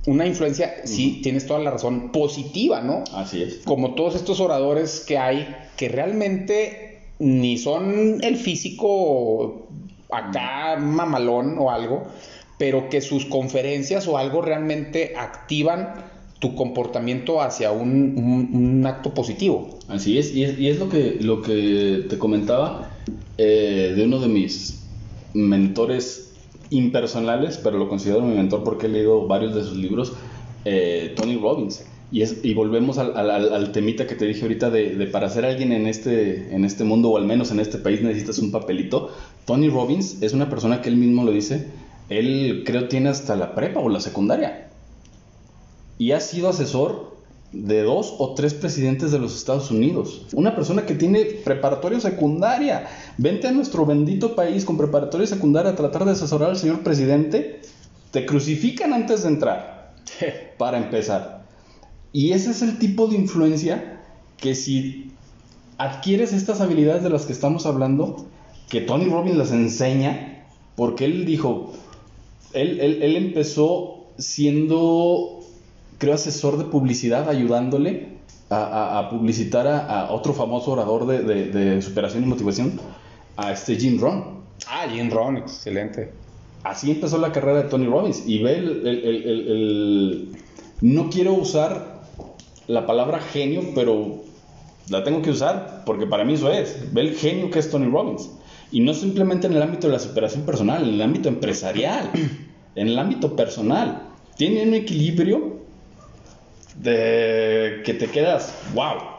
una 0.07 0.25
influencia, 0.25 0.81
sí, 0.83 1.19
tienes 1.21 1.45
toda 1.45 1.59
la 1.59 1.71
razón, 1.71 2.11
positiva, 2.11 2.81
¿no? 2.81 3.03
Así 3.13 3.43
es. 3.43 3.61
Como 3.65 3.93
todos 3.93 4.15
estos 4.15 4.39
oradores 4.39 4.99
que 5.07 5.17
hay, 5.17 5.55
que 5.77 5.89
realmente 5.89 7.01
ni 7.19 7.57
son 7.57 8.23
el 8.23 8.35
físico 8.37 9.67
acá 10.11 10.77
mamalón 10.77 11.57
o 11.59 11.71
algo, 11.71 12.03
pero 12.57 12.89
que 12.89 13.01
sus 13.01 13.25
conferencias 13.25 14.07
o 14.07 14.17
algo 14.17 14.41
realmente 14.41 15.13
activan 15.17 15.93
tu 16.39 16.55
comportamiento 16.55 17.41
hacia 17.41 17.71
un, 17.71 18.83
acto 18.87 19.13
positivo. 19.13 19.79
Así 19.87 20.17
es, 20.17 20.35
y 20.35 20.67
es, 20.67 20.79
lo, 20.79 20.89
que, 20.89 21.17
lo 21.21 21.41
que 21.41 22.05
te 22.09 22.17
comentaba 22.17 22.91
eh, 23.37 23.93
de 23.95 24.03
uno 24.03 24.19
de 24.19 24.27
mis 24.27 24.83
mentores 25.33 26.24
impersonales, 26.69 27.59
pero 27.63 27.77
lo 27.77 27.89
considero 27.89 28.21
mi 28.21 28.35
mentor 28.35 28.63
porque 28.63 28.87
he 28.87 28.89
leído 28.89 29.27
varios 29.27 29.55
de 29.55 29.63
sus 29.63 29.77
libros, 29.77 30.13
eh, 30.65 31.13
Tony 31.15 31.37
Robbins. 31.37 31.85
Y, 32.11 32.21
es, 32.21 32.39
y 32.43 32.53
volvemos 32.53 32.97
al, 32.97 33.17
al, 33.17 33.71
temita 33.71 34.05
que 34.07 34.15
te 34.15 34.25
dije 34.25 34.43
ahorita 34.43 34.69
de, 34.69 35.07
para 35.11 35.27
ser 35.27 35.43
alguien 35.43 35.71
en 35.71 35.87
este, 35.87 36.55
en 36.55 36.63
este 36.63 36.83
mundo 36.83 37.09
o 37.09 37.17
al 37.17 37.25
menos 37.25 37.51
en 37.51 37.59
este 37.59 37.77
país 37.77 38.01
necesitas 38.01 38.37
un 38.39 38.51
papelito. 38.51 39.09
Tony 39.45 39.69
Robbins 39.69 40.21
es 40.21 40.33
una 40.33 40.49
persona 40.49 40.81
que 40.81 40.89
él 40.89 40.97
mismo 40.97 41.23
lo 41.23 41.31
dice, 41.31 41.67
él 42.09 42.63
creo 42.65 42.87
tiene 42.87 43.09
hasta 43.09 43.35
la 43.35 43.55
prepa 43.55 43.79
o 43.79 43.89
la 43.89 43.99
secundaria. 43.99 44.69
Y 45.97 46.11
ha 46.11 46.19
sido 46.19 46.49
asesor 46.49 47.14
de 47.55 47.83
dos 47.83 48.15
o 48.17 48.33
tres 48.33 48.53
presidentes 48.53 49.11
de 49.11 49.19
los 49.19 49.35
Estados 49.35 49.71
Unidos. 49.71 50.25
Una 50.33 50.55
persona 50.55 50.85
que 50.85 50.93
tiene 50.93 51.23
preparatoria 51.23 51.99
secundaria. 51.99 52.87
Vente 53.17 53.47
a 53.47 53.51
nuestro 53.51 53.85
bendito 53.85 54.35
país 54.35 54.65
con 54.65 54.77
preparatoria 54.77 55.25
secundaria 55.25 55.71
a 55.71 55.75
tratar 55.75 56.05
de 56.05 56.11
asesorar 56.11 56.49
al 56.49 56.57
señor 56.57 56.81
presidente. 56.81 57.61
Te 58.11 58.25
crucifican 58.25 58.93
antes 58.93 59.23
de 59.23 59.29
entrar. 59.29 59.93
para 60.57 60.77
empezar. 60.77 61.45
Y 62.11 62.31
ese 62.31 62.51
es 62.51 62.61
el 62.61 62.77
tipo 62.77 63.07
de 63.07 63.15
influencia 63.15 64.01
que 64.37 64.55
si 64.55 65.11
adquieres 65.77 66.33
estas 66.33 66.61
habilidades 66.61 67.03
de 67.03 67.09
las 67.09 67.25
que 67.25 67.33
estamos 67.33 67.65
hablando, 67.65 68.25
que 68.69 68.81
Tony 68.81 69.05
Robbins 69.05 69.37
las 69.37 69.51
enseña, 69.51 70.45
porque 70.75 71.05
él 71.05 71.25
dijo, 71.25 71.73
él, 72.53 72.79
él 72.79 73.15
empezó 73.15 74.07
siendo 74.17 75.34
creo, 75.97 76.13
asesor 76.13 76.57
de 76.57 76.65
publicidad 76.65 77.29
ayudándole 77.29 78.15
a, 78.49 79.07
publicitar 79.09 79.67
a, 79.67 80.11
otro 80.11 80.33
famoso 80.33 80.71
orador 80.71 81.07
de, 81.07 81.81
superación 81.81 82.23
y 82.23 82.27
motivación, 82.27 82.79
a 83.37 83.51
este 83.51 83.75
Jim 83.75 83.99
Rohn. 83.99 84.43
Ah, 84.67 84.85
Jim 84.89 85.09
Rohn, 85.09 85.37
excelente. 85.37 86.11
Así 86.63 86.89
empezó 86.91 87.17
la 87.17 87.31
carrera 87.31 87.63
de 87.63 87.69
Tony 87.69 87.85
Robbins. 87.85 88.23
Y 88.25 88.41
ve 88.41 88.57
el, 88.57 90.29
No 90.81 91.09
quiero 91.09 91.33
usar 91.33 92.01
la 92.67 92.85
palabra 92.85 93.19
genio, 93.19 93.61
pero 93.75 94.23
la 94.89 95.03
tengo 95.03 95.21
que 95.21 95.29
usar 95.31 95.83
porque 95.85 96.07
para 96.07 96.23
mí 96.23 96.33
eso 96.33 96.51
es. 96.51 96.91
Ve 96.93 97.01
el 97.01 97.15
genio 97.15 97.51
que 97.51 97.59
es 97.59 97.69
Tony 97.69 97.87
Robbins. 97.87 98.31
Y 98.71 98.79
no 98.79 98.93
simplemente 98.93 99.47
en 99.47 99.53
el 99.53 99.61
ámbito 99.61 99.87
de 99.87 99.93
la 99.93 99.99
superación 99.99 100.43
personal, 100.43 100.87
en 100.87 100.95
el 100.95 101.01
ámbito 101.01 101.29
empresarial, 101.29 102.09
en 102.75 102.87
el 102.87 102.97
ámbito 102.97 103.35
personal. 103.35 104.09
Tiene 104.35 104.63
un 104.63 104.73
equilibrio 104.73 105.54
de 106.81 107.81
que 107.85 107.93
te 107.93 108.07
quedas, 108.07 108.53
wow. 108.73 109.15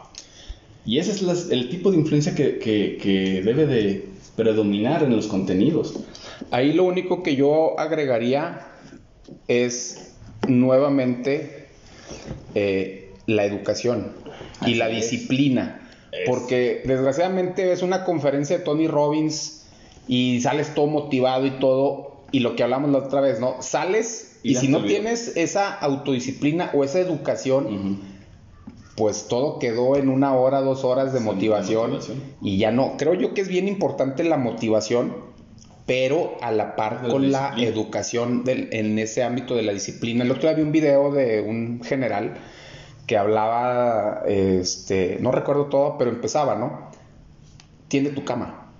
Y 0.84 0.98
ese 0.98 1.10
es 1.12 1.50
el 1.50 1.68
tipo 1.68 1.90
de 1.90 1.96
influencia 1.96 2.34
que, 2.34 3.42
debe 3.44 3.66
de 3.66 4.08
predominar 4.36 5.02
en 5.02 5.16
los 5.16 5.26
contenidos. 5.26 5.98
Ahí 6.50 6.72
lo 6.72 6.84
único 6.84 7.22
que 7.22 7.34
yo 7.34 7.78
agregaría 7.78 8.68
es 9.48 10.14
nuevamente 10.46 11.66
eh, 12.54 13.10
la 13.26 13.44
educación 13.44 14.12
y 14.64 14.74
la 14.74 14.88
disciplina. 14.88 15.82
Porque 16.24 16.82
desgraciadamente 16.84 17.72
es 17.72 17.82
una 17.82 18.04
conferencia 18.04 18.58
de 18.58 18.64
Tony 18.64 18.86
Robbins 18.88 19.66
y 20.08 20.40
sales 20.40 20.74
todo 20.74 20.86
motivado 20.86 21.46
y 21.46 21.50
todo. 21.58 22.15
Y 22.32 22.40
lo 22.40 22.56
que 22.56 22.62
hablamos 22.62 22.90
la 22.90 22.98
otra 22.98 23.20
vez, 23.20 23.40
¿no? 23.40 23.62
Sales 23.62 24.40
y, 24.42 24.54
si 24.56 24.68
no 24.68 24.84
tienes 24.84 25.36
esa 25.36 25.72
autodisciplina 25.72 26.70
o 26.74 26.84
esa 26.84 27.00
educación, 27.00 28.00
pues 28.96 29.28
todo 29.28 29.58
quedó 29.58 29.96
en 29.96 30.08
una 30.08 30.34
hora, 30.34 30.60
dos 30.60 30.84
horas 30.84 31.12
de 31.12 31.20
motivación, 31.20 31.98
y 32.40 32.58
ya 32.58 32.70
no. 32.70 32.96
Creo 32.96 33.14
yo 33.14 33.34
que 33.34 33.42
es 33.42 33.48
bien 33.48 33.68
importante 33.68 34.24
la 34.24 34.36
motivación, 34.36 35.14
pero 35.86 36.36
a 36.40 36.50
la 36.50 36.76
par 36.76 37.08
con 37.08 37.30
la 37.30 37.54
educación 37.58 38.44
en 38.46 38.98
ese 38.98 39.22
ámbito 39.22 39.54
de 39.54 39.62
la 39.62 39.72
disciplina. 39.72 40.24
El 40.24 40.30
otro 40.30 40.42
día 40.42 40.54
vi 40.54 40.62
un 40.62 40.72
video 40.72 41.12
de 41.12 41.40
un 41.40 41.82
general 41.82 42.34
que 43.06 43.16
hablaba, 43.16 44.22
este, 44.26 45.18
no 45.20 45.30
recuerdo 45.30 45.66
todo, 45.66 45.96
pero 45.98 46.10
empezaba, 46.10 46.56
¿no? 46.56 46.90
Tiende 47.88 48.10
tu 48.10 48.24
cama. 48.24 48.72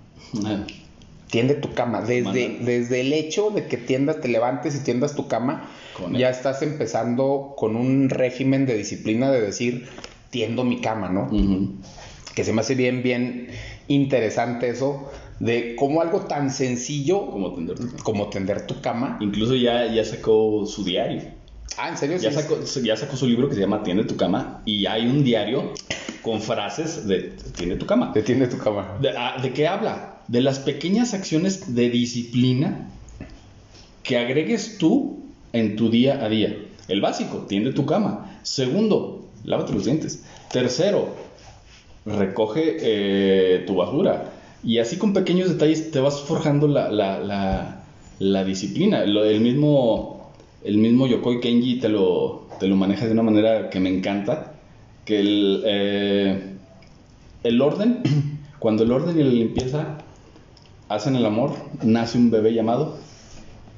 Tiende 1.29 1.55
tu 1.55 1.73
cama. 1.73 2.01
Desde, 2.01 2.57
desde 2.61 3.01
el 3.01 3.13
hecho 3.13 3.49
de 3.49 3.67
que 3.67 3.77
tiendas, 3.77 4.21
te 4.21 4.27
levantes 4.27 4.75
y 4.75 4.83
tiendas 4.83 5.15
tu 5.15 5.27
cama, 5.27 5.69
ya 6.13 6.29
estás 6.29 6.61
empezando 6.61 7.53
con 7.57 7.75
un 7.75 8.09
régimen 8.09 8.65
de 8.65 8.77
disciplina 8.77 9.31
de 9.31 9.41
decir, 9.41 9.87
tiendo 10.29 10.63
mi 10.63 10.81
cama, 10.81 11.09
¿no? 11.09 11.29
Que 12.35 12.43
se 12.43 12.53
me 12.53 12.61
hace 12.61 12.75
bien, 12.75 13.03
bien 13.03 13.47
interesante 13.87 14.69
eso 14.69 15.09
de 15.39 15.75
cómo 15.75 16.01
algo 16.01 16.21
tan 16.21 16.49
sencillo 16.49 17.29
como 17.29 17.53
tender 17.53 17.77
tu 17.77 17.87
cama, 17.89 18.03
como 18.03 18.29
tender 18.29 18.67
tu 18.67 18.81
cama. 18.81 19.17
Incluso 19.21 19.55
ya, 19.55 19.85
ya 19.87 20.03
sacó 20.03 20.65
su 20.65 20.83
diario. 20.83 21.21
Ah, 21.77 21.89
¿en 21.89 21.97
serio? 21.97 22.17
Ya, 22.17 22.31
sacó, 22.31 22.57
ya 22.83 22.97
sacó 22.97 23.15
su 23.17 23.27
libro 23.27 23.49
que 23.49 23.55
se 23.55 23.61
llama 23.61 23.83
Tiende 23.83 24.03
tu 24.05 24.17
cama 24.17 24.61
y 24.65 24.87
hay 24.87 25.05
un 25.05 25.23
diario 25.23 25.73
con 26.23 26.41
frases 26.41 27.07
de 27.07 27.35
Tiende 27.55 27.75
tu 27.75 27.85
cama. 27.85 28.11
De 28.13 28.23
Tiende 28.23 28.47
tu 28.47 28.57
cama. 28.57 28.97
Ah, 29.15 29.39
¿De, 29.41 29.53
qué 29.53 29.67
habla? 29.67 30.16
De 30.27 30.41
las 30.41 30.59
pequeñas 30.59 31.13
acciones 31.13 31.75
de 31.75 31.89
disciplina 31.89 32.89
que 34.03 34.17
agregues 34.17 34.77
tú 34.77 35.19
en 35.53 35.75
tu 35.75 35.89
día 35.89 36.23
a 36.23 36.29
día. 36.29 36.57
El 36.87 37.01
básico, 37.01 37.45
tiende 37.47 37.73
tu 37.73 37.85
cama. 37.85 38.39
Segundo, 38.43 39.25
lávate 39.43 39.73
los 39.73 39.85
dientes. 39.85 40.23
Tercero, 40.51 41.15
recoge 42.05 42.77
eh, 42.79 43.63
tu 43.65 43.75
basura. 43.75 44.31
Y 44.63 44.79
así 44.79 44.97
con 44.97 45.13
pequeños 45.13 45.49
detalles 45.49 45.91
te 45.91 45.99
vas 45.99 46.21
forjando 46.21 46.67
la, 46.67 46.89
la, 46.91 47.83
la, 48.19 48.43
disciplina. 48.43 49.03
el 49.03 49.41
mismo 49.41 50.17
el 50.63 50.77
mismo 50.77 51.07
Yokoi 51.07 51.39
Kenji 51.39 51.79
te 51.79 51.89
lo, 51.89 52.47
te 52.59 52.67
lo 52.67 52.75
maneja 52.75 53.05
de 53.05 53.13
una 53.13 53.23
manera 53.23 53.69
que 53.69 53.79
me 53.79 53.89
encanta, 53.89 54.53
que 55.05 55.19
el, 55.19 55.63
eh, 55.65 56.55
el 57.43 57.61
orden, 57.61 58.01
cuando 58.59 58.83
el 58.83 58.91
orden 58.91 59.19
y 59.19 59.23
la 59.23 59.29
limpieza 59.29 59.97
hacen 60.89 61.15
el 61.15 61.25
amor, 61.25 61.53
nace 61.83 62.17
un 62.17 62.31
bebé 62.31 62.53
llamado 62.53 62.97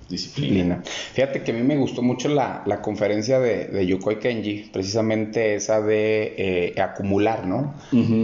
disciplina. 0.10 0.82
Fíjate 1.14 1.44
que 1.44 1.52
a 1.52 1.54
mí 1.54 1.62
me 1.62 1.78
gustó 1.78 2.02
mucho 2.02 2.30
la, 2.30 2.64
conferencia 2.82 3.40
de, 3.40 3.66
de, 3.68 3.86
Yokoi 3.86 4.20
Kenji, 4.20 4.70
precisamente 4.74 5.56
esa 5.56 5.82
de 5.82 6.34
eh, 6.38 6.82
acumular, 6.82 7.46
¿no? 7.46 7.76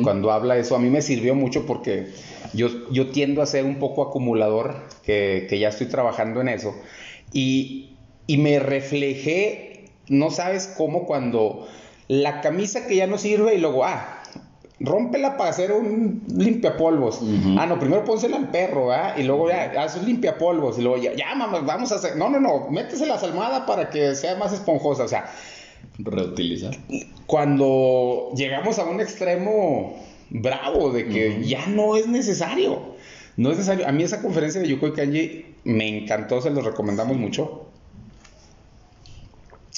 Cuando 0.03 0.31
habla 0.31 0.57
eso, 0.57 0.75
a 0.75 0.79
mí 0.79 0.89
me 0.89 1.01
sirvió 1.01 1.35
mucho 1.35 1.65
porque 1.65 2.07
yo, 2.53 2.69
yo 2.91 3.11
tiendo 3.11 3.41
a 3.41 3.45
ser 3.45 3.65
un 3.65 3.75
poco 3.75 4.01
acumulador, 4.01 4.75
que, 5.03 5.45
que 5.47 5.59
ya 5.59 5.69
estoy 5.69 5.87
trabajando 5.87 6.41
en 6.41 6.49
eso. 6.49 6.75
Y, 7.31 7.91
y 8.27 8.37
me 8.37 8.59
reflejé, 8.59 9.85
no 10.07 10.31
sabes 10.31 10.73
cómo, 10.75 11.05
cuando 11.05 11.67
la 12.07 12.41
camisa 12.41 12.87
que 12.87 12.95
ya 12.95 13.07
no 13.07 13.17
sirve 13.17 13.55
y 13.55 13.59
luego, 13.59 13.85
ah, 13.85 14.14
rómpela 14.79 15.37
para 15.37 15.51
hacer 15.51 15.71
un 15.71 16.23
limpiapolvos. 16.27 17.21
Ah, 17.57 17.65
no, 17.65 17.79
primero 17.79 18.03
pónsela 18.03 18.37
al 18.37 18.49
perro, 18.49 18.91
¿ah? 18.91 19.15
Y 19.17 19.23
luego 19.23 19.49
ya 19.49 19.71
haz 19.81 19.95
un 19.97 20.05
limpiapolvos. 20.05 20.77
Y 20.77 20.81
luego 20.81 20.97
ya, 20.97 21.13
ya, 21.13 21.33
mamá, 21.35 21.59
vamos 21.59 21.91
a 21.91 21.95
hacer. 21.95 22.17
No, 22.17 22.29
no, 22.29 22.39
no, 22.39 22.69
métese 22.69 23.05
la 23.05 23.17
salmada 23.17 23.65
para 23.65 23.89
que 23.89 24.15
sea 24.15 24.35
más 24.35 24.53
esponjosa. 24.53 25.03
O 25.03 25.07
sea, 25.07 25.31
reutilizar. 25.97 26.75
Cuando 27.25 28.31
llegamos 28.35 28.79
a 28.79 28.85
un 28.85 28.99
extremo 28.99 29.95
bravo 30.29 30.91
de 30.91 31.07
que 31.07 31.43
ya 31.43 31.65
no 31.67 31.95
es 31.95 32.07
necesario. 32.07 32.95
No 33.37 33.51
es 33.51 33.57
necesario. 33.57 33.87
A 33.87 33.91
mí 33.91 34.03
esa 34.03 34.21
conferencia 34.21 34.61
de 34.61 34.67
Yukoi 34.67 34.93
Kanji 34.93 35.45
me 35.63 35.97
encantó, 35.97 36.41
se 36.41 36.49
los 36.49 36.63
recomendamos 36.63 37.17
mucho 37.17 37.64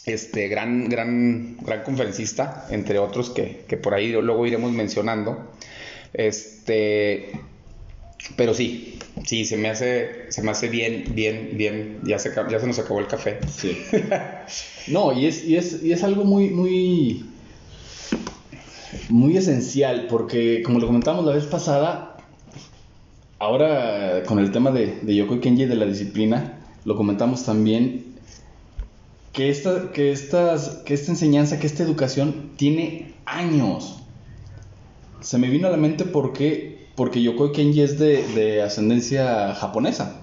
este 0.07 0.47
gran, 0.47 0.87
gran, 0.87 1.57
gran 1.57 1.83
conferencista, 1.83 2.65
entre 2.69 2.97
otros 2.97 3.29
que, 3.29 3.77
por 3.81 3.93
ahí 3.93 4.11
luego 4.11 4.45
iremos 4.45 4.71
mencionando. 4.71 5.51
Este, 6.13 7.31
pero 8.37 8.53
sí, 8.53 8.99
sí, 9.25 9.43
se 9.45 9.57
me 9.57 9.69
hace, 9.69 10.31
se 10.31 10.41
me 10.41 10.51
hace 10.51 10.69
bien, 10.69 11.03
bien, 11.13 11.51
bien. 11.53 11.99
Ya 12.03 12.19
se, 12.19 12.33
ya 12.49 12.59
se 12.59 12.67
nos 12.67 12.79
acabó 12.79 12.99
el 13.01 13.07
café. 13.07 13.39
Sí. 13.53 13.77
no, 14.87 15.11
y 15.11 15.25
es, 15.25 15.43
y 15.43 15.57
es, 15.57 15.83
y 15.83 15.91
es 15.91 16.03
algo 16.03 16.23
muy, 16.23 16.49
muy, 16.51 17.25
muy 19.09 19.35
esencial, 19.35 20.07
porque 20.09 20.63
como 20.63 20.79
lo 20.79 20.87
comentamos 20.87 21.25
la 21.25 21.33
vez 21.33 21.45
pasada, 21.45 22.15
ahora 23.39 24.23
con 24.25 24.39
el 24.39 24.51
tema 24.51 24.71
de, 24.71 24.99
de 25.01 25.15
Yoko 25.15 25.35
y 25.35 25.39
Kenji 25.41 25.65
de 25.65 25.75
la 25.75 25.85
disciplina, 25.85 26.59
lo 26.85 26.95
comentamos 26.95 27.43
también 27.45 28.16
que 29.37 29.51
esta, 29.51 29.91
que, 29.91 30.11
estas, 30.11 30.81
que 30.83 30.95
esta 30.95 31.11
enseñanza, 31.11 31.59
que 31.59 31.67
esta 31.67 31.83
educación 31.83 32.53
tiene 32.55 33.13
años. 33.23 33.99
Se 35.21 35.37
me 35.37 35.47
vino 35.47 35.67
a 35.67 35.69
la 35.69 35.77
mente 35.77 36.05
porque, 36.05 36.87
porque 36.95 37.21
Yokoi 37.21 37.51
Kenji 37.51 37.81
es 37.81 37.99
de, 37.99 38.63
ascendencia 38.63 39.53
japonesa. 39.53 40.21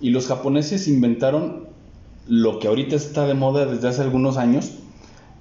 Y 0.00 0.08
los 0.08 0.26
japoneses 0.26 0.88
inventaron 0.88 1.68
lo 2.28 2.60
que 2.60 2.68
ahorita 2.68 2.96
está 2.96 3.26
de 3.26 3.34
moda 3.34 3.66
desde 3.66 3.88
hace 3.88 4.00
algunos 4.00 4.38
años, 4.38 4.72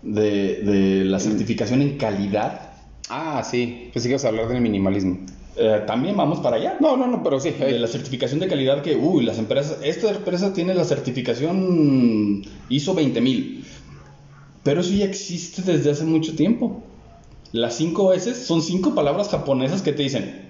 de, 0.01 1.03
la 1.05 1.19
certificación 1.21 1.81
en 1.81 1.97
calidad. 1.97 2.73
Ah, 3.07 3.45
sí, 3.49 3.91
pues 3.93 4.03
sigues 4.03 4.25
a 4.25 4.27
hablar 4.27 4.49
del 4.49 4.59
minimalismo. 4.59 5.19
Eh, 5.61 5.83
también 5.85 6.15
vamos 6.15 6.39
para 6.39 6.55
allá. 6.55 6.77
No, 6.79 6.95
no, 6.95 7.05
no, 7.05 7.21
pero 7.21 7.37
sí. 7.39 7.53
La 7.59 7.87
certificación 7.87 8.39
de 8.39 8.47
calidad 8.47 8.81
que, 8.81 8.95
uy, 8.95 9.25
las 9.25 9.37
empresas, 9.39 9.79
esta 9.83 10.09
empresa 10.09 10.53
tiene 10.53 10.73
la 10.73 10.85
certificación 10.85 12.43
ISO 12.69 12.93
20000. 12.93 13.65
Pero 14.63 14.79
eso 14.79 14.93
ya 14.93 15.03
existe 15.03 15.61
desde 15.61 15.91
hace 15.91 16.05
mucho 16.05 16.33
tiempo. 16.35 16.81
Las 17.51 17.75
cinco 17.75 18.13
S 18.13 18.35
son 18.35 18.61
cinco 18.61 18.95
palabras 18.95 19.27
japonesas 19.29 19.81
que 19.81 19.91
te 19.91 20.03
dicen 20.03 20.49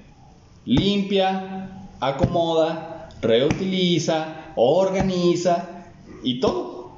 limpia, 0.65 1.87
acomoda, 1.99 3.09
reutiliza, 3.21 4.51
organiza 4.55 5.87
y 6.23 6.39
todo. 6.39 6.91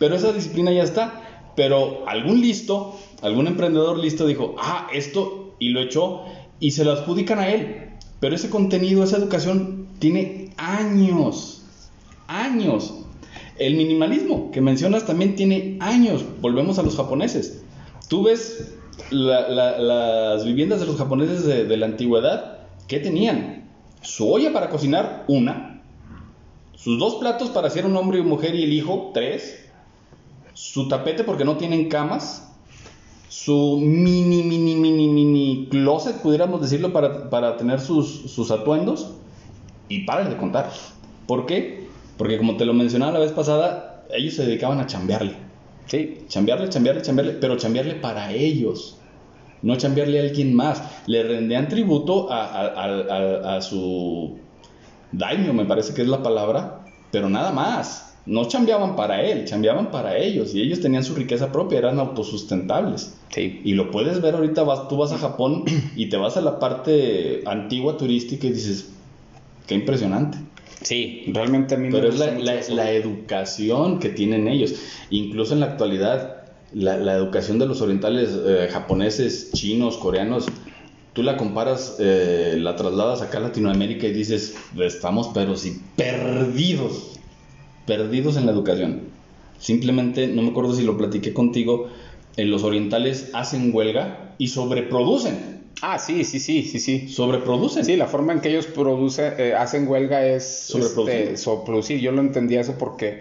Pero 0.00 0.16
esa 0.16 0.32
disciplina 0.32 0.72
ya 0.72 0.82
está. 0.82 1.20
Pero 1.54 2.08
algún 2.08 2.40
listo, 2.40 2.98
algún 3.20 3.46
emprendedor 3.46 3.98
listo 3.98 4.26
dijo, 4.26 4.56
ah, 4.58 4.88
esto 4.92 5.54
y 5.58 5.68
lo 5.68 5.80
echó 5.80 6.24
y 6.62 6.70
se 6.70 6.84
lo 6.84 6.92
adjudican 6.92 7.40
a 7.40 7.48
él. 7.48 7.90
Pero 8.20 8.36
ese 8.36 8.48
contenido, 8.48 9.02
esa 9.02 9.16
educación 9.18 9.88
tiene 9.98 10.54
años, 10.56 11.62
años. 12.28 12.94
El 13.58 13.74
minimalismo 13.74 14.52
que 14.52 14.60
mencionas 14.60 15.04
también 15.04 15.34
tiene 15.34 15.76
años. 15.80 16.24
Volvemos 16.40 16.78
a 16.78 16.84
los 16.84 16.96
japoneses. 16.96 17.64
Tú 18.08 18.22
ves 18.22 18.76
las 19.10 20.44
viviendas 20.44 20.78
de 20.78 20.86
los 20.86 20.96
japoneses 20.96 21.44
de, 21.44 21.76
la 21.76 21.86
antigüedad, 21.86 22.60
¿qué 22.86 23.00
tenían? 23.00 23.68
Su 24.00 24.32
olla 24.32 24.52
para 24.52 24.70
cocinar, 24.70 25.24
una. 25.26 25.82
Sus 26.76 26.96
dos 26.98 27.16
platos 27.16 27.50
para 27.50 27.66
hacer 27.66 27.86
un 27.86 27.96
hombre 27.96 28.20
y 28.20 28.22
mujer 28.22 28.54
y 28.54 28.62
el 28.62 28.72
hijo, 28.72 29.10
tres. 29.12 29.68
Su 30.54 30.86
tapete 30.86 31.24
porque 31.24 31.44
no 31.44 31.56
tienen 31.56 31.88
camas, 31.88 32.51
su 33.32 33.78
mini, 33.80 34.42
mini, 34.42 34.76
mini, 34.76 35.08
mini 35.08 35.66
closet, 35.70 36.16
pudiéramos 36.20 36.60
decirlo, 36.60 36.92
para, 36.92 37.56
tener 37.56 37.80
sus, 37.80 38.30
sus 38.30 38.50
atuendos 38.50 39.14
y 39.88 40.04
paren 40.04 40.28
de 40.28 40.36
contar. 40.36 40.68
¿Por 41.26 41.46
qué? 41.46 41.88
Porque 42.18 42.36
como 42.36 42.58
te 42.58 42.66
lo 42.66 42.74
mencionaba 42.74 43.12
la 43.12 43.20
vez 43.20 43.32
pasada, 43.32 44.04
ellos 44.10 44.34
se 44.34 44.44
dedicaban 44.44 44.80
a 44.80 44.86
chambearle. 44.86 45.34
Sí, 45.86 46.26
chambearle, 46.28 46.68
chambearle, 46.68 47.00
chambearle, 47.00 47.32
pero 47.40 47.56
chambearle 47.56 47.94
para 47.94 48.32
ellos. 48.34 48.98
No 49.62 49.76
chambearle 49.76 50.20
a 50.20 50.22
alguien 50.24 50.54
más. 50.54 50.82
Le 51.06 51.22
rendían 51.22 51.68
tributo 51.68 52.30
a, 52.30 52.44
a, 52.44 53.56
a 53.56 53.62
su 53.62 54.36
daimyo, 55.10 55.54
me 55.54 55.64
parece 55.64 55.94
que 55.94 56.02
es 56.02 56.08
la 56.08 56.22
palabra, 56.22 56.84
pero 57.10 57.30
nada 57.30 57.50
más 57.50 58.11
no 58.24 58.44
chambeaban 58.46 58.94
para 58.94 59.22
él, 59.22 59.44
chambeaban 59.44 59.90
para 59.90 60.16
ellos 60.16 60.54
y 60.54 60.62
ellos 60.62 60.80
tenían 60.80 61.02
su 61.02 61.14
riqueza 61.14 61.50
propia, 61.50 61.78
eran 61.78 61.98
autosustentables. 61.98 63.14
Sí. 63.30 63.60
Y 63.64 63.74
lo 63.74 63.90
puedes 63.90 64.20
ver 64.20 64.34
ahorita, 64.34 64.62
vas, 64.62 64.88
tú 64.88 64.96
vas 64.96 65.12
a 65.12 65.18
Japón 65.18 65.64
y 65.96 66.08
te 66.08 66.16
vas 66.16 66.36
a 66.36 66.40
la 66.40 66.58
parte 66.58 67.42
antigua 67.46 67.96
turística 67.96 68.46
y 68.46 68.52
dices, 68.52 68.90
qué 69.66 69.74
impresionante. 69.74 70.38
Sí, 70.82 71.24
realmente 71.28 71.76
a 71.76 71.78
mí 71.78 71.88
Pero 71.90 72.08
es 72.08 72.18
la, 72.18 72.90
educación 72.90 74.00
que 74.00 74.08
tienen 74.08 74.48
ellos. 74.48 74.74
Incluso 75.10 75.54
en 75.54 75.60
la 75.60 75.66
actualidad, 75.66 76.44
la, 76.72 77.14
educación 77.14 77.58
de 77.60 77.66
los 77.66 77.80
orientales 77.80 78.30
eh, 78.44 78.68
japoneses, 78.70 79.52
chinos, 79.52 79.96
coreanos, 79.96 80.46
tú 81.12 81.22
la 81.22 81.36
comparas, 81.36 81.96
eh, 82.00 82.56
la 82.58 82.74
trasladas 82.74 83.22
acá 83.22 83.38
a 83.38 83.42
Latinoamérica 83.42 84.08
y 84.08 84.12
dices, 84.12 84.56
estamos 84.76 85.30
pero 85.32 85.56
sí 85.56 85.80
perdidos 85.96 87.20
perdidos 87.86 88.36
en 88.36 88.46
la 88.46 88.52
educación. 88.52 89.00
Simplemente, 89.58 90.26
no 90.26 90.42
me 90.42 90.50
acuerdo 90.50 90.74
si 90.74 90.82
lo 90.82 90.96
platiqué 90.98 91.32
contigo, 91.32 91.88
en 92.36 92.50
los 92.50 92.64
orientales 92.64 93.30
hacen 93.32 93.70
huelga 93.74 94.34
y 94.38 94.48
sobreproducen. 94.48 95.60
Ah, 95.82 95.98
sí, 95.98 96.24
sí, 96.24 96.38
sí, 96.38 96.62
sí, 96.62 96.78
sí. 96.78 97.08
Sobreproducen. 97.08 97.84
Sí, 97.84 97.96
la 97.96 98.06
forma 98.06 98.32
en 98.32 98.40
que 98.40 98.50
ellos 98.50 98.66
producen, 98.66 99.34
eh, 99.38 99.54
hacen 99.54 99.88
huelga 99.88 100.24
es 100.24 100.66
Sobreproducir. 100.68 101.20
este, 101.20 101.36
sobreproducir. 101.36 102.00
Yo 102.00 102.12
lo 102.12 102.20
entendía 102.20 102.60
eso 102.60 102.76
porque 102.78 103.20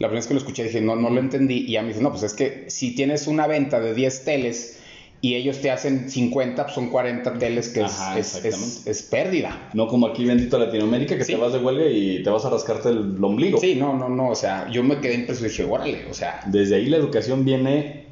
la 0.00 0.08
primera 0.08 0.20
vez 0.20 0.26
que 0.26 0.34
lo 0.34 0.40
escuché 0.40 0.64
dije, 0.64 0.80
no, 0.80 0.96
no 0.96 1.08
lo 1.10 1.20
entendí. 1.20 1.64
Y 1.68 1.72
ya 1.72 1.82
me 1.82 1.88
dice, 1.88 2.02
no, 2.02 2.10
pues 2.10 2.24
es 2.24 2.34
que 2.34 2.64
si 2.68 2.94
tienes 2.94 3.26
una 3.28 3.46
venta 3.46 3.80
de 3.80 3.94
10 3.94 4.24
teles 4.24 4.79
y 5.22 5.34
ellos 5.34 5.60
te 5.60 5.70
hacen 5.70 6.08
50, 6.10 6.62
pues 6.64 6.74
son 6.74 6.88
40 6.88 7.34
teles, 7.34 7.68
que 7.68 7.80
es, 7.82 7.92
Ajá, 8.00 8.18
es, 8.18 8.86
es, 8.86 9.02
pérdida. 9.02 9.68
No 9.74 9.86
como 9.86 10.06
aquí 10.06 10.24
bendito 10.24 10.58
Latinoamérica 10.58 11.16
que 11.18 11.24
Sí. 11.24 11.34
te 11.34 11.38
vas 11.38 11.52
de 11.52 11.58
huelga 11.58 11.86
y 11.86 12.22
te 12.22 12.30
vas 12.30 12.44
a 12.46 12.50
rascarte 12.50 12.88
el 12.88 13.22
ombligo. 13.22 13.58
Sí, 13.58 13.74
no, 13.74 13.94
no, 13.96 14.08
no. 14.08 14.28
O 14.30 14.34
sea, 14.34 14.68
yo 14.70 14.82
me 14.82 14.98
quedé 15.00 15.14
impresionado 15.16 15.46
y 15.46 15.50
dije, 15.50 15.64
órale, 15.64 16.06
o 16.10 16.14
sea, 16.14 16.40
Desde 16.46 16.76
ahí 16.76 16.86
la 16.86 16.96
educación 16.96 17.44
viene 17.44 18.06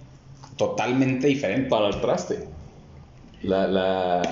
totalmente 0.56 1.26
diferente. 1.28 1.68
para 1.70 1.88
el 1.88 2.00
traste. 2.00 2.40
La, 3.42 3.66
la, 3.66 4.22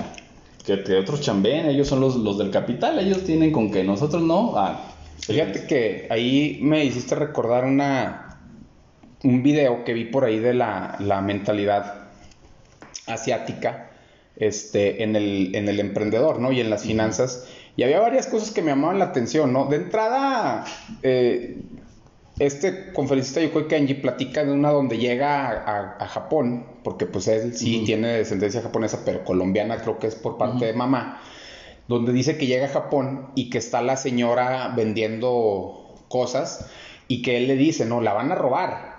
que, 0.65 0.83
que 0.83 0.95
otros 0.97 1.21
chambeen, 1.21 1.67
ellos 1.69 1.87
son 1.87 1.99
los, 2.01 2.15
los 2.17 2.37
del 2.37 2.51
capital, 2.51 2.99
ellos 2.99 3.23
tienen 3.23 3.51
con 3.51 3.71
que 3.71 3.83
nosotros 3.83 4.21
no. 4.21 4.53
Ah, 4.55 4.83
Fíjate 5.19 5.65
que 5.65 6.07
ahí 6.11 6.59
me 6.61 6.85
hiciste 6.85 7.15
recordar 7.15 7.65
una 7.65 8.37
un 9.23 9.41
video 9.41 9.83
que 9.83 9.93
vi 9.93 10.05
por 10.05 10.23
ahí 10.25 10.37
de 10.37 10.53
la, 10.53 10.95
la 10.99 11.21
mentalidad 11.21 12.06
asiática 13.07 13.89
este, 14.35 15.03
en, 15.03 15.15
el, 15.15 15.55
en 15.55 15.67
el 15.67 15.79
emprendedor, 15.79 16.39
¿no? 16.39 16.51
Y 16.51 16.59
en 16.61 16.69
las 16.69 16.83
finanzas. 16.83 17.47
Y 17.75 17.83
había 17.83 17.99
varias 17.99 18.27
cosas 18.27 18.51
que 18.51 18.61
me 18.61 18.69
llamaban 18.71 18.99
la 18.99 19.05
atención, 19.05 19.51
¿no? 19.53 19.65
De 19.65 19.77
entrada, 19.77 20.65
eh, 21.03 21.57
este 22.39 22.91
conferencista 22.93 23.41
Yokoi 23.41 23.67
Kenji 23.67 23.95
platica 23.95 24.43
de 24.43 24.51
una 24.51 24.69
donde 24.69 24.97
llega 24.99 25.47
a, 25.47 25.51
a- 25.51 25.97
a 25.99 26.07
Japón, 26.07 26.65
porque 26.83 27.05
pues 27.07 27.27
él 27.27 27.55
sí 27.55 27.83
tiene 27.85 28.09
descendencia 28.09 28.61
japonesa, 28.61 28.99
pero 29.03 29.23
colombiana 29.23 29.77
creo 29.77 29.97
que 29.97 30.07
es 30.07 30.15
por 30.15 30.37
parte 30.37 30.65
de 30.65 30.73
mamá, 30.73 31.19
donde 31.87 32.13
dice 32.13 32.37
que 32.37 32.45
llega 32.45 32.65
a 32.65 32.69
Japón 32.69 33.29
y 33.33 33.49
que 33.49 33.57
está 33.57 33.81
la 33.81 33.97
señora 33.97 34.71
vendiendo 34.75 35.95
cosas 36.09 36.67
y 37.07 37.21
que 37.21 37.37
él 37.37 37.47
le 37.47 37.55
dice, 37.55 37.85
no, 37.85 38.01
la 38.01 38.13
van 38.13 38.31
a 38.31 38.35
robar. 38.35 38.97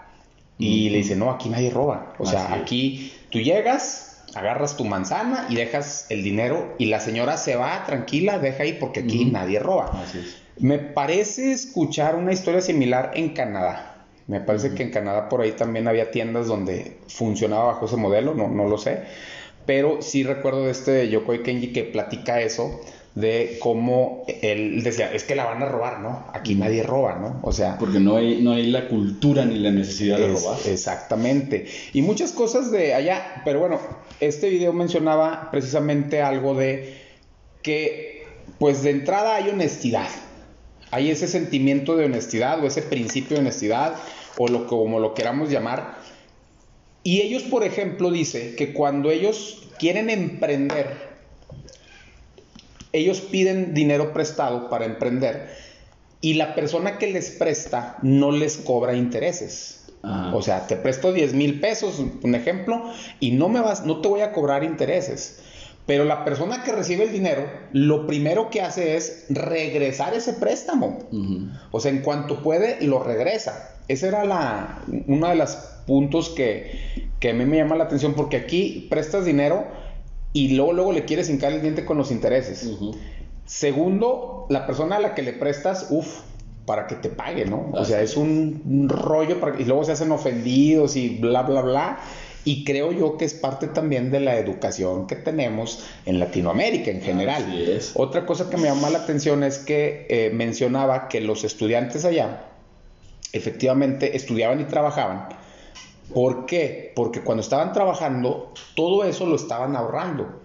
Y 0.60 0.88
le 0.90 0.98
dice, 0.98 1.14
no, 1.14 1.30
aquí 1.30 1.48
nadie 1.48 1.70
roba. 1.70 2.14
O 2.18 2.26
sea, 2.26 2.46
Así 2.46 2.60
aquí 2.62 3.12
tú 3.30 3.40
llegas, 3.40 4.24
agarras 4.34 4.76
tu 4.76 4.84
manzana 4.84 5.46
y 5.48 5.56
dejas 5.56 6.06
el 6.10 6.22
dinero 6.22 6.74
y 6.78 6.86
la 6.86 7.00
señora 7.00 7.36
se 7.36 7.56
va 7.56 7.84
tranquila, 7.84 8.38
deja 8.38 8.62
ahí 8.62 8.74
porque 8.74 9.00
aquí 9.00 9.24
nadie 9.26 9.58
roba. 9.58 9.90
Así 10.02 10.18
es. 10.18 10.36
Me 10.58 10.78
parece 10.78 11.52
escuchar 11.52 12.16
una 12.16 12.32
historia 12.32 12.60
similar 12.60 13.12
en 13.14 13.30
Canadá. 13.30 14.06
Me 14.26 14.40
parece 14.40 14.74
que 14.74 14.82
en 14.82 14.90
Canadá 14.90 15.28
por 15.28 15.40
ahí 15.40 15.52
también 15.52 15.88
había 15.88 16.10
tiendas 16.10 16.46
donde 16.46 16.98
funcionaba 17.08 17.66
bajo 17.66 17.86
ese 17.86 17.96
modelo, 17.96 18.34
no, 18.34 18.48
no 18.48 18.68
lo 18.68 18.76
sé. 18.76 19.04
Pero 19.64 20.02
sí 20.02 20.22
recuerdo 20.22 20.64
de 20.64 20.72
este 20.72 21.08
Yokoi 21.08 21.42
Kenji 21.42 21.72
que 21.72 21.84
platica 21.84 22.40
eso 22.40 22.80
de 23.18 23.56
cómo 23.60 24.24
él 24.42 24.82
decía, 24.82 25.12
es 25.12 25.24
que 25.24 25.34
la 25.34 25.44
van 25.44 25.62
a 25.62 25.66
robar, 25.66 26.00
¿no? 26.00 26.26
Aquí 26.32 26.54
nadie 26.54 26.82
roba, 26.82 27.16
¿no? 27.16 27.40
O 27.42 27.52
sea, 27.52 27.76
Porque 27.78 27.98
no 27.98 28.16
hay, 28.16 28.40
no 28.42 28.52
hay 28.52 28.66
la 28.66 28.86
cultura 28.88 29.44
ni 29.44 29.58
la 29.58 29.70
necesidad 29.70 30.18
de 30.18 30.32
es- 30.32 30.42
robar. 30.42 30.58
Exactamente. 30.66 31.66
Y 31.92 32.02
muchas 32.02 32.32
cosas 32.32 32.70
de 32.70 32.94
allá. 32.94 33.42
Pero 33.44 33.58
bueno, 33.60 33.80
este 34.20 34.48
video 34.50 34.72
mencionaba 34.72 35.50
precisamente 35.50 36.22
algo 36.22 36.54
de 36.54 36.94
que, 37.62 38.24
pues 38.58 38.82
de 38.82 38.90
entrada 38.90 39.34
hay 39.36 39.48
honestidad. 39.48 40.08
Hay 40.90 41.10
ese 41.10 41.26
sentimiento 41.28 41.96
de 41.96 42.04
honestidad 42.04 42.62
o 42.62 42.66
ese 42.66 42.82
principio 42.82 43.36
de 43.36 43.40
honestidad 43.42 43.94
o 44.38 44.46
lo 44.48 44.66
como 44.66 45.00
lo 45.00 45.14
queramos 45.14 45.50
llamar. 45.50 45.96
Y 47.02 47.20
ellos, 47.22 47.42
por 47.42 47.64
ejemplo, 47.64 48.10
dice 48.10 48.54
que 48.54 48.72
cuando 48.72 49.10
ellos 49.10 49.62
quieren 49.78 50.08
emprender, 50.08 51.07
ellos 52.98 53.20
piden 53.20 53.74
dinero 53.74 54.12
prestado 54.12 54.68
para 54.68 54.84
emprender 54.84 55.48
y 56.20 56.34
la 56.34 56.54
persona 56.54 56.98
que 56.98 57.08
les 57.08 57.30
presta 57.30 57.96
no 58.02 58.32
les 58.32 58.56
cobra 58.56 58.94
intereses. 58.94 59.86
Ajá. 60.02 60.34
O 60.34 60.42
sea, 60.42 60.66
te 60.66 60.76
presto 60.76 61.12
10 61.12 61.34
mil 61.34 61.60
pesos, 61.60 61.98
un 61.98 62.34
ejemplo, 62.34 62.82
y 63.20 63.32
no 63.32 63.48
me 63.48 63.60
vas, 63.60 63.84
no 63.84 64.00
te 64.00 64.08
voy 64.08 64.20
a 64.20 64.32
cobrar 64.32 64.64
intereses. 64.64 65.40
Pero 65.86 66.04
la 66.04 66.22
persona 66.22 66.62
que 66.64 66.72
recibe 66.72 67.04
el 67.04 67.12
dinero, 67.12 67.46
lo 67.72 68.06
primero 68.06 68.50
que 68.50 68.60
hace 68.60 68.96
es 68.96 69.24
regresar 69.30 70.12
ese 70.12 70.34
préstamo. 70.34 70.98
O 71.70 71.80
sea, 71.80 71.90
en 71.90 72.02
cuanto 72.02 72.42
puede, 72.42 72.78
lo 72.84 73.02
regresa. 73.02 73.74
Ese 73.88 74.08
era 74.08 74.24
la, 74.24 74.82
uno 75.06 75.28
de 75.28 75.34
los 75.36 75.56
puntos 75.86 76.28
que, 76.28 77.08
que 77.20 77.30
a 77.30 77.32
mí 77.32 77.46
me 77.46 77.56
llama 77.56 77.74
la 77.74 77.84
atención, 77.84 78.12
porque 78.12 78.36
aquí 78.36 78.86
prestas 78.90 79.24
dinero 79.24 79.66
y 80.32 80.48
luego, 80.56 80.72
luego 80.72 80.92
le 80.92 81.04
quieres 81.04 81.28
hincar 81.30 81.52
el 81.52 81.62
diente 81.62 81.84
con 81.84 81.96
los 81.98 82.10
intereses. 82.10 82.68
Segundo, 83.44 84.46
la 84.50 84.66
persona 84.66 84.96
a 84.96 85.00
la 85.00 85.14
que 85.14 85.22
le 85.22 85.32
prestas, 85.32 85.86
uff, 85.90 86.20
para 86.66 86.86
que 86.86 86.96
te 86.96 87.08
pague, 87.08 87.46
¿no? 87.46 87.70
O 87.72 87.84
sea, 87.84 88.02
es. 88.02 88.10
es 88.10 88.16
un, 88.18 88.62
un 88.66 88.88
rollo 88.90 89.40
para- 89.40 89.58
y 89.58 89.64
luego 89.64 89.84
se 89.84 89.92
hacen 89.92 90.12
ofendidos 90.12 90.96
y 90.96 91.16
bla, 91.16 91.42
bla, 91.42 91.62
bla. 91.62 91.98
Y 92.44 92.64
creo 92.64 92.92
yo 92.92 93.16
que 93.16 93.24
es 93.24 93.34
parte 93.34 93.66
también 93.68 94.10
de 94.10 94.20
la 94.20 94.36
educación 94.38 95.06
que 95.06 95.16
tenemos 95.16 95.84
en 96.06 96.18
Latinoamérica 96.18 96.90
en 96.90 97.00
general. 97.00 97.44
Así 97.48 97.70
es. 97.70 97.92
Otra 97.94 98.26
cosa 98.26 98.48
que 98.50 98.56
me 98.58 98.64
llama 98.64 98.90
la 98.90 98.98
atención 98.98 99.42
es 99.44 99.58
que 99.58 100.06
eh, 100.08 100.30
mencionaba 100.32 101.08
que 101.08 101.20
los 101.20 101.44
estudiantes 101.44 102.04
allá 102.04 102.44
efectivamente 103.32 104.16
estudiaban 104.16 104.60
y 104.60 104.64
trabajaban. 104.64 105.28
¿Por 106.12 106.46
qué? 106.46 106.92
Porque 106.94 107.22
cuando 107.22 107.42
estaban 107.42 107.72
trabajando, 107.72 108.52
todo 108.74 109.04
eso 109.04 109.26
lo 109.26 109.36
estaban 109.36 109.76
ahorrando. 109.76 110.40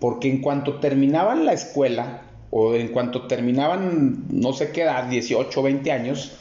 Porque 0.00 0.28
en 0.28 0.40
cuanto 0.40 0.80
terminaban 0.80 1.44
la 1.44 1.52
escuela, 1.52 2.22
o 2.50 2.74
en 2.74 2.88
cuanto 2.88 3.26
terminaban 3.26 4.26
no 4.30 4.52
sé 4.52 4.70
qué 4.70 4.82
edad, 4.82 5.08
18 5.08 5.58
o 5.58 5.62
20 5.62 5.92
años, 5.92 6.32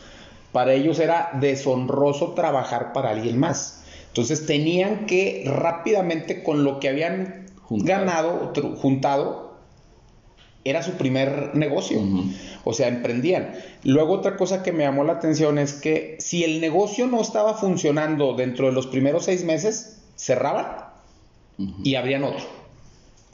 para 0.51 0.74
ellos 0.74 0.99
era 0.99 1.32
deshonroso 1.39 2.34
trabajar 2.34 2.93
para 2.93 3.09
alguien 3.09 3.39
más. 3.39 3.84
Entonces 4.07 4.45
tenían 4.45 5.07
que 5.07 5.43
rápidamente 5.47 6.43
con 6.43 6.63
lo 6.63 6.80
que 6.80 6.89
habían 6.89 7.47
Juntar. 7.63 8.01
ganado, 8.01 8.53
juntado, 8.76 9.42
era 10.66 10.84
su 10.84 10.93
primer 10.93 11.55
negocio. 11.55 12.01
O 12.64 12.74
sea, 12.74 12.88
emprendían. 12.88 13.53
Luego 13.84 14.14
otra 14.14 14.38
cosa 14.38 14.64
que 14.64 14.72
me 14.72 14.84
llamó 14.84 15.03
la 15.03 15.14
atención 15.14 15.57
es 15.57 15.74
que 15.74 16.18
si 16.20 16.43
el 16.43 16.61
negocio 16.61 17.07
no 17.07 17.22
estaba 17.22 17.53
funcionando 17.55 18.34
dentro 18.34 18.68
de 18.68 18.72
los 18.72 18.88
primeros 18.88 19.26
seis 19.26 19.43
meses, 19.43 20.01
cerraban 20.16 20.68
y 21.84 21.95
abrían 21.95 22.24
otro. 22.24 22.45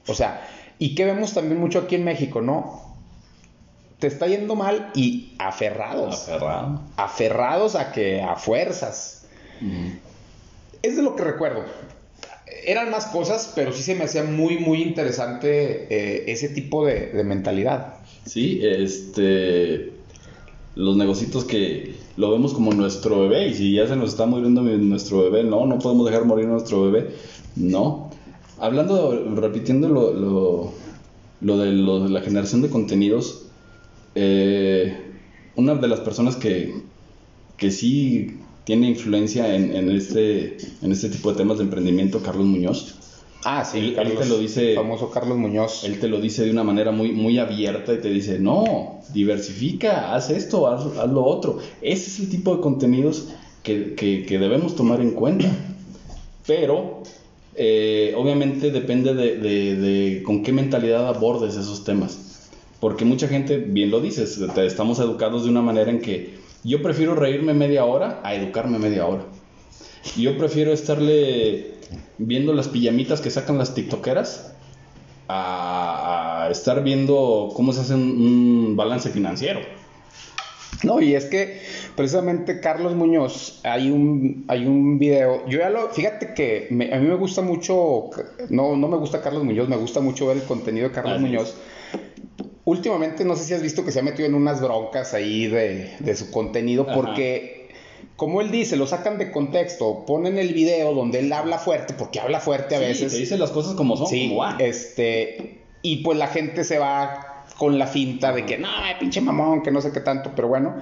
O 0.08 0.14
sea, 0.14 0.48
y 0.80 0.96
que 0.96 1.06
vemos 1.06 1.34
también 1.34 1.60
mucho 1.60 1.80
aquí 1.80 1.96
en 1.96 2.04
México, 2.04 2.42
¿no? 2.42 2.96
Te 4.00 4.08
está 4.08 4.28
yendo 4.28 4.56
mal 4.56 4.92
y 4.96 5.36
aferrados. 5.38 6.30
Aferrado. 6.30 6.82
Aferrados 6.96 7.76
a 7.76 7.92
que 7.92 8.22
a 8.22 8.36
fuerzas. 8.38 9.26
Es 10.82 10.96
de 10.96 11.04
lo 11.04 11.16
que 11.16 11.24
recuerdo. 11.24 11.66
Eran 12.66 12.92
más 12.92 13.08
cosas, 13.08 13.52
pero 13.56 13.72
sí 13.72 13.84
se 13.84 13.96
me 13.96 14.06
hacía 14.06 14.24
muy, 14.24 14.58
muy 14.58 14.82
interesante 14.82 15.88
eh, 15.90 16.24
ese 16.28 16.50
tipo 16.50 16.86
de, 16.86 17.08
de 17.08 17.24
mentalidad. 17.24 17.96
Sí, 18.26 18.60
este. 18.64 19.94
Los 20.76 20.96
negocitos 20.96 21.46
que 21.46 21.96
lo 22.16 22.32
vemos 22.32 22.54
como 22.54 22.72
nuestro 22.74 23.22
bebé, 23.22 23.48
y 23.48 23.54
si 23.54 23.74
ya 23.74 23.88
se 23.88 23.96
nos 23.96 24.12
está 24.12 24.26
muriendo 24.26 24.62
nuestro 24.62 25.24
bebé, 25.24 25.44
no, 25.44 25.66
no 25.66 25.80
podemos 25.80 26.06
dejar 26.06 26.26
morir 26.26 26.48
nuestro 26.48 26.84
bebé, 26.84 27.10
no. 27.56 28.12
Hablando, 28.60 29.26
repitiendo 29.36 29.90
lo, 29.90 30.14
lo, 30.14 30.74
lo 31.42 31.58
de, 31.58 31.72
lo 31.72 32.04
de 32.04 32.10
la 32.10 32.22
generación 32.22 32.62
de 32.62 32.70
contenidos, 32.70 33.46
eh, 34.16 34.98
una 35.56 35.76
de 35.76 35.88
las 35.88 36.02
personas 36.02 36.36
que, 36.36 36.82
que 37.58 37.72
sí 37.72 38.38
tiene 38.70 38.88
influencia 38.88 39.56
en, 39.56 39.76
en 39.76 39.90
este, 39.90 40.58
en 40.84 40.92
este 40.92 41.10
tipo 41.10 41.32
de 41.32 41.38
temas 41.40 41.58
de 41.58 41.64
emprendimiento, 41.64 42.22
Carlos 42.22 42.46
Muñoz, 42.46 42.96
Ah, 43.44 43.66
sí, 43.66 43.80
Él- 43.80 43.86
él 43.88 43.96
Carlos, 43.96 44.20
te 44.20 44.26
lo 44.30 44.38
dice- 44.38 44.76
famoso 44.76 45.10
Carlos 45.10 45.38
Muñoz. 45.40 45.84
él 45.86 46.00
te 46.00 46.08
lo 46.08 46.22
dice 46.22 46.44
de 46.46 46.52
una 46.52 46.64
manera 46.64 46.92
muy, 46.92 47.12
muy 47.14 47.40
abierta 47.40 47.94
y 47.94 47.98
te 47.98 48.10
dice, 48.10 48.38
no, 48.38 49.00
diversifica, 49.12 50.14
haz 50.14 50.30
esto, 50.30 50.68
haz, 50.68 50.86
haz 51.00 51.10
lo 51.10 51.24
otro. 51.24 51.58
Ese 51.82 52.12
es 52.12 52.20
el 52.20 52.30
tipo 52.30 52.56
de 52.56 52.62
contenidos 52.62 53.30
que, 53.64 53.96
que- 53.96 54.24
que 54.28 54.38
debemos 54.38 54.76
tomar 54.76 55.02
en 55.02 55.12
cuenta. 55.12 55.50
Pero, 56.46 57.02
eh, 57.56 58.14
obviamente 58.16 58.70
depende 58.70 59.16
de, 59.16 59.38
de- 59.38 59.76
de 59.78 60.24
con 60.24 60.44
qué 60.44 60.52
mentalidad 60.52 61.08
abordes 61.08 61.56
esos 61.56 61.84
temas. 61.84 62.52
Porque 62.80 63.04
mucha 63.04 63.28
gente, 63.28 63.58
bien 63.58 63.90
lo 63.90 64.00
dices, 64.00 64.38
estamos 64.58 65.00
educados 65.00 65.44
de 65.46 65.50
una 65.50 65.62
manera 65.62 65.90
en 65.90 66.02
que 66.02 66.39
yo 66.64 66.82
prefiero 66.82 67.16
reírme 67.16 67.54
media 67.54 67.86
hora 67.86 68.20
a 68.24 68.36
educarme 68.36 68.80
media 68.80 69.06
hora. 69.06 69.24
Yo 70.18 70.38
prefiero 70.38 70.72
estarle 70.74 71.74
viendo 72.18 72.54
las 72.54 72.68
pijamitas 72.68 73.22
que 73.22 73.30
sacan 73.30 73.58
las 73.58 73.74
tiktokeras 73.74 74.54
a, 75.28 76.46
a 76.46 76.52
estar 76.52 76.84
viendo 76.84 77.50
cómo 77.56 77.74
se 77.74 77.82
hace 77.82 77.96
un, 77.96 78.02
un 78.02 78.76
balance 78.76 79.10
financiero. 79.10 79.60
No, 80.84 81.02
y 81.02 81.14
es 81.14 81.26
que 81.26 81.62
precisamente 81.96 82.62
Carlos 82.62 82.96
Muñoz, 82.96 83.60
hay 83.64 83.92
un, 83.92 84.46
hay 84.48 84.66
un 84.66 84.98
video, 84.98 85.46
yo 85.48 85.60
ya 85.60 85.70
lo, 85.70 85.90
fíjate 85.90 86.34
que 86.34 86.68
a 86.70 86.98
mí 86.98 87.08
me 87.08 87.16
gusta 87.16 87.42
mucho, 87.42 88.10
no, 88.50 88.78
no 88.78 88.88
me 88.88 88.96
gusta 88.96 89.22
Carlos 89.22 89.44
Muñoz, 89.44 89.68
me 89.68 89.76
gusta 89.76 90.00
mucho 90.00 90.28
ver 90.28 90.38
el 90.38 90.44
contenido 90.44 90.88
de 90.88 90.94
Carlos 90.94 91.20
Muñoz. 91.20 91.56
Últimamente 92.70 93.26
no 93.26 93.36
sé 93.36 93.46
si 93.46 93.54
has 93.56 93.64
visto 93.64 93.84
que 93.84 93.92
se 93.92 94.00
ha 94.00 94.04
metido 94.04 94.28
en 94.28 94.36
unas 94.36 94.62
broncas 94.62 95.16
ahí 95.16 95.48
de, 95.48 95.96
de 96.00 96.16
su 96.16 96.30
contenido 96.30 96.86
porque 96.94 97.60
como 98.16 98.42
él 98.42 98.52
dice, 98.52 98.76
lo 98.76 98.86
sacan 98.86 99.18
de 99.18 99.32
contexto, 99.32 100.06
ponen 100.06 100.38
el 100.38 100.54
video 100.54 100.94
donde 100.94 101.20
él 101.20 101.34
habla 101.34 101.58
fuerte, 101.58 101.96
porque 101.98 102.20
habla 102.20 102.40
fuerte 102.40 102.76
a 102.76 102.80
veces. 102.80 103.12
Te 103.12 103.18
dice 103.18 103.38
las 103.40 103.50
cosas 103.50 103.74
como 103.74 103.98
son. 103.98 104.06
Sí, 104.08 104.38
este, 104.60 105.62
y 105.82 106.04
pues 106.04 106.20
la 106.20 106.28
gente 106.28 106.64
se 106.64 106.78
va 106.78 107.46
con 107.58 107.80
la 107.80 107.88
finta 107.88 108.32
de 108.32 108.46
que, 108.46 108.60
no, 108.60 108.68
pinche 109.00 109.20
mamón, 109.20 109.64
que 109.64 109.72
no 109.72 109.82
sé 109.82 109.92
qué 109.92 110.02
tanto, 110.02 110.34
pero 110.36 110.48
bueno. 110.48 110.76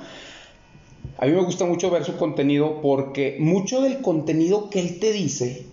A 1.19 1.25
mí 1.25 1.31
me 1.31 1.41
gusta 1.41 1.63
mucho 1.65 1.89
ver 1.89 2.03
su 2.03 2.17
contenido 2.17 2.81
porque 2.81 3.37
mucho 3.39 3.81
del 3.81 4.01
contenido 4.01 4.69
que 4.69 4.81
él 4.81 4.99
te 4.99 5.13
dice 5.13 5.65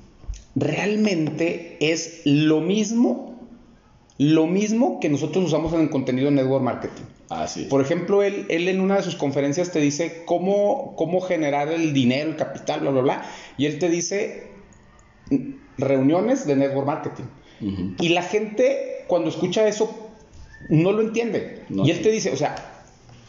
realmente 0.54 1.76
es 1.80 2.20
lo 2.24 2.60
mismo, 2.60 3.33
lo 4.18 4.46
mismo 4.46 5.00
que 5.00 5.08
nosotros 5.08 5.44
usamos 5.44 5.72
en 5.72 5.80
el 5.80 5.90
contenido 5.90 6.30
de 6.30 6.36
network 6.36 6.62
marketing. 6.62 7.02
Ah, 7.30 7.46
sí. 7.48 7.66
Por 7.68 7.80
ejemplo, 7.80 8.22
él, 8.22 8.46
él 8.48 8.68
en 8.68 8.80
una 8.80 8.96
de 8.96 9.02
sus 9.02 9.16
conferencias 9.16 9.72
te 9.72 9.80
dice 9.80 10.22
cómo, 10.24 10.94
cómo 10.96 11.20
generar 11.20 11.68
el 11.68 11.92
dinero, 11.92 12.30
el 12.30 12.36
capital, 12.36 12.80
bla, 12.80 12.90
bla, 12.90 13.00
bla. 13.02 13.30
Y 13.58 13.66
él 13.66 13.78
te 13.78 13.88
dice 13.88 14.48
reuniones 15.78 16.46
de 16.46 16.56
network 16.56 16.86
marketing. 16.86 17.24
Y 17.98 18.10
la 18.10 18.22
gente, 18.22 19.04
cuando 19.06 19.30
escucha 19.30 19.66
eso, 19.66 20.10
no 20.68 20.92
lo 20.92 21.00
entiende. 21.00 21.62
y 21.70 21.90
él 21.90 22.02
te 22.02 22.10
dice, 22.10 22.30
o 22.30 22.36
sea, 22.36 22.73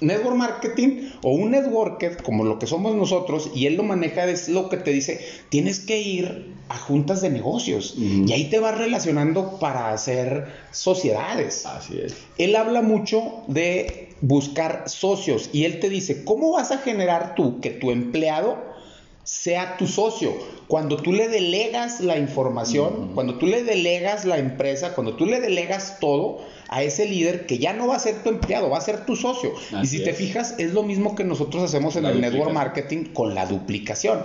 network 0.02 0.36
marketing 0.36 1.10
o 1.22 1.32
un 1.32 1.52
networker 1.52 2.22
como 2.22 2.44
lo 2.44 2.60
que 2.60 2.68
somos 2.68 2.96
nosotros 2.96 3.52
y 3.56 3.66
él 3.68 3.76
lo 3.76 3.84
maneja 3.84 4.26
es 4.26 4.50
lo 4.50 4.70
que 4.70 4.78
te 4.78 4.92
dice, 4.92 5.20
tienes 5.50 5.80
que 5.80 6.00
ir 6.00 6.54
a 6.70 6.78
juntas 6.78 7.22
de 7.22 7.30
negocios 7.30 7.96
y 7.98 8.32
ahí 8.32 8.50
te 8.50 8.60
vas 8.60 8.78
relacionando 8.78 9.60
para 9.60 9.92
hacer 9.92 10.48
sociedades. 10.72 11.66
Así 11.66 12.00
es. 12.00 12.16
Él 12.38 12.56
habla 12.56 12.82
mucho 12.82 13.44
de 13.48 14.10
buscar 14.22 14.90
socios 14.90 15.50
y 15.54 15.66
él 15.66 15.80
te 15.80 15.90
dice, 15.90 16.24
¿cómo 16.24 16.54
vas 16.54 16.72
a 16.72 16.80
generar 16.80 17.36
tú 17.36 17.60
que 17.62 17.70
tu 17.70 17.92
empleado 17.92 18.75
sea 19.26 19.76
tu 19.78 19.88
socio. 19.88 20.34
Cuando 20.68 20.98
tú 20.98 21.12
le 21.12 21.28
delegas 21.28 22.00
la 22.00 22.18
información, 22.18 23.12
cuando 23.14 23.38
tú 23.38 23.48
le 23.48 23.64
delegas 23.64 24.24
la 24.24 24.38
empresa, 24.38 24.94
cuando 24.94 25.16
tú 25.16 25.26
le 25.26 25.42
delegas 25.42 26.00
todo 26.00 26.40
a 26.70 26.84
ese 26.84 27.08
líder 27.08 27.46
que 27.46 27.58
ya 27.58 27.74
no 27.74 27.88
va 27.88 27.96
a 27.96 28.00
ser 28.00 28.24
tu 28.24 28.30
empleado, 28.30 28.70
va 28.70 28.78
a 28.78 28.82
ser 28.82 29.06
tu 29.06 29.16
socio. 29.16 29.52
y 29.82 29.88
si 29.88 30.04
te 30.04 30.14
fijas, 30.14 30.56
es 30.60 30.74
lo 30.74 30.84
mismo 30.84 31.16
que 31.16 31.24
nosotros 31.24 31.64
hacemos 31.64 31.96
en 31.96 32.06
el 32.06 32.22
network 32.22 32.54
marketing 32.54 33.06
con 33.14 33.36
la 33.36 33.46
duplicación. 33.46 34.22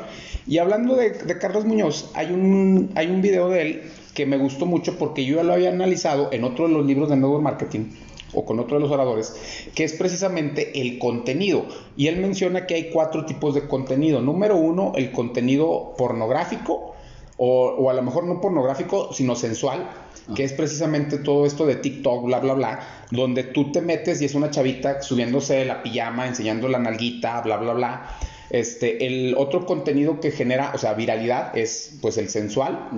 Y 0.47 0.59
hablando 0.59 0.97
de, 0.97 1.11
de, 1.11 1.39
Carlos 1.39 1.65
Muñoz, 1.65 2.11
hay 2.15 2.31
un, 2.31 2.91
hay 2.95 3.09
un 3.09 3.23
video 3.23 3.49
de 3.49 3.63
él 3.63 3.83
que 4.15 4.27
me 4.27 4.37
gustó 4.37 4.67
mucho 4.67 4.99
porque 4.99 5.25
yo 5.25 5.37
ya 5.37 5.43
lo 5.43 5.55
había 5.55 5.71
analizado 5.71 6.29
en 6.33 6.45
otro 6.45 6.67
de 6.67 6.75
los 6.75 6.85
libros 6.85 7.09
de 7.09 7.17
network 7.17 7.43
marketing 7.43 7.91
o 8.33 8.45
con 8.45 8.59
otro 8.61 8.77
de 8.77 8.83
los 8.83 8.91
oradores, 8.91 9.35
que 9.75 9.85
es 9.85 9.93
precisamente 9.95 10.81
el 10.81 10.99
contenido. 10.99 11.67
Y 11.97 12.07
él 12.07 12.17
menciona 12.19 12.67
que 12.67 12.75
hay 12.75 12.91
cuatro 12.91 13.25
tipos 13.25 13.55
de 13.55 13.67
contenido. 13.67 14.21
Número 14.21 14.57
uno, 14.57 14.93
el 14.97 15.13
contenido 15.13 15.95
pornográfico, 15.97 16.95
o, 17.37 17.89
a 17.89 17.95
lo 17.95 18.03
mejor 18.03 18.25
no 18.25 18.41
pornográfico, 18.41 19.13
sino 19.13 19.35
sensual, 19.35 19.89
ah. 19.89 20.35
que 20.35 20.45
es 20.45 20.53
precisamente 20.53 21.19
todo 21.19 21.47
esto 21.47 21.65
de 21.65 21.77
TikTok, 21.77 22.27
bla, 22.27 22.39
bla, 22.39 22.55
bla, 22.55 22.81
donde 23.11 23.45
tú 23.45 23.73
te 23.73 23.81
metes 23.81 24.21
y 24.21 24.27
es 24.27 24.35
una 24.35 24.51
chavita 24.51 25.03
subiéndose 25.03 25.65
la 25.65 25.83
pijama, 25.83 26.27
enseñando 26.27 26.69
la 26.69 26.79
nalguita, 26.79 27.41
bla, 27.41 27.57
bla, 27.57 27.73
bla. 27.73 28.17
Este, 28.51 29.07
el 29.07 29.37
otro 29.39 29.65
contenido 29.65 30.21
que 30.21 30.33
genera, 30.33 30.73
o 30.75 30.79
sea, 30.79 30.95
viralidad 30.95 31.57
es 31.57 31.99
pues 32.03 32.19
el 32.19 32.29
sensual, 32.29 32.91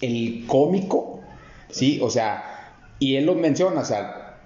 el 0.00 0.44
cómico, 0.46 1.20
¿sí? 1.68 2.00
O 2.02 2.10
sea, 2.10 2.49
y 3.00 3.16
él 3.16 3.26
lo 3.26 3.34
menciona, 3.34 3.80
o 3.80 3.84
sea, 3.84 4.36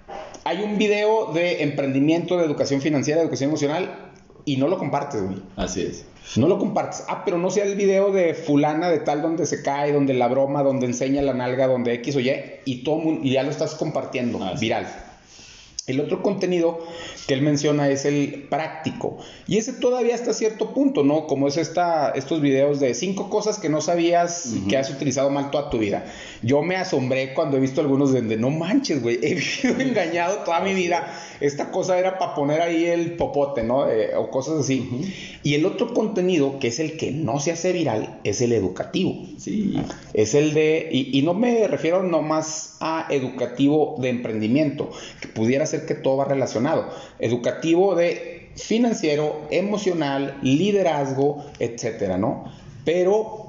hay 0.44 0.62
un 0.62 0.78
video 0.78 1.32
de 1.32 1.62
emprendimiento, 1.62 2.38
de 2.38 2.44
educación 2.46 2.80
financiera, 2.80 3.18
de 3.20 3.24
educación 3.24 3.50
emocional, 3.50 4.12
y 4.46 4.56
no 4.56 4.68
lo 4.68 4.78
compartes, 4.78 5.22
güey. 5.22 5.42
Así 5.56 5.82
es. 5.82 6.06
No 6.36 6.48
lo 6.48 6.58
compartes. 6.58 7.04
Ah, 7.08 7.22
pero 7.24 7.38
no 7.38 7.50
sea 7.50 7.64
el 7.64 7.76
video 7.76 8.12
de 8.12 8.34
fulana 8.34 8.90
de 8.90 8.98
tal 8.98 9.22
donde 9.22 9.46
se 9.46 9.62
cae, 9.62 9.92
donde 9.92 10.14
la 10.14 10.28
broma, 10.28 10.62
donde 10.62 10.86
enseña 10.86 11.22
la 11.22 11.34
nalga, 11.34 11.66
donde 11.66 11.94
X 11.94 12.16
o 12.16 12.20
Y, 12.20 12.30
y 12.64 12.84
todo 12.84 13.02
y 13.22 13.30
ya 13.30 13.42
lo 13.42 13.50
estás 13.50 13.74
compartiendo, 13.74 14.40
viral. 14.60 14.86
El 15.86 16.00
otro 16.00 16.22
contenido 16.22 16.78
que 17.26 17.34
él 17.34 17.42
menciona 17.42 17.90
es 17.90 18.06
el 18.06 18.46
práctico. 18.48 19.18
Y 19.46 19.58
ese 19.58 19.74
todavía 19.74 20.14
hasta 20.14 20.32
cierto 20.32 20.72
punto, 20.72 21.04
¿no? 21.04 21.26
Como 21.26 21.46
es 21.46 21.58
esta, 21.58 22.10
estos 22.10 22.40
videos 22.40 22.80
de 22.80 22.94
cinco 22.94 23.28
cosas 23.28 23.58
que 23.58 23.68
no 23.68 23.82
sabías 23.82 24.54
que 24.68 24.78
has 24.78 24.90
utilizado 24.90 25.28
mal 25.28 25.50
toda 25.50 25.68
tu 25.68 25.78
vida. 25.78 26.06
Yo 26.42 26.62
me 26.62 26.76
asombré 26.76 27.34
cuando 27.34 27.58
he 27.58 27.60
visto 27.60 27.82
algunos 27.82 28.12
de, 28.12 28.22
no 28.38 28.48
manches, 28.48 29.02
güey, 29.02 29.18
he 29.22 29.34
vivido 29.62 29.80
engañado 29.82 30.38
toda 30.38 30.60
mi 30.60 30.72
vida. 30.72 31.20
Esta 31.40 31.70
cosa 31.70 31.98
era 31.98 32.18
para 32.18 32.34
poner 32.34 32.62
ahí 32.62 32.86
el 32.86 33.16
popote, 33.16 33.62
¿no? 33.62 33.90
Eh, 33.90 34.14
o 34.16 34.30
cosas 34.30 34.60
así. 34.60 34.88
Y 35.42 35.54
el 35.54 35.66
otro 35.66 35.92
contenido, 35.92 36.58
que 36.60 36.68
es 36.68 36.80
el 36.80 36.96
que 36.96 37.10
no 37.10 37.40
se 37.40 37.52
hace 37.52 37.72
viral, 37.72 38.20
es 38.24 38.40
el 38.40 38.52
educativo. 38.52 39.26
Sí. 39.36 39.78
Es 40.14 40.34
el 40.34 40.54
de, 40.54 40.88
y, 40.90 41.18
y 41.18 41.22
no 41.22 41.34
me 41.34 41.68
refiero 41.68 42.02
nomás 42.02 42.76
a 42.80 43.06
educativo 43.10 43.96
de 43.98 44.08
emprendimiento, 44.08 44.90
que 45.20 45.28
pudiera 45.28 45.66
ser 45.66 45.73
que 45.82 45.94
todo 45.94 46.18
va 46.18 46.24
relacionado 46.24 46.88
educativo 47.18 47.94
de 47.94 48.50
financiero, 48.56 49.42
emocional, 49.50 50.38
liderazgo, 50.42 51.44
etcétera, 51.58 52.18
¿no? 52.18 52.44
Pero 52.84 53.46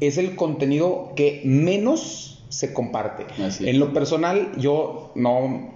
es 0.00 0.18
el 0.18 0.36
contenido 0.36 1.12
que 1.14 1.42
menos 1.44 2.44
se 2.48 2.72
comparte. 2.72 3.26
En 3.60 3.78
lo 3.78 3.92
personal, 3.92 4.52
yo 4.56 5.12
no 5.14 5.74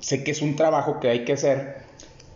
sé 0.00 0.24
que 0.24 0.30
es 0.30 0.42
un 0.42 0.56
trabajo 0.56 1.00
que 1.00 1.08
hay 1.08 1.24
que 1.24 1.34
hacer, 1.34 1.76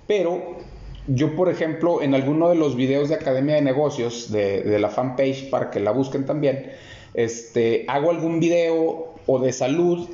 pero 0.07 0.59
yo, 1.07 1.35
por 1.37 1.49
ejemplo, 1.49 2.03
en 2.03 2.15
alguno 2.15 2.51
de 2.51 2.55
los 2.55 2.77
videos 2.77 3.09
de 3.09 3.15
Academia 3.15 3.55
de 3.55 3.63
Negocios 3.63 4.31
de, 4.31 4.63
de 4.63 4.79
la 4.79 4.91
fanpage, 4.91 5.49
para 5.49 5.71
que 5.71 5.81
la 5.81 5.91
busquen 5.91 6.27
también, 6.27 6.73
este, 7.15 7.85
hago 7.89 8.11
algún 8.11 8.41
video 8.41 9.15
o 9.27 9.39
de 9.39 9.53
salud 9.53 10.09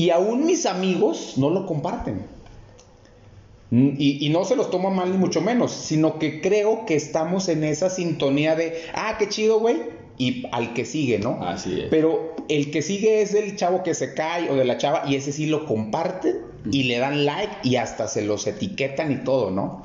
y 0.00 0.08
aún 0.08 0.46
mis 0.46 0.64
amigos 0.64 1.34
no 1.36 1.50
lo 1.50 1.66
comparten. 1.66 2.22
Y, 3.70 4.30
no 4.30 4.46
se 4.46 4.56
los 4.56 4.70
tomo 4.70 4.90
mal 4.90 5.12
ni 5.12 5.18
mucho 5.18 5.42
menos, 5.42 5.72
sino 5.72 6.18
que 6.18 6.40
creo 6.40 6.86
que 6.86 6.94
estamos 6.94 7.50
en 7.50 7.64
esa 7.64 7.90
sintonía 7.90 8.56
de, 8.56 8.80
ah, 8.94 9.16
qué 9.18 9.28
chido, 9.28 9.60
güey, 9.60 9.76
y 10.16 10.46
al 10.52 10.72
que 10.72 10.86
sigue, 10.86 11.18
¿no? 11.18 11.38
Así 11.42 11.82
es. 11.82 11.88
Pero 11.90 12.34
el 12.48 12.70
que 12.70 12.80
sigue 12.80 13.20
es 13.20 13.34
el 13.34 13.56
chavo 13.56 13.82
que 13.82 13.92
se 13.92 14.14
cae 14.14 14.48
o 14.48 14.54
de 14.54 14.64
la 14.64 14.78
chava 14.78 15.02
y 15.06 15.16
ese 15.16 15.32
sí 15.32 15.44
lo 15.44 15.66
comparten 15.66 16.38
y 16.72 16.84
le 16.84 16.98
dan 16.98 17.26
like 17.26 17.58
y 17.62 17.76
hasta 17.76 18.08
se 18.08 18.22
los 18.22 18.46
etiquetan 18.46 19.12
y 19.12 19.16
todo, 19.16 19.50
¿no? 19.50 19.84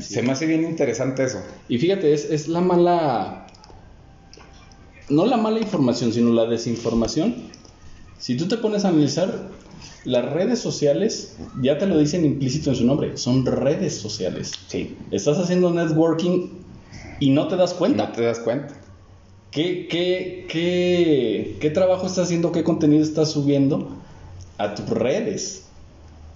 se 0.00 0.22
me 0.22 0.30
hace 0.30 0.46
bien 0.46 0.62
interesante 0.62 1.24
eso. 1.24 1.42
Y 1.68 1.78
fíjate, 1.78 2.12
es, 2.12 2.30
es 2.30 2.46
la 2.46 2.60
mala, 2.60 3.48
no 5.08 5.26
la 5.26 5.36
mala 5.36 5.58
información, 5.58 6.12
sino 6.12 6.32
la 6.32 6.46
desinformación. 6.46 7.55
Si 8.18 8.36
tú 8.36 8.48
te 8.48 8.56
pones 8.56 8.84
a 8.84 8.88
analizar, 8.88 9.50
las 10.04 10.24
redes 10.32 10.60
sociales, 10.60 11.36
ya 11.60 11.78
te 11.78 11.86
lo 11.86 11.98
dicen 11.98 12.24
implícito 12.24 12.70
en 12.70 12.76
su 12.76 12.86
nombre, 12.86 13.16
son 13.16 13.44
redes 13.44 13.96
sociales. 13.96 14.52
Sí. 14.68 14.96
Estás 15.10 15.38
haciendo 15.38 15.72
networking 15.72 16.48
y 17.18 17.30
no 17.30 17.48
te 17.48 17.56
das 17.56 17.74
cuenta. 17.74 18.06
No 18.06 18.12
te 18.12 18.22
das 18.22 18.38
cuenta. 18.38 18.74
¿Qué, 19.50 19.88
qué, 19.88 20.46
qué, 20.48 21.56
qué 21.60 21.70
trabajo 21.70 22.06
estás 22.06 22.26
haciendo? 22.26 22.52
¿Qué 22.52 22.62
contenido 22.62 23.02
estás 23.02 23.32
subiendo 23.32 23.88
a 24.58 24.74
tus 24.74 24.88
redes? 24.88 25.64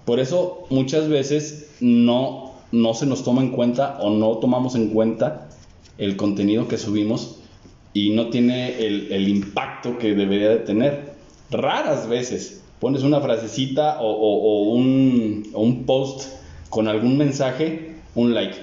Por 0.05 0.19
eso 0.19 0.65
muchas 0.69 1.07
veces 1.07 1.71
no, 1.79 2.53
no 2.71 2.93
se 2.93 3.05
nos 3.05 3.23
toma 3.23 3.41
en 3.41 3.51
cuenta 3.51 3.99
o 4.01 4.09
no 4.09 4.37
tomamos 4.37 4.75
en 4.75 4.89
cuenta 4.89 5.49
el 5.97 6.17
contenido 6.17 6.67
que 6.67 6.77
subimos 6.77 7.37
y 7.93 8.09
no 8.09 8.29
tiene 8.29 8.85
el, 8.85 9.11
el 9.11 9.29
impacto 9.29 9.97
que 9.97 10.13
debería 10.13 10.49
de 10.49 10.57
tener. 10.57 11.10
Raras 11.51 12.07
veces 12.07 12.63
pones 12.79 13.03
una 13.03 13.21
frasecita 13.21 13.97
o, 14.01 14.73
un, 14.73 15.83
post 15.85 16.29
con 16.69 16.87
algún 16.87 17.17
mensaje, 17.17 17.95
un 18.15 18.33
like. 18.33 18.57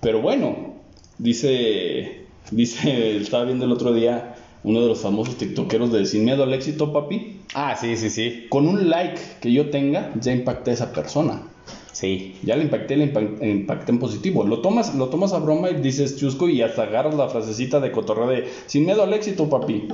Pero 0.00 0.20
bueno, 0.20 0.74
dice, 1.18 2.26
dice, 2.50 3.16
estaba 3.16 3.44
viendo 3.44 3.64
el 3.64 3.72
otro 3.72 3.94
día 3.94 4.34
uno 4.64 4.80
de 4.80 4.88
los 4.88 5.00
famosos 5.00 5.36
tiktokeros 5.36 5.92
de 5.92 6.04
Sin 6.04 6.24
Miedo 6.24 6.42
al 6.42 6.52
Éxito, 6.52 6.92
papi. 6.92 7.40
Ah, 7.54 7.76
sí, 7.80 7.96
sí, 7.96 8.10
sí. 8.10 8.46
Con 8.48 8.66
un 8.66 8.90
like 8.90 9.20
que 9.40 9.52
yo 9.52 9.70
tenga, 9.70 10.12
ya 10.20 10.32
impacté 10.32 10.72
a 10.72 10.74
esa 10.74 10.92
persona. 10.92 11.42
Sí. 11.92 12.34
Ya 12.42 12.56
le 12.56 12.64
impacté, 12.64 12.96
le 12.96 13.04
impacté 13.04 13.92
en 13.92 13.98
positivo. 14.00 14.44
Lo 14.44 14.60
tomas, 14.60 14.96
lo 14.96 15.06
tomas 15.06 15.32
a 15.32 15.38
broma 15.38 15.70
y 15.70 15.74
dices 15.74 16.16
chusco 16.16 16.48
y 16.48 16.62
hasta 16.62 16.82
agarras 16.82 17.14
la 17.14 17.28
frasecita 17.28 17.78
de 17.78 17.92
cotorreo 17.92 18.26
de 18.26 18.48
Sin 18.66 18.84
Miedo 18.84 19.04
al 19.04 19.14
Éxito, 19.14 19.48
papi. 19.48 19.86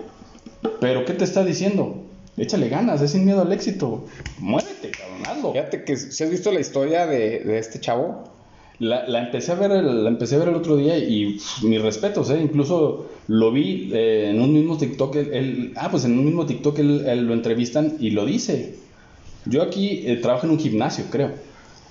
Pero, 0.81 1.05
¿qué 1.05 1.13
te 1.13 1.25
está 1.25 1.45
diciendo? 1.45 2.03
Échale 2.37 2.69
ganas, 2.69 3.01
es 3.03 3.13
sin 3.13 3.25
miedo 3.25 3.43
al 3.43 3.53
éxito. 3.53 4.07
Muévete, 4.39 4.91
cabrón. 4.91 5.53
Fíjate 5.53 5.85
que 5.85 5.97
si 5.97 6.25
has 6.25 6.31
visto 6.31 6.53
la 6.53 6.61
historia 6.61 7.07
de, 7.07 7.41
de 7.41 7.59
este 7.59 7.81
chavo, 7.81 8.25
la, 8.79 9.07
la, 9.07 9.21
empecé 9.21 9.53
a 9.53 9.55
ver 9.55 9.71
el, 9.71 10.05
la 10.05 10.11
empecé 10.11 10.35
a 10.35 10.39
ver 10.39 10.49
el 10.49 10.55
otro 10.55 10.77
día 10.77 10.99
y 10.99 11.39
mis 11.63 11.83
respetos, 11.83 12.31
¿eh? 12.31 12.41
incluso 12.41 13.11
lo 13.29 13.53
vi 13.53 13.91
eh, 13.93 14.31
en 14.31 14.41
un 14.41 14.53
mismo 14.53 14.77
TikTok, 14.77 15.17
él, 15.17 15.73
ah, 15.77 15.89
pues 15.91 16.05
en 16.05 16.19
un 16.19 16.25
mismo 16.25 16.47
TikTok 16.47 16.79
él, 16.79 17.05
él 17.07 17.27
lo 17.27 17.35
entrevistan 17.35 17.97
y 18.01 18.11
lo 18.11 18.25
dice. 18.25 18.75
Yo 19.45 19.63
aquí 19.63 20.05
eh, 20.07 20.17
trabajo 20.17 20.47
en 20.47 20.53
un 20.53 20.59
gimnasio, 20.59 21.05
creo. 21.11 21.31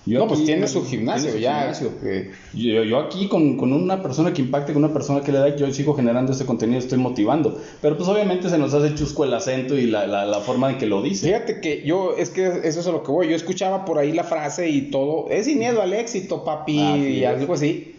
Yo 0.04 0.18
no, 0.18 0.28
pues 0.28 0.44
tiene 0.44 0.68
su 0.68 0.84
gimnasio 0.84 1.26
tiene 1.32 1.38
su 1.38 1.44
ya. 1.44 1.60
gimnasio. 1.60 1.92
eh, 2.04 2.32
Yo, 2.54 2.84
yo 2.84 2.98
aquí 3.00 3.28
con, 3.28 3.56
con 3.56 3.72
una 3.72 4.02
persona 4.02 4.34
que 4.34 4.42
impacte, 4.42 4.74
con 4.74 4.84
una 4.84 4.92
persona 4.92 5.22
que 5.22 5.32
le 5.32 5.38
da, 5.38 5.56
yo 5.56 5.72
sigo 5.72 5.94
generando 5.94 6.32
ese 6.32 6.46
contenido, 6.48 6.80
estoy 6.80 6.98
motivando. 6.98 7.60
Pero 7.82 7.98
pues 7.98 8.10
obviamente 8.10 8.50
se 8.50 8.58
nos 8.58 8.74
hace 8.74 8.96
chusco 8.96 9.26
el 9.26 9.34
acento 9.36 9.78
y 9.78 9.86
la, 9.86 10.08
la, 10.08 10.26
la 10.26 10.40
forma 10.40 10.72
en 10.72 10.80
que 10.80 10.88
lo 10.88 11.04
dice. 11.04 11.28
Fíjate 11.28 11.62
que 11.62 11.84
yo, 11.86 12.16
es 12.18 12.32
que 12.32 12.48
eso 12.64 12.80
es 12.80 12.88
a 12.88 12.92
lo 12.92 13.04
que 13.04 13.12
voy. 13.12 13.30
Yo 13.30 13.36
escuchaba 13.36 13.86
por 13.86 14.00
ahí 14.00 14.12
la 14.12 14.24
frase 14.24 14.70
y 14.70 14.90
todo. 14.90 15.28
Es 15.30 15.46
sin 15.46 15.60
miedo 15.60 15.82
al 15.84 15.94
éxito, 15.94 16.44
papi, 16.44 16.80
Así 16.80 17.02
y 17.20 17.24
algo 17.26 17.54
así. 17.54 17.96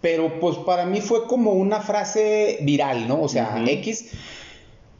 Pero 0.00 0.38
pues 0.40 0.56
para 0.58 0.84
mí 0.84 1.00
fue 1.00 1.24
como 1.26 1.52
una 1.52 1.80
frase 1.80 2.58
viral, 2.62 3.08
¿no? 3.08 3.22
O 3.22 3.28
sea, 3.28 3.54
Ujú. 3.56 3.70
X. 3.70 4.10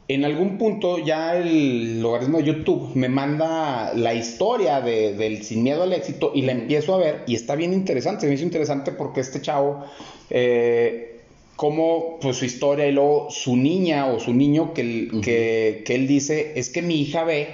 En 0.07 0.23
algún 0.23 0.59
punto 0.59 0.99
ya 0.99 1.35
el 1.35 1.99
logaritmo 2.01 2.37
de 2.37 2.43
YouTube 2.43 2.91
me 2.93 3.09
manda 3.09 3.91
la 3.95 4.13
historia 4.13 4.79
de, 4.79 5.13
del 5.13 5.43
Sin 5.43 5.63
Miedo 5.63 5.81
al 5.81 5.93
Éxito 5.93 6.31
y 6.35 6.43
la 6.43 6.51
empiezo 6.51 6.93
a 6.93 6.97
ver 6.99 7.23
y 7.25 7.33
está 7.33 7.55
bien 7.55 7.73
interesante. 7.73 8.21
Se 8.21 8.27
me 8.27 8.35
hizo 8.35 8.43
interesante 8.43 8.91
porque 8.91 9.21
este 9.21 9.41
chavo, 9.41 9.83
eh, 10.29 11.21
como 11.55 12.19
pues 12.21 12.37
su 12.37 12.45
historia 12.45 12.85
y 12.85 12.91
luego 12.91 13.31
su 13.31 13.55
niña 13.57 14.05
o 14.07 14.19
su 14.19 14.31
niño 14.33 14.73
que, 14.75 14.81
él- 14.81 15.09
Ujú. 15.11 15.21
que, 15.21 15.81
que 15.87 15.95
él 15.95 16.05
dice, 16.07 16.53
es 16.55 16.69
que 16.69 16.83
mi 16.83 17.01
hija 17.01 17.23
ve 17.23 17.49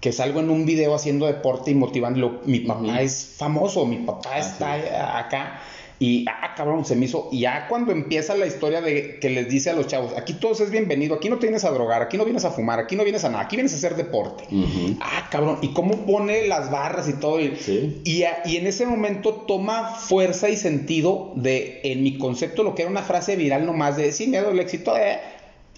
que 0.00 0.12
salgo 0.12 0.40
en 0.40 0.48
un 0.50 0.64
video 0.64 0.94
haciendo 0.94 1.26
deporte 1.26 1.70
y 1.72 1.74
motivándolo. 1.74 2.40
Mi 2.46 2.60
papá 2.60 3.02
es 3.02 3.34
famoso, 3.36 3.84
mi 3.86 3.98
papá 3.98 4.36
Así 4.36 4.50
está 4.52 5.18
acá. 5.18 5.60
Y, 6.02 6.24
ah, 6.28 6.54
cabrón, 6.56 6.84
se 6.84 6.96
me 6.96 7.04
hizo. 7.04 7.28
Y 7.30 7.40
ya 7.42 7.68
cuando 7.68 7.92
empieza 7.92 8.34
la 8.34 8.44
historia 8.44 8.80
de 8.80 9.20
que 9.20 9.30
les 9.30 9.48
dice 9.48 9.70
a 9.70 9.72
los 9.72 9.86
chavos, 9.86 10.12
aquí 10.16 10.32
todos 10.34 10.60
es 10.60 10.70
bienvenido, 10.72 11.14
aquí 11.14 11.28
no 11.28 11.38
te 11.38 11.46
vienes 11.46 11.62
a 11.64 11.70
drogar, 11.70 12.02
aquí 12.02 12.16
no 12.16 12.24
vienes 12.24 12.44
a 12.44 12.50
fumar, 12.50 12.80
aquí 12.80 12.96
no 12.96 13.04
vienes 13.04 13.24
a 13.24 13.28
nada, 13.28 13.44
aquí 13.44 13.54
vienes 13.54 13.72
a 13.72 13.76
hacer 13.76 13.94
deporte. 13.94 14.44
Ujú. 14.50 14.96
Ah, 15.00 15.28
cabrón, 15.30 15.58
y 15.62 15.68
cómo 15.68 16.04
pone 16.04 16.48
las 16.48 16.72
barras 16.72 17.08
y 17.08 17.12
todo. 17.20 17.38
Y, 17.40 17.54
Sí. 17.54 18.00
y, 18.04 18.24
a- 18.24 18.42
y 18.44 18.56
en 18.56 18.66
ese 18.66 18.84
momento 18.84 19.44
toma 19.46 19.94
fuerza 19.94 20.48
y 20.50 20.56
sentido 20.56 21.32
de, 21.36 21.80
en 21.84 22.02
mi 22.02 22.18
concepto, 22.18 22.64
lo 22.64 22.74
que 22.74 22.82
era 22.82 22.90
una 22.90 23.02
frase 23.02 23.36
viral 23.36 23.64
nomás 23.64 23.96
de 23.96 24.10
sin 24.10 24.32
miedo 24.32 24.48
al 24.48 24.58
éxito. 24.58 24.96
eh, 24.96 25.20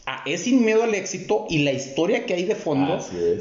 ah, 0.07 0.23
es 0.25 0.45
sin 0.45 0.65
miedo 0.65 0.85
al 0.85 0.95
éxito 0.95 1.45
y 1.51 1.59
la 1.65 1.73
historia 1.73 2.25
que 2.25 2.33
hay 2.33 2.45
de 2.45 2.55
fondo, 2.55 2.99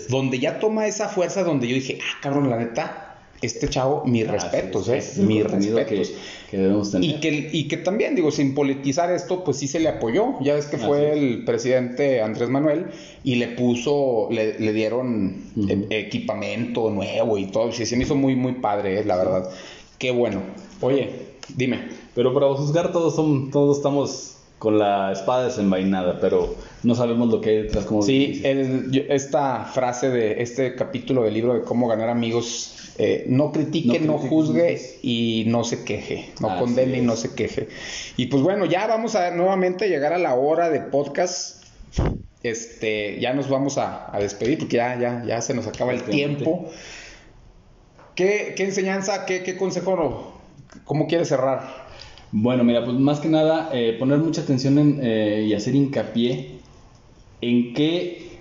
donde 0.09 0.39
ya 0.39 0.59
toma 0.59 0.85
esa 0.85 1.07
fuerza, 1.07 1.43
donde 1.43 1.65
yo 1.69 1.75
dije, 1.75 1.99
ah, 2.01 2.17
cabrón, 2.21 2.49
la 2.49 2.57
neta, 2.57 3.12
este 3.45 3.67
chavo, 3.67 4.03
mis 4.05 4.27
respetos, 4.27 4.83
Así 4.83 4.91
eh, 4.91 4.97
es, 4.97 5.17
mis 5.17 5.43
respetos. 5.43 6.09
Que, 6.09 6.15
que 6.49 6.57
debemos 6.57 6.91
tener. 6.91 7.09
Y 7.09 7.19
que, 7.19 7.49
y 7.51 7.67
que 7.67 7.77
también, 7.77 8.15
digo, 8.15 8.31
sin 8.31 8.55
politizar 8.55 9.11
esto, 9.11 9.43
pues 9.43 9.57
sí 9.57 9.67
se 9.67 9.79
le 9.79 9.89
apoyó. 9.89 10.39
Ya 10.41 10.55
ves 10.55 10.65
que 10.67 10.77
fue 10.77 11.11
es. 11.11 11.17
el 11.17 11.45
presidente 11.45 12.21
Andrés 12.21 12.49
Manuel 12.49 12.87
y 13.23 13.35
le 13.35 13.49
puso, 13.49 14.27
le, 14.31 14.59
le 14.59 14.73
dieron 14.73 15.43
eh, 15.67 15.87
equipamiento 15.89 16.89
nuevo 16.89 17.37
y 17.37 17.47
todo. 17.47 17.71
Sí, 17.71 17.85
se 17.85 17.97
me 17.97 18.03
hizo 18.03 18.15
muy, 18.15 18.35
muy 18.35 18.53
padre, 18.53 18.99
eh, 18.99 19.05
la 19.05 19.17
verdad. 19.17 19.49
Qué 19.97 20.11
bueno. 20.11 20.41
Oye, 20.81 21.09
dime. 21.55 21.89
Pero 22.15 22.33
para 22.33 22.47
juzgar 22.53 22.91
todos, 22.91 23.15
son, 23.15 23.51
todos 23.51 23.77
estamos 23.77 24.37
con 24.59 24.79
la 24.79 25.11
espada 25.11 25.45
desenvainada, 25.45 26.19
pero 26.21 26.55
no 26.83 26.95
sabemos 26.95 27.29
lo 27.29 27.41
que 27.41 27.49
hay 27.49 27.61
detrás. 27.63 27.85
Como 27.85 28.01
Sí, 28.01 28.41
el- 28.43 29.05
esta 29.09 29.65
frase 29.65 30.09
de 30.09 30.41
este 30.41 30.75
capítulo 30.75 31.23
del 31.23 31.33
libro 31.33 31.53
de 31.53 31.61
cómo 31.61 31.87
ganar 31.87 32.09
amigos, 32.09 32.91
eh, 32.97 33.25
no 33.27 33.51
critique, 33.51 33.99
No 34.01 34.17
juzgue 34.19 34.79
y 35.01 35.45
no 35.47 35.63
se 35.63 35.83
queje, 35.83 36.29
no 36.41 36.59
condene 36.59 36.99
y 36.99 37.01
no 37.01 37.15
se 37.15 37.33
queje. 37.33 37.67
Y 38.17 38.27
pues 38.27 38.43
bueno, 38.43 38.65
ya 38.65 38.85
vamos 38.87 39.15
a 39.15 39.31
nuevamente 39.31 39.89
llegar 39.89 40.13
a 40.13 40.17
la 40.19 40.35
hora 40.35 40.69
de 40.69 40.79
podcast. 40.81 41.63
Este, 42.43 43.19
ya 43.21 43.33
nos 43.33 43.49
vamos 43.49 43.77
a, 43.77 44.13
a 44.15 44.19
despedir 44.19 44.59
porque 44.59 44.75
ya, 44.77 44.99
ya, 44.99 45.23
ya 45.25 45.41
se 45.41 45.53
nos 45.53 45.65
acaba 45.65 45.93
el 45.93 46.03
tiempo. 46.03 46.69
¿Qué, 48.15 48.53
qué 48.55 48.63
enseñanza, 48.65 49.25
qué, 49.25 49.43
qué 49.43 49.57
consejo, 49.57 49.95
no- 49.95 50.33
cómo 50.83 51.07
quieres 51.07 51.29
cerrar? 51.29 51.83
Bueno, 52.31 52.63
mira, 52.63 52.83
pues 52.83 52.97
más 52.97 53.19
que 53.19 53.29
nada, 53.29 53.69
eh, 53.73 53.95
poner 53.97 54.17
mucha 54.19 54.41
atención 54.41 54.77
en, 54.77 54.99
eh, 55.01 55.45
y 55.47 55.53
hacer 55.53 55.73
hincapié 55.75 56.52
en 57.49 57.73
qué 57.73 58.39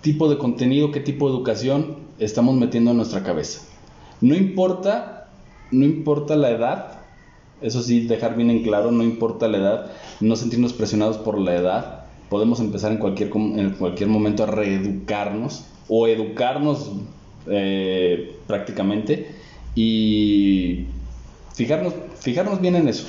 tipo 0.00 0.28
de 0.28 0.38
contenido, 0.38 0.90
qué 0.90 1.00
tipo 1.00 1.28
de 1.28 1.36
educación 1.36 1.96
estamos 2.18 2.54
metiendo 2.54 2.90
en 2.90 2.98
nuestra 2.98 3.22
cabeza. 3.22 3.62
No 4.20 4.34
importa, 4.34 5.28
no 5.70 5.84
importa 5.84 6.36
la 6.36 6.50
edad, 6.50 7.00
eso 7.62 7.82
sí, 7.82 8.06
dejar 8.06 8.36
bien 8.36 8.50
en 8.50 8.62
claro, 8.62 8.90
no 8.90 9.02
importa 9.02 9.48
la 9.48 9.58
edad, 9.58 9.92
no 10.20 10.36
sentirnos 10.36 10.72
presionados 10.72 11.18
por 11.18 11.38
la 11.38 11.56
edad. 11.56 12.04
Podemos 12.28 12.60
empezar 12.60 12.92
en 12.92 12.98
cualquier, 12.98 13.30
en 13.34 13.70
cualquier 13.70 14.08
momento 14.08 14.42
a 14.42 14.46
reeducarnos 14.46 15.64
o 15.88 16.06
educarnos 16.06 16.92
eh, 17.46 18.36
prácticamente 18.46 19.34
y 19.74 20.86
fijarnos, 21.54 21.94
fijarnos 22.18 22.60
bien 22.60 22.76
en 22.76 22.88
eso, 22.88 23.06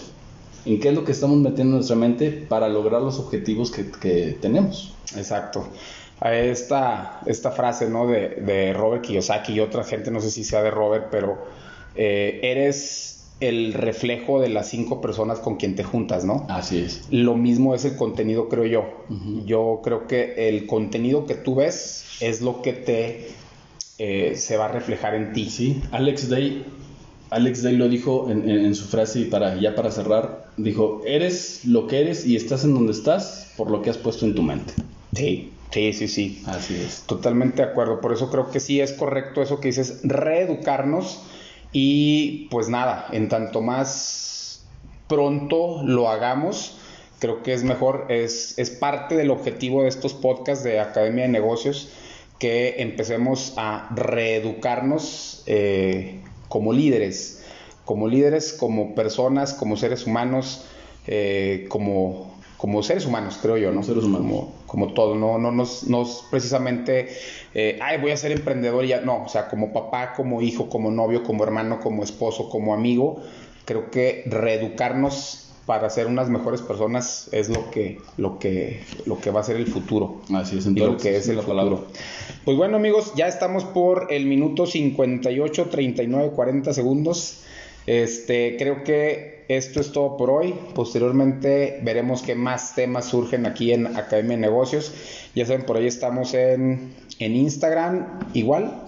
en 0.66 0.80
qué 0.80 0.89
es 0.89 0.95
lo 0.95 1.03
que 1.03 1.11
estamos 1.11 1.38
metiendo 1.38 1.74
en 1.74 1.78
nuestra 1.78 1.95
mente 1.95 2.32
para 2.32 2.68
lograr 2.70 3.01
los 3.01 3.20
objetivos 3.20 3.72
que, 3.72 3.91
que 3.91 4.38
tenemos. 4.41 4.95
Exacto. 5.16 5.68
Esta, 6.22 7.20
esta 7.26 7.51
frase, 7.51 7.89
¿no? 7.89 8.07
De, 8.07 8.30
de 8.30 8.74
Robert 8.74 9.03
Kiyosaki 9.03 9.53
y 9.53 9.59
otra 9.59 9.84
gente, 9.84 10.11
no 10.11 10.22
sé 10.22 10.32
si 10.32 10.43
sea 10.43 10.63
de 10.63 10.72
Robert, 10.72 11.07
pero 11.11 11.38
eh, 11.93 12.39
eres 12.41 13.36
el 13.41 13.74
reflejo 13.74 14.39
de 14.39 14.47
las 14.49 14.70
cinco 14.70 15.01
personas 15.01 15.39
con 15.39 15.57
quien 15.57 15.76
te 15.76 15.84
juntas, 15.84 16.24
¿no? 16.24 16.47
Así 16.49 16.80
es. 16.80 17.07
Lo 17.11 17.36
mismo 17.36 17.76
es 17.76 17.84
el 17.86 17.95
contenido, 17.97 18.47
creo 18.47 18.66
yo. 18.66 19.05
Yo 19.45 19.82
creo 19.84 20.07
que 20.07 20.47
el 20.49 20.66
contenido 20.68 21.26
que 21.26 21.36
tú 21.36 21.55
ves 21.55 22.05
es 22.22 22.41
lo 22.41 22.61
que 22.61 22.72
te 22.74 23.28
eh, 23.97 24.36
se 24.36 24.57
va 24.57 24.66
a 24.66 24.70
reflejar 24.70 25.16
en 25.16 25.34
ti. 25.34 25.49
Sí, 25.49 25.82
Alex 25.91 26.30
Day, 26.30 26.66
Alex 27.30 27.61
Day 27.61 27.76
lo 27.76 27.89
dijo 27.89 28.30
en, 28.32 28.49
en- 28.49 28.66
en 28.66 28.76
su 28.76 28.86
frase 28.88 29.20
y 29.20 29.26
para, 29.26 29.59
ya 29.59 29.76
para 29.76 29.91
cerrar, 29.91 30.45
dijo, 30.58 31.01
eres 31.06 31.66
lo 31.66 31.88
que 31.88 32.01
eres 32.01 32.26
y 32.26 32.36
estás 32.36 32.64
en 32.64 32.74
donde 32.74 32.91
estás 32.91 33.51
por 33.58 33.72
lo 33.72 33.82
que 33.82 33.89
has 33.89 33.97
puesto 33.97 34.26
en 34.26 34.36
tu 34.36 34.41
mente. 34.41 34.74
Sí, 35.14 35.51
sí, 35.72 35.93
sí, 35.93 36.08
sí. 36.08 36.43
Así 36.45 36.76
es. 36.76 37.03
Totalmente 37.06 37.64
de 37.64 37.70
acuerdo. 37.70 38.01
Por 38.01 38.14
eso 38.14 38.30
creo 38.30 38.51
que 38.51 38.60
sí 38.60 38.82
es 38.82 38.93
correcto 38.93 39.41
eso 39.41 39.60
que 39.60 39.70
dices, 39.70 40.01
reeducarnos 40.03 41.22
y 41.72 42.47
pues 42.51 42.70
nada, 42.70 43.08
en 43.12 43.28
tanto 43.28 43.62
más 43.62 44.66
pronto 45.08 45.84
lo 45.84 46.10
hagamos, 46.10 46.78
creo 47.20 47.43
que 47.43 47.53
es 47.53 47.64
mejor, 47.64 48.06
es, 48.10 48.58
es 48.58 48.70
parte 48.70 49.16
del 49.16 49.30
objetivo 49.30 49.84
de 49.84 49.89
estos 49.89 50.14
podcasts 50.14 50.64
de 50.64 50.80
Academia 50.80 51.24
de 51.24 51.32
Negocios 51.32 51.89
que 52.39 52.76
empecemos 52.82 53.53
a 53.58 53.89
reeducarnos 53.95 55.43
eh, 55.45 56.20
como 56.49 56.74
líderes, 56.74 57.43
como 57.86 58.07
líderes, 58.07 58.53
como 58.53 58.95
personas, 58.95 59.53
como 59.53 59.77
seres 59.77 60.05
humanos, 60.07 60.65
eh, 61.07 61.65
como, 61.69 62.36
como 62.57 62.81
seres 62.83 63.05
humanos, 63.05 63.38
creo 63.41 63.57
yo, 63.57 63.69
¿no? 63.69 63.75
Como 63.75 63.83
seres 63.83 64.03
humanos. 64.03 64.27
Como, 64.27 64.53
como 64.65 64.93
todo, 64.93 65.15
no, 65.15 65.38
no, 65.38 65.51
no 65.51 65.63
es 65.63 66.23
precisamente, 66.29 67.07
eh, 67.53 67.79
ay, 67.81 68.01
voy 68.01 68.11
a 68.11 68.17
ser 68.17 68.31
emprendedor 68.31 68.83
y 68.86 68.89
ya, 68.89 69.01
no, 69.01 69.23
o 69.23 69.29
sea, 69.29 69.47
como 69.47 69.71
papá, 69.71 70.13
como 70.13 70.41
hijo, 70.41 70.67
como 70.67 70.91
novio, 70.91 71.23
como 71.23 71.43
hermano, 71.43 71.79
como 71.79 72.03
esposo, 72.03 72.49
como 72.49 72.73
amigo, 72.73 73.21
creo 73.65 73.91
que 73.91 74.23
reeducarnos 74.25 75.41
para 75.65 75.89
ser 75.89 76.07
unas 76.07 76.29
mejores 76.29 76.61
personas 76.61 77.27
es 77.31 77.49
lo 77.49 77.71
que, 77.71 77.99
lo 78.17 78.38
que, 78.38 78.83
lo 79.05 79.19
que 79.19 79.31
va 79.31 79.39
a 79.39 79.43
ser 79.43 79.55
el 79.55 79.65
futuro 79.65 80.21
Así 80.31 80.59
es, 80.59 80.65
y 80.65 80.69
entonces, 80.69 80.93
lo 80.93 80.97
que 80.97 81.17
es 81.17 81.27
el 81.27 81.38
futuro. 81.38 81.57
palabra. 81.57 81.77
Pues 82.43 82.55
bueno, 82.55 82.77
amigos, 82.77 83.13
ya 83.15 83.27
estamos 83.27 83.63
por 83.63 84.13
el 84.13 84.27
minuto 84.27 84.67
58, 84.67 85.69
39, 85.71 86.31
40 86.36 86.73
segundos. 86.73 87.41
Este, 87.88 88.55
creo 88.57 88.83
que 88.83 89.45
esto 89.47 89.79
es 89.79 89.91
todo 89.91 90.17
por 90.17 90.29
hoy. 90.31 90.55
Posteriormente 90.73 91.79
veremos 91.83 92.21
qué 92.23 92.36
más 92.36 92.73
temas 92.75 93.05
surgen 93.05 93.45
aquí 93.45 93.71
en 93.73 93.88
Academia 93.97 94.36
de 94.38 94.41
Negocios. 94.41 94.93
Ya 95.36 95.45
saben, 95.45 95.65
por 95.65 95.77
ahí 95.77 95.88
estamos 95.88 96.33
en, 96.33 96.93
en 97.19 97.36
Instagram, 97.36 98.19
igual, 98.33 98.81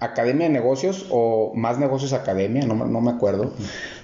Academia 0.00 0.46
de 0.48 0.52
Negocios 0.52 1.06
o 1.10 1.52
Más 1.54 1.78
Negocios 1.78 2.12
Academia, 2.12 2.64
no, 2.66 2.74
me- 2.74 2.90
no 2.90 3.00
me 3.00 3.10
acuerdo. 3.10 3.52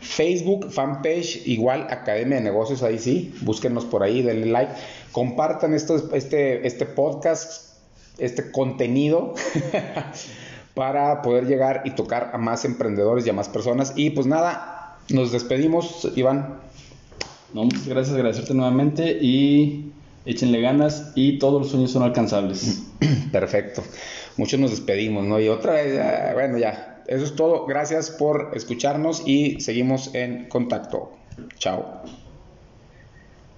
Facebook, 0.00 0.70
fanpage, 0.70 1.46
igual 1.46 1.86
Academia 1.90 2.36
de 2.38 2.42
Negocios, 2.44 2.82
ahí 2.82 2.98
sí, 2.98 3.34
búsquenos 3.42 3.84
por 3.84 4.02
ahí, 4.02 4.22
denle 4.22 4.46
like, 4.46 4.72
compartan 5.12 5.74
este, 5.74 6.66
este 6.66 6.86
podcast, 6.86 7.74
este 8.18 8.50
contenido 8.50 9.34
para 10.74 11.22
poder 11.22 11.46
llegar 11.46 11.82
y 11.84 11.92
tocar 11.92 12.30
a 12.32 12.38
más 12.38 12.64
emprendedores 12.64 13.26
y 13.26 13.30
a 13.30 13.32
más 13.32 13.48
personas. 13.48 13.92
Y 13.96 14.10
pues 14.10 14.26
nada, 14.26 14.98
nos 15.08 15.32
despedimos, 15.32 16.08
Iván. 16.16 16.60
No, 17.52 17.64
muchas 17.64 17.88
gracias, 17.88 18.14
agradecerte 18.14 18.54
nuevamente 18.54 19.18
y 19.20 19.92
Échenle 20.26 20.60
ganas 20.60 21.12
y 21.14 21.38
todos 21.38 21.62
los 21.62 21.70
sueños 21.70 21.90
son 21.90 22.02
alcanzables. 22.02 22.82
Perfecto. 23.32 23.82
Muchos 24.36 24.60
nos 24.60 24.70
despedimos, 24.70 25.24
¿no? 25.24 25.40
Y 25.40 25.48
otra 25.48 25.72
vez, 25.72 25.98
bueno, 26.34 26.58
ya. 26.58 27.02
Eso 27.06 27.24
es 27.24 27.34
todo. 27.34 27.66
Gracias 27.66 28.10
por 28.10 28.50
escucharnos 28.54 29.22
y 29.26 29.60
seguimos 29.60 30.14
en 30.14 30.48
contacto. 30.48 31.12
Chao. 31.58 32.02